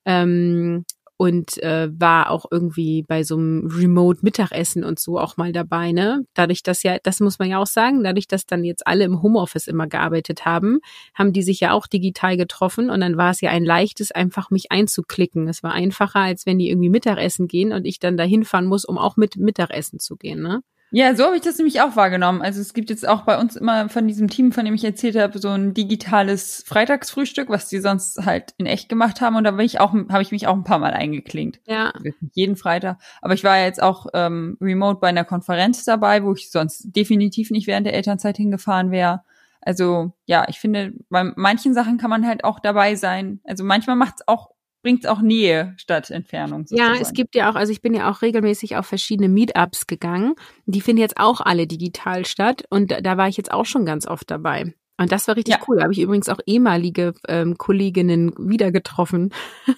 Ähm, 0.05 0.85
und 1.17 1.63
äh, 1.63 1.89
war 1.93 2.31
auch 2.31 2.47
irgendwie 2.51 3.03
bei 3.03 3.23
so 3.23 3.37
einem 3.37 3.67
Remote-Mittagessen 3.67 4.85
und 4.85 4.99
so 4.99 5.19
auch 5.19 5.37
mal 5.37 5.53
dabei, 5.53 5.93
ne? 5.93 6.27
Dadurch, 6.35 6.63
dass 6.63 6.83
ja, 6.83 6.99
das 7.03 7.21
muss 7.21 7.39
man 7.39 7.49
ja 7.49 7.59
auch 7.59 7.67
sagen, 7.67 8.03
dadurch, 8.03 8.27
dass 8.27 8.47
dann 8.47 8.65
jetzt 8.65 8.87
alle 8.87 9.05
im 9.05 9.23
Homeoffice 9.23 9.69
immer 9.69 9.87
gearbeitet 9.87 10.45
haben, 10.45 10.81
haben 11.15 11.33
die 11.33 11.43
sich 11.43 11.61
ja 11.61 11.73
auch 11.73 11.87
digital 11.87 12.37
getroffen 12.37 12.91
und 12.91 13.01
dann 13.01 13.17
war 13.17 13.31
es 13.31 13.41
ja 13.41 13.51
ein 13.51 13.65
leichtes, 13.65 14.11
einfach 14.11 14.51
mich 14.51 14.73
einzuklicken. 14.73 15.49
Es 15.49 15.63
war 15.63 15.73
einfacher, 15.73 16.21
als 16.21 16.47
wenn 16.47 16.59
die 16.59 16.69
irgendwie 16.69 16.91
Mittagessen 16.91 17.47
gehen 17.49 17.73
und 17.73 17.85
ich 17.87 17.99
dann 18.01 18.17
dahin 18.17 18.45
fahren 18.45 18.67
muss, 18.67 18.85
um 18.85 18.99
auch 18.99 19.17
mit 19.17 19.37
Mittagessen 19.37 20.01
zu 20.01 20.17
gehen, 20.17 20.43
ne? 20.43 20.63
Ja, 20.97 21.17
so 21.17 21.25
habe 21.25 21.35
ich 21.35 21.43
das 21.43 21.59
nämlich 21.59 21.81
auch 21.81 21.97
wahrgenommen. 21.97 22.41
Also 22.41 22.61
es 22.61 22.73
gibt 22.73 22.89
jetzt 22.89 23.07
auch 23.07 23.23
bei 23.23 23.37
uns 23.37 23.57
immer 23.57 23.89
von 23.89 24.07
diesem 24.07 24.31
Team, 24.31 24.53
von 24.53 24.65
dem 24.65 24.75
ich 24.75 24.85
erzählt 24.85 25.17
habe, 25.17 25.41
so 25.41 25.49
ein 25.49 25.75
digitales 25.75 26.63
Freitagsfrühstück, 26.69 27.49
was 27.49 27.69
die 27.69 27.81
sonst 27.81 28.25
halt 28.25 28.55
in 28.59 28.67
echt 28.67 28.89
gemacht 28.89 29.21
haben. 29.21 29.35
Und 29.35 29.43
da 29.43 29.51
bin 29.51 29.67
ich 29.67 29.81
auch, 29.81 29.93
habe 29.93 30.23
ich 30.23 30.31
mich 30.31 30.47
auch 30.47 30.55
ein 30.55 30.63
paar 30.63 30.79
Mal 30.79 30.93
eingeklinkt. 30.93 31.59
Ja. 31.67 31.93
Jeden 32.35 32.55
Freitag. 32.55 32.99
Aber 33.23 33.35
ich 33.35 33.43
war 33.43 33.59
jetzt 33.59 33.83
auch 33.83 34.07
ähm, 34.15 34.57
remote 34.61 35.01
bei 35.01 35.09
einer 35.09 35.25
Konferenz 35.25 35.85
dabei, 35.85 36.23
wo 36.23 36.33
ich 36.33 36.53
sonst 36.53 36.85
definitiv 36.95 37.51
nicht 37.51 37.67
während 37.67 37.87
der 37.87 37.95
Elternzeit 37.95 38.37
hingefahren 38.37 38.93
wäre. 38.93 39.23
Also 39.63 40.13
ja, 40.27 40.47
ich 40.49 40.61
finde, 40.61 40.93
bei 41.11 41.25
manchen 41.25 41.75
Sachen 41.75 41.99
kann 41.99 42.11
man 42.11 42.25
halt 42.25 42.45
auch 42.45 42.61
dabei 42.61 42.95
sein. 42.95 43.41
Also 43.43 43.65
manchmal 43.65 43.97
macht 43.97 44.15
es 44.21 44.29
auch 44.29 44.54
bringt 44.85 45.09
auch 45.09 45.21
Nähe 45.21 45.75
statt 45.79 46.11
Entfernung. 46.11 46.67
Sozusagen. 46.67 46.95
Ja, 46.95 47.01
es 47.01 47.13
gibt 47.13 47.35
ja 47.35 47.51
auch, 47.51 47.57
also 47.57 47.73
ich 47.73 47.83
bin 47.83 47.95
ja 47.95 48.09
auch 48.09 48.23
regelmäßig 48.23 48.77
auf 48.77 48.87
verschiedene 48.87 49.29
Meetups 49.29 49.89
gegangen. 49.89 50.35
Die 50.67 50.81
finden 50.81 51.01
jetzt 51.01 51.19
auch 51.19 51.41
alle 51.41 51.67
digital 51.67 52.25
statt 52.27 52.65
und 52.71 52.93
da, 52.93 53.01
da 53.01 53.17
war 53.17 53.27
ich 53.27 53.37
jetzt 53.37 53.51
auch 53.51 53.67
schon 53.67 53.85
ganz 53.85 54.07
oft 54.07 54.31
dabei. 54.31 54.75
Und 54.97 55.11
das 55.11 55.27
war 55.27 55.37
richtig 55.37 55.57
ja. 55.57 55.61
cool. 55.67 55.79
Da 55.79 55.85
habe 55.85 55.93
ich 55.93 56.01
übrigens 56.01 56.29
auch 56.29 56.39
ehemalige 56.47 57.15
ähm, 57.27 57.59
Kolleginnen 57.59 58.33
wieder 58.39 58.71
getroffen, 58.71 59.33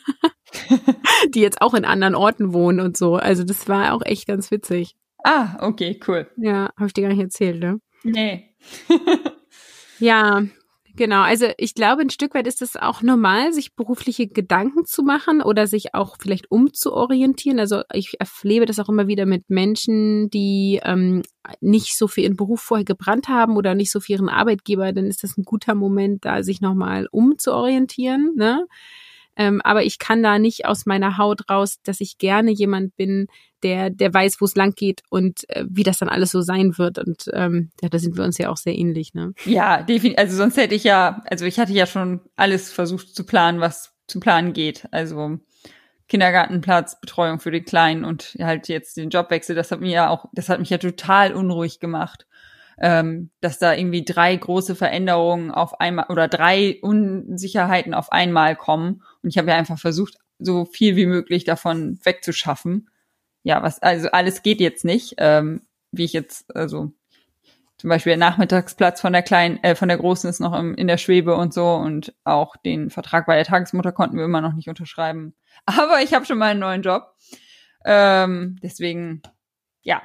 die 1.31 1.41
jetzt 1.41 1.63
auch 1.63 1.73
in 1.73 1.85
anderen 1.85 2.15
Orten 2.15 2.53
wohnen 2.53 2.81
und 2.81 2.97
so. 2.97 3.15
Also 3.15 3.45
das 3.45 3.69
war 3.69 3.95
auch 3.95 4.03
echt 4.05 4.27
ganz 4.27 4.51
witzig. 4.51 4.97
Ah, 5.25 5.57
okay, 5.61 5.99
cool. 6.07 6.29
Ja, 6.37 6.71
habe 6.77 6.89
ich 6.89 6.93
dir 6.93 7.03
gar 7.03 7.11
nicht 7.11 7.23
erzählt, 7.23 7.61
ne? 7.61 7.81
Nee. 8.03 8.55
ja, 9.99 10.43
Genau, 10.97 11.21
also 11.21 11.47
ich 11.59 11.75
glaube, 11.75 12.01
ein 12.01 12.11
Stück 12.11 12.35
weit 12.35 12.47
ist 12.47 12.63
es 12.63 12.75
auch 12.75 13.03
normal, 13.03 13.53
sich 13.53 13.75
berufliche 13.75 14.29
Gedanken 14.29 14.87
zu 14.87 15.03
machen 15.03 15.43
oder 15.43 15.67
sich 15.67 15.95
auch 15.95 16.17
vielleicht 16.19 16.51
umzuorientieren. 16.51 17.61
Also 17.61 17.83
ich 17.93 18.17
erlebe 18.19 18.65
das 18.65 18.79
auch 18.79 18.89
immer 18.89 19.07
wieder 19.07 19.27
mit 19.27 19.45
Menschen, 19.49 20.31
die 20.31 20.81
ähm, 20.83 21.23
nicht 21.61 21.99
so 21.99 22.09
für 22.09 22.23
ihren 22.23 22.37
Beruf 22.37 22.63
vorher 22.63 22.87
gebrannt 22.87 23.29
haben 23.29 23.57
oder 23.57 23.75
nicht 23.75 23.91
so 23.91 24.01
für 24.01 24.13
ihren 24.13 24.31
Arbeitgeber, 24.31 24.93
dann 24.93 25.07
ist 25.07 25.23
das 25.23 25.37
ein 25.37 25.45
guter 25.45 25.75
Moment, 25.75 26.25
da 26.25 26.43
sich 26.43 26.63
nochmal 26.63 27.09
umzuorientieren. 27.11 28.35
Ne? 28.35 28.67
Ähm, 29.37 29.61
aber 29.63 29.85
ich 29.85 29.99
kann 29.99 30.23
da 30.23 30.39
nicht 30.39 30.67
aus 30.67 30.87
meiner 30.87 31.19
Haut 31.19 31.51
raus, 31.51 31.79
dass 31.83 32.01
ich 32.01 32.19
gerne 32.19 32.51
jemand 32.51 32.97
bin, 32.97 33.27
der, 33.63 33.91
der 33.91 34.13
weiß, 34.13 34.41
wo 34.41 34.45
es 34.45 34.55
lang 34.55 34.75
geht 34.75 35.03
und 35.11 35.49
äh, 35.51 35.65
wie 35.69 35.83
das 35.83 35.99
dann 35.99 36.09
alles 36.09 36.31
so 36.31 36.41
sein 36.41 36.79
wird. 36.79 36.99
Und 36.99 37.31
ähm, 37.33 37.71
ja, 37.81 37.89
da 37.89 37.99
sind 37.99 38.17
wir 38.17 38.25
uns 38.25 38.39
ja 38.39 38.51
auch 38.51 38.57
sehr 38.57 38.77
ähnlich, 38.77 39.15
ne? 39.15 39.33
Ja, 39.45 39.83
definitiv. 39.83 40.19
Also 40.19 40.37
sonst 40.37 40.57
hätte 40.57 40.75
ich 40.75 40.85
ja, 40.85 41.23
also 41.27 41.45
ich 41.45 41.59
hatte 41.59 41.73
ja 41.73 41.87
schon 41.87 42.21
alles 42.37 42.73
versucht 42.73 43.15
zu 43.15 43.25
planen, 43.25 43.61
was 43.61 43.95
zu 44.07 44.21
planen 44.21 44.53
geht. 44.53 44.87
Also 44.93 45.39
Kindergartenplatz, 46.09 47.01
Betreuung 47.01 47.41
für 47.41 47.51
die 47.51 47.63
Kleinen 47.63 48.05
und 48.05 48.37
halt 48.41 48.69
jetzt 48.69 48.97
den 48.97 49.11
Jobwechsel, 49.11 49.57
das 49.57 49.73
hat 49.73 49.81
mir 49.81 49.91
ja 49.91 50.09
auch, 50.09 50.27
das 50.33 50.49
hat 50.49 50.61
mich 50.61 50.71
ja 50.71 50.79
total 50.79 51.35
unruhig 51.35 51.81
gemacht. 51.81 52.27
Ähm, 52.79 53.31
dass 53.41 53.59
da 53.59 53.73
irgendwie 53.73 54.05
drei 54.05 54.37
große 54.37 54.75
Veränderungen 54.75 55.51
auf 55.51 55.81
einmal 55.81 56.07
oder 56.11 56.29
drei 56.29 56.79
Unsicherheiten 56.83 57.95
auf 57.95 58.13
einmal 58.13 58.55
kommen. 58.55 59.03
Und 59.27 59.31
ich 59.31 59.39
habe 59.39 59.51
ja 59.51 59.57
einfach 59.57 59.81
versucht, 59.81 60.19
so 60.39 60.67
viel 60.67 60.95
wie 60.95 61.07
möglich 61.07 61.43
davon 61.43 61.99
wegzuschaffen. 62.05 62.89
Ja, 63.43 63.61
was, 63.61 63.83
also 63.83 64.09
alles 64.13 64.45
geht 64.45 64.61
jetzt 64.61 64.85
nicht, 64.85 65.17
ähm, 65.19 65.63
wie 65.91 66.05
ich 66.05 66.13
jetzt, 66.13 66.55
also 66.55 66.93
zum 67.77 67.91
Beispiel 67.91 68.11
der 68.11 68.19
Nachmittagsplatz 68.19 69.01
von 69.01 69.13
der 69.13 69.25
kleinen, 69.25 69.61
äh, 69.65 69.75
von 69.75 69.89
der 69.89 69.99
großen 69.99 70.31
ist 70.31 70.39
noch 70.39 70.57
im, 70.57 70.77
in 70.77 70.87
der 70.87 70.97
Schwebe 70.97 71.35
und 71.35 71.53
so 71.53 71.75
und 71.75 72.15
auch 72.23 72.55
den 72.55 72.89
Vertrag 72.89 73.27
bei 73.27 73.35
der 73.35 73.45
Tagesmutter 73.45 73.91
konnten 73.91 74.17
wir 74.17 74.25
immer 74.25 74.41
noch 74.41 74.53
nicht 74.53 74.69
unterschreiben. 74.69 75.35
Aber 75.67 76.01
ich 76.05 76.15
habe 76.15 76.25
schon 76.25 76.39
mal 76.39 76.53
einen 76.53 76.61
neuen 76.61 76.83
Job. 76.83 77.13
Ähm, 77.85 78.61
deswegen, 78.63 79.23
ja, 79.83 80.03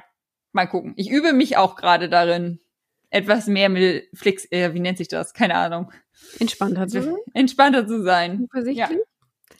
mal 0.50 0.66
gucken. 0.66 0.94
Ich 0.96 1.10
übe 1.10 1.32
mich 1.32 1.56
auch 1.56 1.76
gerade 1.76 2.08
darin, 2.08 2.58
etwas 3.10 3.46
mehr 3.46 3.68
mit 3.68 4.08
Flix, 4.14 4.50
äh, 4.50 4.74
wie 4.74 4.80
nennt 4.80 4.98
sich 4.98 5.06
das? 5.06 5.32
Keine 5.32 5.54
Ahnung. 5.54 5.92
Entspannter 6.40 6.88
zu 6.88 7.02
sein. 7.04 7.16
Entspannter 7.34 7.86
zu 7.86 8.02
sein. 8.02 8.48
Ja. 8.72 8.90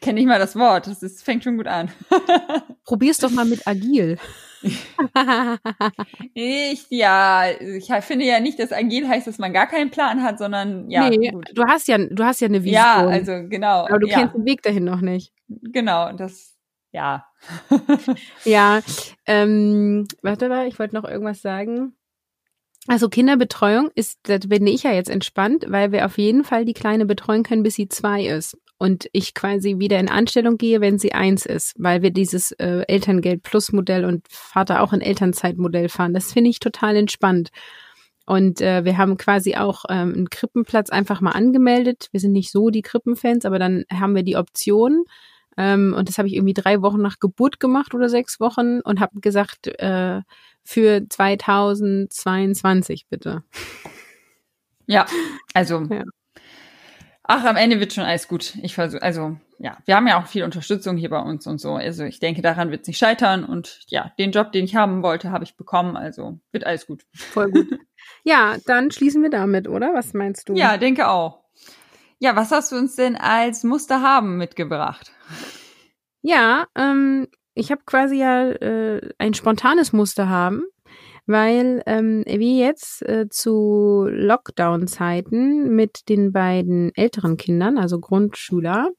Kenne 0.00 0.20
ich 0.20 0.26
mal 0.26 0.38
das 0.38 0.56
Wort. 0.56 0.86
Das 0.86 1.02
ist, 1.02 1.22
fängt 1.22 1.44
schon 1.44 1.56
gut 1.56 1.66
an. 1.66 1.90
Probier's 2.84 3.18
doch 3.18 3.30
mal 3.30 3.44
mit 3.44 3.66
agil. 3.66 4.18
ich, 6.34 6.86
ja, 6.90 7.44
ich 7.60 7.92
finde 8.02 8.24
ja 8.24 8.40
nicht, 8.40 8.58
dass 8.58 8.72
agil 8.72 9.08
heißt, 9.08 9.26
dass 9.26 9.38
man 9.38 9.52
gar 9.52 9.66
keinen 9.66 9.90
Plan 9.90 10.22
hat, 10.22 10.38
sondern 10.38 10.88
ja. 10.90 11.08
Nee, 11.08 11.30
gut. 11.30 11.50
du 11.52 11.64
hast 11.64 11.88
ja, 11.88 11.98
du 11.98 12.24
hast 12.24 12.40
ja 12.40 12.48
eine 12.48 12.62
Vision. 12.62 12.74
Ja, 12.74 13.06
also 13.06 13.32
genau. 13.48 13.86
Aber 13.86 13.98
du 13.98 14.06
ja. 14.06 14.20
kennst 14.20 14.34
den 14.34 14.44
Weg 14.44 14.62
dahin 14.62 14.84
noch 14.84 15.00
nicht. 15.00 15.32
Genau, 15.48 16.12
das, 16.12 16.56
ja. 16.92 17.26
ja, 18.44 18.80
ähm, 19.26 20.06
warte 20.22 20.48
mal, 20.48 20.68
ich 20.68 20.78
wollte 20.78 20.94
noch 20.94 21.04
irgendwas 21.04 21.42
sagen. 21.42 21.94
Also 22.88 23.08
Kinderbetreuung 23.08 23.90
ist, 23.94 24.18
da 24.24 24.38
bin 24.38 24.66
ich 24.66 24.82
ja 24.82 24.92
jetzt 24.92 25.10
entspannt, 25.10 25.66
weil 25.68 25.92
wir 25.92 26.04
auf 26.04 26.18
jeden 26.18 26.42
Fall 26.42 26.64
die 26.64 26.74
Kleine 26.74 27.06
betreuen 27.06 27.44
können, 27.44 27.62
bis 27.62 27.74
sie 27.74 27.88
zwei 27.88 28.24
ist. 28.26 28.58
Und 28.82 29.08
ich 29.12 29.32
quasi 29.34 29.78
wieder 29.78 30.00
in 30.00 30.08
Anstellung 30.08 30.58
gehe, 30.58 30.80
wenn 30.80 30.98
sie 30.98 31.12
eins 31.12 31.46
ist, 31.46 31.76
weil 31.78 32.02
wir 32.02 32.10
dieses 32.10 32.50
äh, 32.50 32.82
Elterngeld 32.88 33.44
Plus 33.44 33.70
Modell 33.70 34.04
und 34.04 34.26
Vater 34.28 34.82
auch 34.82 34.92
ein 34.92 35.00
Elternzeitmodell 35.00 35.88
fahren. 35.88 36.14
Das 36.14 36.32
finde 36.32 36.50
ich 36.50 36.58
total 36.58 36.96
entspannt. 36.96 37.50
Und 38.26 38.60
äh, 38.60 38.84
wir 38.84 38.98
haben 38.98 39.18
quasi 39.18 39.54
auch 39.54 39.84
ähm, 39.88 40.12
einen 40.14 40.30
Krippenplatz 40.30 40.90
einfach 40.90 41.20
mal 41.20 41.30
angemeldet. 41.30 42.08
Wir 42.10 42.18
sind 42.18 42.32
nicht 42.32 42.50
so 42.50 42.70
die 42.70 42.82
Krippenfans, 42.82 43.44
aber 43.44 43.60
dann 43.60 43.84
haben 43.88 44.16
wir 44.16 44.24
die 44.24 44.34
Option. 44.36 45.04
Ähm, 45.56 45.94
und 45.96 46.08
das 46.08 46.18
habe 46.18 46.26
ich 46.26 46.34
irgendwie 46.34 46.54
drei 46.54 46.82
Wochen 46.82 47.00
nach 47.00 47.20
Geburt 47.20 47.60
gemacht 47.60 47.94
oder 47.94 48.08
sechs 48.08 48.40
Wochen 48.40 48.80
und 48.80 48.98
habe 48.98 49.20
gesagt, 49.20 49.68
äh, 49.80 50.22
für 50.64 51.08
2022 51.08 53.06
bitte. 53.08 53.44
Ja, 54.86 55.06
also. 55.54 55.84
Ja. 55.88 56.02
Ach, 57.24 57.44
am 57.44 57.56
Ende 57.56 57.78
wird 57.78 57.92
schon 57.92 58.04
alles 58.04 58.26
gut. 58.26 58.54
Ich 58.62 58.74
versuche, 58.74 59.02
also 59.02 59.36
ja, 59.58 59.78
wir 59.84 59.94
haben 59.94 60.08
ja 60.08 60.20
auch 60.20 60.26
viel 60.26 60.42
Unterstützung 60.42 60.96
hier 60.96 61.10
bei 61.10 61.20
uns 61.20 61.46
und 61.46 61.60
so. 61.60 61.74
Also 61.74 62.02
ich 62.02 62.18
denke, 62.18 62.42
daran 62.42 62.72
wird 62.72 62.82
es 62.82 62.88
nicht 62.88 62.98
scheitern. 62.98 63.44
Und 63.44 63.80
ja, 63.86 64.12
den 64.18 64.32
Job, 64.32 64.50
den 64.50 64.64
ich 64.64 64.74
haben 64.74 65.02
wollte, 65.04 65.30
habe 65.30 65.44
ich 65.44 65.56
bekommen. 65.56 65.96
Also 65.96 66.40
wird 66.50 66.66
alles 66.66 66.86
gut. 66.86 67.04
Voll 67.14 67.52
gut. 67.52 67.68
ja, 68.24 68.56
dann 68.66 68.90
schließen 68.90 69.22
wir 69.22 69.30
damit, 69.30 69.68
oder? 69.68 69.94
Was 69.94 70.14
meinst 70.14 70.48
du? 70.48 70.54
Ja, 70.54 70.76
denke 70.78 71.08
auch. 71.08 71.44
Ja, 72.18 72.34
was 72.34 72.50
hast 72.50 72.72
du 72.72 72.76
uns 72.76 72.96
denn 72.96 73.16
als 73.16 73.62
Muster 73.62 74.02
haben 74.02 74.36
mitgebracht? 74.36 75.12
Ja, 76.22 76.66
ähm, 76.76 77.28
ich 77.54 77.70
habe 77.70 77.82
quasi 77.84 78.16
ja 78.16 78.48
äh, 78.50 79.10
ein 79.18 79.34
spontanes 79.34 79.92
Muster 79.92 80.28
haben, 80.28 80.64
weil 81.26 81.82
ähm, 81.86 82.24
wir 82.26 82.56
jetzt 82.56 83.02
äh, 83.02 83.28
zu 83.28 84.06
Lockdown-Zeiten 84.10 85.74
mit 85.74 86.08
den 86.08 86.32
beiden 86.32 86.94
älteren 86.94 87.36
Kindern, 87.36 87.78
also 87.78 88.00
Grundschüler, 88.00 88.90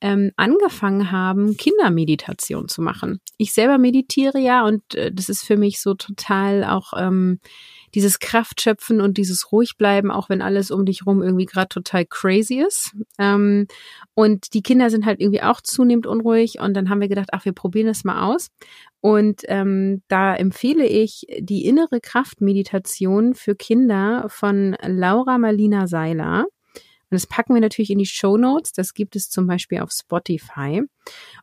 ähm, 0.00 0.32
angefangen 0.36 1.12
haben, 1.12 1.56
Kindermeditation 1.56 2.68
zu 2.68 2.82
machen. 2.82 3.20
Ich 3.38 3.52
selber 3.52 3.78
meditiere 3.78 4.38
ja 4.38 4.66
und 4.66 4.94
äh, 4.94 5.12
das 5.12 5.28
ist 5.28 5.44
für 5.44 5.56
mich 5.56 5.80
so 5.80 5.94
total 5.94 6.64
auch 6.64 6.92
ähm, 6.98 7.38
dieses 7.94 8.18
Kraftschöpfen 8.18 9.00
und 9.00 9.18
dieses 9.18 9.52
Ruhigbleiben, 9.52 10.10
auch 10.10 10.28
wenn 10.28 10.42
alles 10.42 10.70
um 10.70 10.84
dich 10.84 11.06
rum 11.06 11.22
irgendwie 11.22 11.46
gerade 11.46 11.68
total 11.68 12.06
crazy 12.06 12.62
ist. 12.66 12.92
Ähm, 13.18 13.66
und 14.14 14.54
die 14.54 14.62
Kinder 14.62 14.90
sind 14.90 15.06
halt 15.06 15.20
irgendwie 15.20 15.42
auch 15.42 15.60
zunehmend 15.60 16.06
unruhig 16.06 16.58
und 16.60 16.74
dann 16.74 16.88
haben 16.88 17.00
wir 17.00 17.08
gedacht, 17.08 17.28
ach, 17.32 17.44
wir 17.44 17.52
probieren 17.52 17.86
das 17.86 18.04
mal 18.04 18.32
aus. 18.32 18.48
Und 19.00 19.42
ähm, 19.48 20.02
da 20.08 20.34
empfehle 20.34 20.86
ich 20.86 21.26
die 21.38 21.64
innere 21.66 22.00
Kraftmeditation 22.00 23.34
für 23.34 23.54
Kinder 23.54 24.26
von 24.28 24.76
Laura 24.86 25.38
Marlina 25.38 25.86
Seiler. 25.86 26.46
Und 27.12 27.16
das 27.16 27.26
packen 27.26 27.52
wir 27.52 27.60
natürlich 27.60 27.90
in 27.90 27.98
die 27.98 28.06
Show 28.06 28.38
Notes. 28.38 28.72
Das 28.72 28.94
gibt 28.94 29.16
es 29.16 29.28
zum 29.28 29.46
Beispiel 29.46 29.80
auf 29.80 29.90
Spotify. 29.90 30.82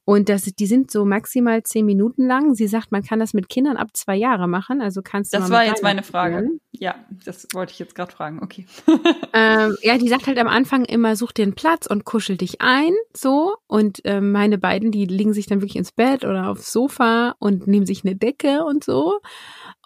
Und 0.06 0.28
das, 0.28 0.44
die 0.44 0.66
sind 0.66 0.90
so 0.90 1.06
maximal 1.06 1.62
zehn 1.62 1.86
Minuten 1.86 2.26
lang. 2.26 2.56
Sie 2.56 2.68
sagt, 2.68 2.92
man 2.92 3.04
kann 3.04 3.20
das 3.20 3.34
mit 3.34 3.48
Kindern 3.48 3.78
ab 3.78 3.90
zwei 3.94 4.16
Jahre 4.16 4.48
machen. 4.48 4.82
Also 4.82 5.02
kannst 5.04 5.34
du. 5.34 5.38
Das 5.38 5.52
war 5.52 5.64
jetzt 5.64 5.84
meine 5.84 6.02
Frage. 6.02 6.38
Spielen. 6.38 6.62
Ja, 6.72 6.96
das 7.26 7.48
wollte 7.54 7.74
ich 7.74 7.80
jetzt 7.80 7.94
gerade 7.94 8.12
fragen. 8.12 8.40
Okay. 8.42 8.66
ähm, 9.34 9.76
ja, 9.84 9.98
die 9.98 10.08
sagt 10.08 10.28
halt 10.28 10.40
am 10.40 10.48
Anfang 10.48 10.86
immer, 10.86 11.16
such 11.16 11.32
dir 11.32 11.44
einen 11.44 11.54
Platz 11.54 11.86
und 11.86 12.06
kuschel 12.06 12.38
dich 12.38 12.62
ein. 12.62 12.94
So. 13.16 13.56
Und 13.68 14.00
ähm, 14.04 14.32
meine 14.32 14.58
beiden, 14.58 14.92
die 14.92 15.06
legen 15.06 15.34
sich 15.34 15.46
dann 15.46 15.62
wirklich 15.62 15.76
ins 15.76 15.92
Bett 15.92 16.26
oder 16.26 16.50
aufs 16.50 16.72
Sofa 16.72 17.36
und 17.40 17.68
nehmen 17.68 17.86
sich 17.86 18.04
eine 18.04 18.16
Decke 18.16 18.64
und 18.66 18.84
so. 18.84 19.20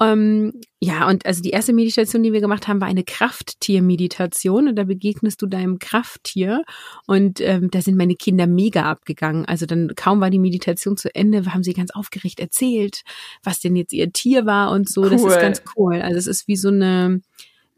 Ähm, 0.02 0.54
ja, 0.80 1.08
und 1.08 1.26
also 1.26 1.42
die 1.42 1.52
erste 1.52 1.72
Meditation, 1.72 2.24
die 2.24 2.34
wir 2.34 2.42
gemacht 2.42 2.68
haben, 2.68 2.82
war 2.82 2.88
eine 2.88 3.04
Krafttiermeditation 3.04 4.68
und 4.68 4.76
da 4.76 4.84
begegnest 4.84 5.42
du 5.42 5.46
deinem 5.46 5.80
Krafttier 5.80 6.64
und 7.08 7.40
ähm, 7.40 7.70
da 7.72 7.82
sind 7.82 7.98
meine 7.98 8.16
Kinder 8.16 8.48
mega 8.48 8.84
abgegangen. 8.84 9.46
Also 9.46 9.63
dann 9.66 9.94
kaum 9.96 10.22
war 10.22 10.30
die 10.30 10.40
Meditation 10.40 10.98
zu 10.98 11.14
Ende, 11.14 11.46
haben 11.54 11.64
sie 11.64 11.74
ganz 11.74 11.92
aufgeregt 11.92 12.40
erzählt, 12.40 13.04
was 13.44 13.60
denn 13.60 13.76
jetzt 13.76 13.94
ihr 13.94 14.12
Tier 14.12 14.46
war 14.46 14.72
und 14.72 14.90
so. 14.90 15.04
Cool. 15.04 15.10
Das 15.10 15.24
ist 15.24 15.40
ganz 15.40 15.62
cool. 15.76 16.02
Also 16.02 16.18
es 16.18 16.28
ist 16.28 16.48
wie 16.48 16.56
so 16.56 16.70
eine 16.70 17.22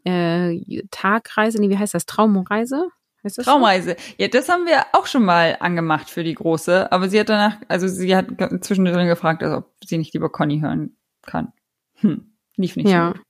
äh, 0.04 0.82
Tagreise, 0.90 1.60
nee, 1.60 1.68
wie 1.68 1.78
heißt 1.78 1.94
das? 1.94 2.06
Traumreise? 2.06 2.88
Heißt 3.24 3.38
das 3.38 3.44
Traumreise. 3.46 3.96
So? 3.98 4.14
Ja, 4.18 4.28
das 4.28 4.48
haben 4.48 4.66
wir 4.66 4.86
auch 4.92 5.06
schon 5.06 5.24
mal 5.24 5.56
angemacht 5.60 6.10
für 6.10 6.22
die 6.22 6.34
Große, 6.34 6.90
aber 6.92 7.08
sie 7.08 7.18
hat 7.18 7.28
danach, 7.28 7.58
also 7.68 7.88
sie 7.88 8.14
hat 8.14 8.26
zwischendrin 8.60 9.08
gefragt, 9.08 9.42
also 9.42 9.58
ob 9.58 9.72
sie 9.84 9.98
nicht 9.98 10.14
lieber 10.14 10.30
Conny 10.30 10.60
hören 10.60 10.96
kann. 11.22 11.52
Hm, 11.96 12.32
lief 12.56 12.76
nicht 12.76 12.88
ja. 12.88 13.14
so. 13.16 13.22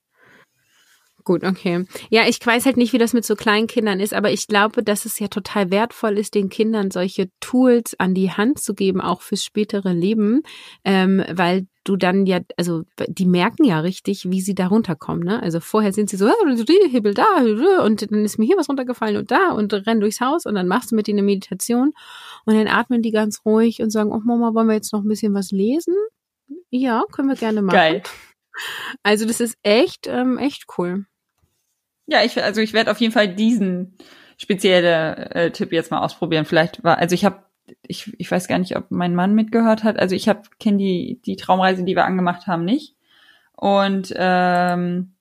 Gut, 1.26 1.42
okay. 1.42 1.84
Ja, 2.08 2.22
ich 2.28 2.38
weiß 2.46 2.66
halt 2.66 2.76
nicht, 2.76 2.92
wie 2.92 2.98
das 2.98 3.12
mit 3.12 3.24
so 3.24 3.34
kleinen 3.34 3.66
Kindern 3.66 3.98
ist, 3.98 4.14
aber 4.14 4.30
ich 4.30 4.46
glaube, 4.46 4.84
dass 4.84 5.04
es 5.06 5.18
ja 5.18 5.26
total 5.26 5.72
wertvoll 5.72 6.18
ist, 6.18 6.36
den 6.36 6.50
Kindern 6.50 6.92
solche 6.92 7.30
Tools 7.40 7.98
an 7.98 8.14
die 8.14 8.30
Hand 8.30 8.60
zu 8.60 8.74
geben, 8.74 9.00
auch 9.00 9.22
fürs 9.22 9.42
spätere 9.42 9.92
Leben, 9.92 10.42
ähm, 10.84 11.24
weil 11.28 11.66
du 11.82 11.96
dann 11.96 12.26
ja, 12.26 12.38
also 12.56 12.84
die 13.08 13.26
merken 13.26 13.64
ja 13.64 13.80
richtig, 13.80 14.30
wie 14.30 14.40
sie 14.40 14.54
da 14.54 14.68
runterkommen. 14.68 15.24
Ne? 15.24 15.42
Also 15.42 15.58
vorher 15.58 15.92
sind 15.92 16.10
sie 16.10 16.16
so, 16.16 16.26
ah, 16.26 16.88
hibbel 16.88 17.14
da, 17.14 17.24
und 17.84 18.08
dann 18.08 18.24
ist 18.24 18.38
mir 18.38 18.46
hier 18.46 18.56
was 18.56 18.68
runtergefallen 18.68 19.16
und 19.16 19.32
da 19.32 19.50
und 19.50 19.74
rennen 19.74 20.00
durchs 20.00 20.20
Haus 20.20 20.46
und 20.46 20.54
dann 20.54 20.68
machst 20.68 20.92
du 20.92 20.94
mit 20.94 21.08
ihnen 21.08 21.18
eine 21.18 21.26
Meditation 21.26 21.92
und 22.44 22.54
dann 22.54 22.68
atmen 22.68 23.02
die 23.02 23.10
ganz 23.10 23.44
ruhig 23.44 23.82
und 23.82 23.90
sagen, 23.90 24.12
oh 24.12 24.20
Mama, 24.24 24.54
wollen 24.54 24.68
wir 24.68 24.74
jetzt 24.74 24.92
noch 24.92 25.02
ein 25.02 25.08
bisschen 25.08 25.34
was 25.34 25.50
lesen? 25.50 25.96
Ja, 26.70 27.02
können 27.10 27.28
wir 27.28 27.34
gerne 27.34 27.62
machen. 27.62 27.74
Geil. 27.74 28.02
Also 29.02 29.26
das 29.26 29.40
ist 29.40 29.58
echt, 29.64 30.06
ähm, 30.06 30.38
echt 30.38 30.66
cool. 30.78 31.04
Ja, 32.06 32.22
ich, 32.24 32.42
also 32.42 32.60
ich 32.60 32.72
werde 32.72 32.90
auf 32.90 33.00
jeden 33.00 33.12
Fall 33.12 33.28
diesen 33.34 33.96
spezielle 34.38 35.30
äh, 35.34 35.50
Tipp 35.50 35.72
jetzt 35.72 35.90
mal 35.90 36.00
ausprobieren. 36.02 36.44
Vielleicht 36.44 36.84
war, 36.84 36.98
also 36.98 37.14
ich 37.14 37.24
habe, 37.24 37.44
ich, 37.82 38.12
ich 38.18 38.30
weiß 38.30 38.48
gar 38.48 38.58
nicht, 38.58 38.76
ob 38.76 38.90
mein 38.90 39.14
Mann 39.14 39.34
mitgehört 39.34 39.82
hat. 39.84 39.98
Also 39.98 40.14
ich 40.14 40.28
habe 40.28 40.42
kenne 40.60 40.78
die 40.78 41.20
die 41.24 41.36
Traumreise, 41.36 41.84
die 41.84 41.96
wir 41.96 42.04
angemacht 42.04 42.46
haben, 42.46 42.64
nicht. 42.64 42.96
Und 43.52 44.12
ähm, 44.16 45.14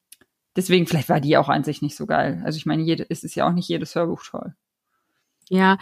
deswegen 0.55 0.85
vielleicht 0.87 1.09
war 1.09 1.21
die 1.21 1.37
auch 1.37 1.49
an 1.49 1.63
sich 1.63 1.81
nicht 1.81 1.95
so 1.95 2.05
geil. 2.05 2.41
Also 2.45 2.57
ich 2.57 2.65
meine, 2.65 2.83
jede, 2.83 3.05
es 3.09 3.23
ist 3.23 3.35
ja 3.35 3.47
auch 3.47 3.53
nicht 3.53 3.69
jedes 3.69 3.95
Hörbuch 3.95 4.23
toll. 4.23 4.53
Ja, 5.49 5.77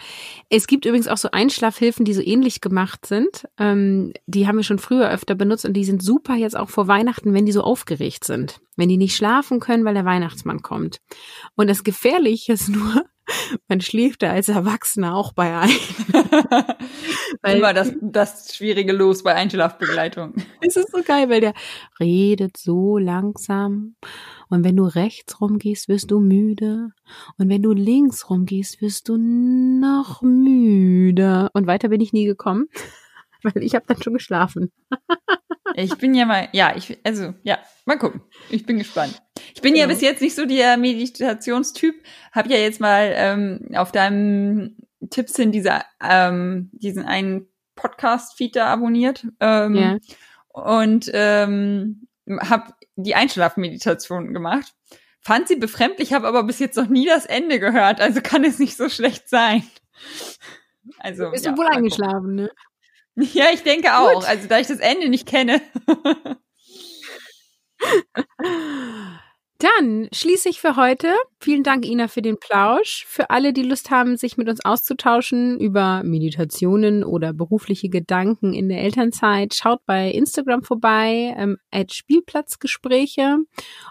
es 0.50 0.66
gibt 0.66 0.84
übrigens 0.84 1.08
auch 1.08 1.16
so 1.16 1.30
Einschlafhilfen, 1.30 2.04
die 2.04 2.12
so 2.12 2.20
ähnlich 2.20 2.60
gemacht 2.60 3.06
sind. 3.06 3.48
Ähm, 3.58 4.12
die 4.26 4.46
haben 4.46 4.56
wir 4.56 4.62
schon 4.62 4.78
früher 4.78 5.10
öfter 5.10 5.34
benutzt 5.34 5.64
und 5.64 5.72
die 5.72 5.84
sind 5.84 6.02
super 6.02 6.34
jetzt 6.34 6.56
auch 6.56 6.68
vor 6.68 6.86
Weihnachten, 6.86 7.32
wenn 7.32 7.46
die 7.46 7.52
so 7.52 7.62
aufgeregt 7.62 8.24
sind. 8.24 8.60
Wenn 8.76 8.90
die 8.90 8.98
nicht 8.98 9.16
schlafen 9.16 9.60
können, 9.60 9.84
weil 9.86 9.94
der 9.94 10.04
Weihnachtsmann 10.04 10.60
kommt. 10.60 10.98
Und 11.56 11.70
das 11.70 11.82
Gefährliche 11.82 12.52
ist 12.52 12.68
nur, 12.68 13.06
man 13.68 13.80
schläft 13.80 14.22
da 14.22 14.32
als 14.32 14.48
Erwachsener 14.48 15.16
auch 15.16 15.32
bei 15.32 15.56
ein. 15.56 15.70
weil, 17.40 17.56
Immer 17.56 17.72
das, 17.72 17.92
das 18.02 18.54
schwierige 18.54 18.92
Los 18.92 19.22
bei 19.22 19.34
Einschlafbegleitung. 19.34 20.34
Es 20.60 20.76
ist 20.76 20.92
so 20.92 21.02
geil, 21.02 21.30
weil 21.30 21.40
der 21.40 21.54
redet 21.98 22.58
so 22.58 22.98
langsam. 22.98 23.96
Und 24.54 24.62
wenn 24.62 24.76
du 24.76 24.84
rechts 24.84 25.40
rumgehst, 25.40 25.88
wirst 25.88 26.12
du 26.12 26.20
müde. 26.20 26.90
Und 27.38 27.48
wenn 27.48 27.62
du 27.62 27.72
links 27.72 28.30
rumgehst, 28.30 28.80
wirst 28.80 29.08
du 29.08 29.16
noch 29.16 30.22
müder. 30.22 31.50
Und 31.54 31.66
weiter 31.66 31.88
bin 31.88 32.00
ich 32.00 32.12
nie 32.12 32.24
gekommen, 32.24 32.68
weil 33.42 33.64
ich 33.64 33.74
habe 33.74 33.84
dann 33.86 34.00
schon 34.00 34.14
geschlafen. 34.14 34.72
Ich 35.76 35.96
bin 35.96 36.14
ja 36.14 36.24
mal, 36.24 36.48
ja, 36.52 36.76
ich, 36.76 36.98
also, 37.02 37.34
ja, 37.42 37.58
mal 37.84 37.98
gucken. 37.98 38.20
Ich 38.48 38.64
bin 38.64 38.78
gespannt. 38.78 39.20
Ich 39.54 39.60
bin 39.60 39.72
genau. 39.72 39.86
ja 39.86 39.88
bis 39.88 40.02
jetzt 40.02 40.20
nicht 40.20 40.36
so 40.36 40.46
der 40.46 40.76
Meditationstyp. 40.76 41.96
Hab 42.30 42.48
ja 42.48 42.58
jetzt 42.58 42.80
mal 42.80 43.12
ähm, 43.12 43.70
auf 43.74 43.90
deinem 43.90 44.76
Tipps 45.10 45.34
hin 45.34 45.50
dieser, 45.50 45.84
ähm, 46.00 46.70
diesen 46.74 47.04
einen 47.04 47.48
Podcast-Feed 47.74 48.54
da 48.54 48.66
abonniert. 48.66 49.26
Ähm, 49.40 49.74
ja. 49.74 49.98
Und 50.52 51.10
ähm, 51.12 52.06
habe 52.40 52.74
die 52.96 53.14
Einschlafmeditation 53.14 54.32
gemacht. 54.32 54.72
Fand 55.20 55.48
sie 55.48 55.56
befremdlich, 55.56 56.12
habe 56.12 56.28
aber 56.28 56.44
bis 56.44 56.58
jetzt 56.58 56.76
noch 56.76 56.88
nie 56.88 57.06
das 57.06 57.24
Ende 57.24 57.58
gehört, 57.58 58.00
also 58.00 58.20
kann 58.20 58.44
es 58.44 58.58
nicht 58.58 58.76
so 58.76 58.88
schlecht 58.88 59.28
sein. 59.28 59.64
Also, 60.98 61.30
Bist 61.30 61.46
ja, 61.46 61.52
du 61.52 61.58
wohl 61.58 61.66
eingeschlafen, 61.66 62.34
ne? 62.34 62.50
Ja, 63.32 63.46
ich 63.52 63.62
denke 63.62 63.96
auch. 63.96 64.14
Gut. 64.14 64.24
Also 64.24 64.48
da 64.48 64.58
ich 64.58 64.66
das 64.66 64.80
Ende 64.80 65.08
nicht 65.08 65.26
kenne. 65.26 65.62
Dann 69.58 70.08
schließe 70.12 70.48
ich 70.48 70.60
für 70.60 70.74
heute. 70.74 71.14
Vielen 71.38 71.62
Dank, 71.62 71.86
Ina, 71.86 72.08
für 72.08 72.22
den 72.22 72.38
Plausch. 72.38 73.04
Für 73.06 73.30
alle, 73.30 73.52
die 73.52 73.62
Lust 73.62 73.90
haben, 73.90 74.16
sich 74.16 74.36
mit 74.36 74.48
uns 74.48 74.64
auszutauschen 74.64 75.60
über 75.60 76.02
Meditationen 76.02 77.04
oder 77.04 77.32
berufliche 77.32 77.88
Gedanken 77.88 78.52
in 78.52 78.68
der 78.68 78.80
Elternzeit, 78.80 79.54
schaut 79.54 79.78
bei 79.86 80.10
Instagram 80.10 80.64
vorbei, 80.64 81.34
ähm, 81.38 81.58
at 81.70 81.94
Spielplatzgespräche. 81.94 83.38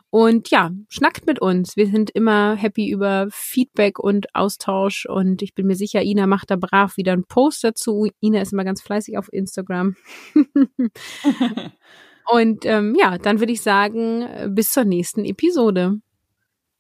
Und 0.10 0.50
ja, 0.50 0.72
schnackt 0.90 1.26
mit 1.26 1.40
uns. 1.40 1.78
Wir 1.78 1.88
sind 1.88 2.10
immer 2.10 2.56
happy 2.56 2.90
über 2.90 3.28
Feedback 3.32 4.00
und 4.00 4.36
Austausch. 4.36 5.06
Und 5.06 5.42
ich 5.42 5.56
bin 5.56 5.68
mir 5.68 5.76
sicher, 5.76 6.02
Ina 6.04 6.28
macht 6.28 6.52
da 6.52 6.58
brav 6.58 6.98
wieder 6.98 7.14
einen 7.14 7.26
Post 7.26 7.64
dazu. 7.64 8.10
Ina 8.20 8.42
ist 8.42 8.52
immer 8.52 8.66
ganz 8.66 8.82
fleißig 8.82 9.18
auf 9.18 9.32
Instagram. 9.32 9.96
Und 12.30 12.66
ähm, 12.66 12.96
ja, 12.98 13.18
dann 13.18 13.40
würde 13.40 13.52
ich 13.52 13.62
sagen, 13.62 14.28
bis 14.56 14.72
zur 14.72 14.86
nächsten 14.86 15.26
Episode. 15.26 16.00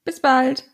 Bis 0.05 0.19
bald. 0.19 0.65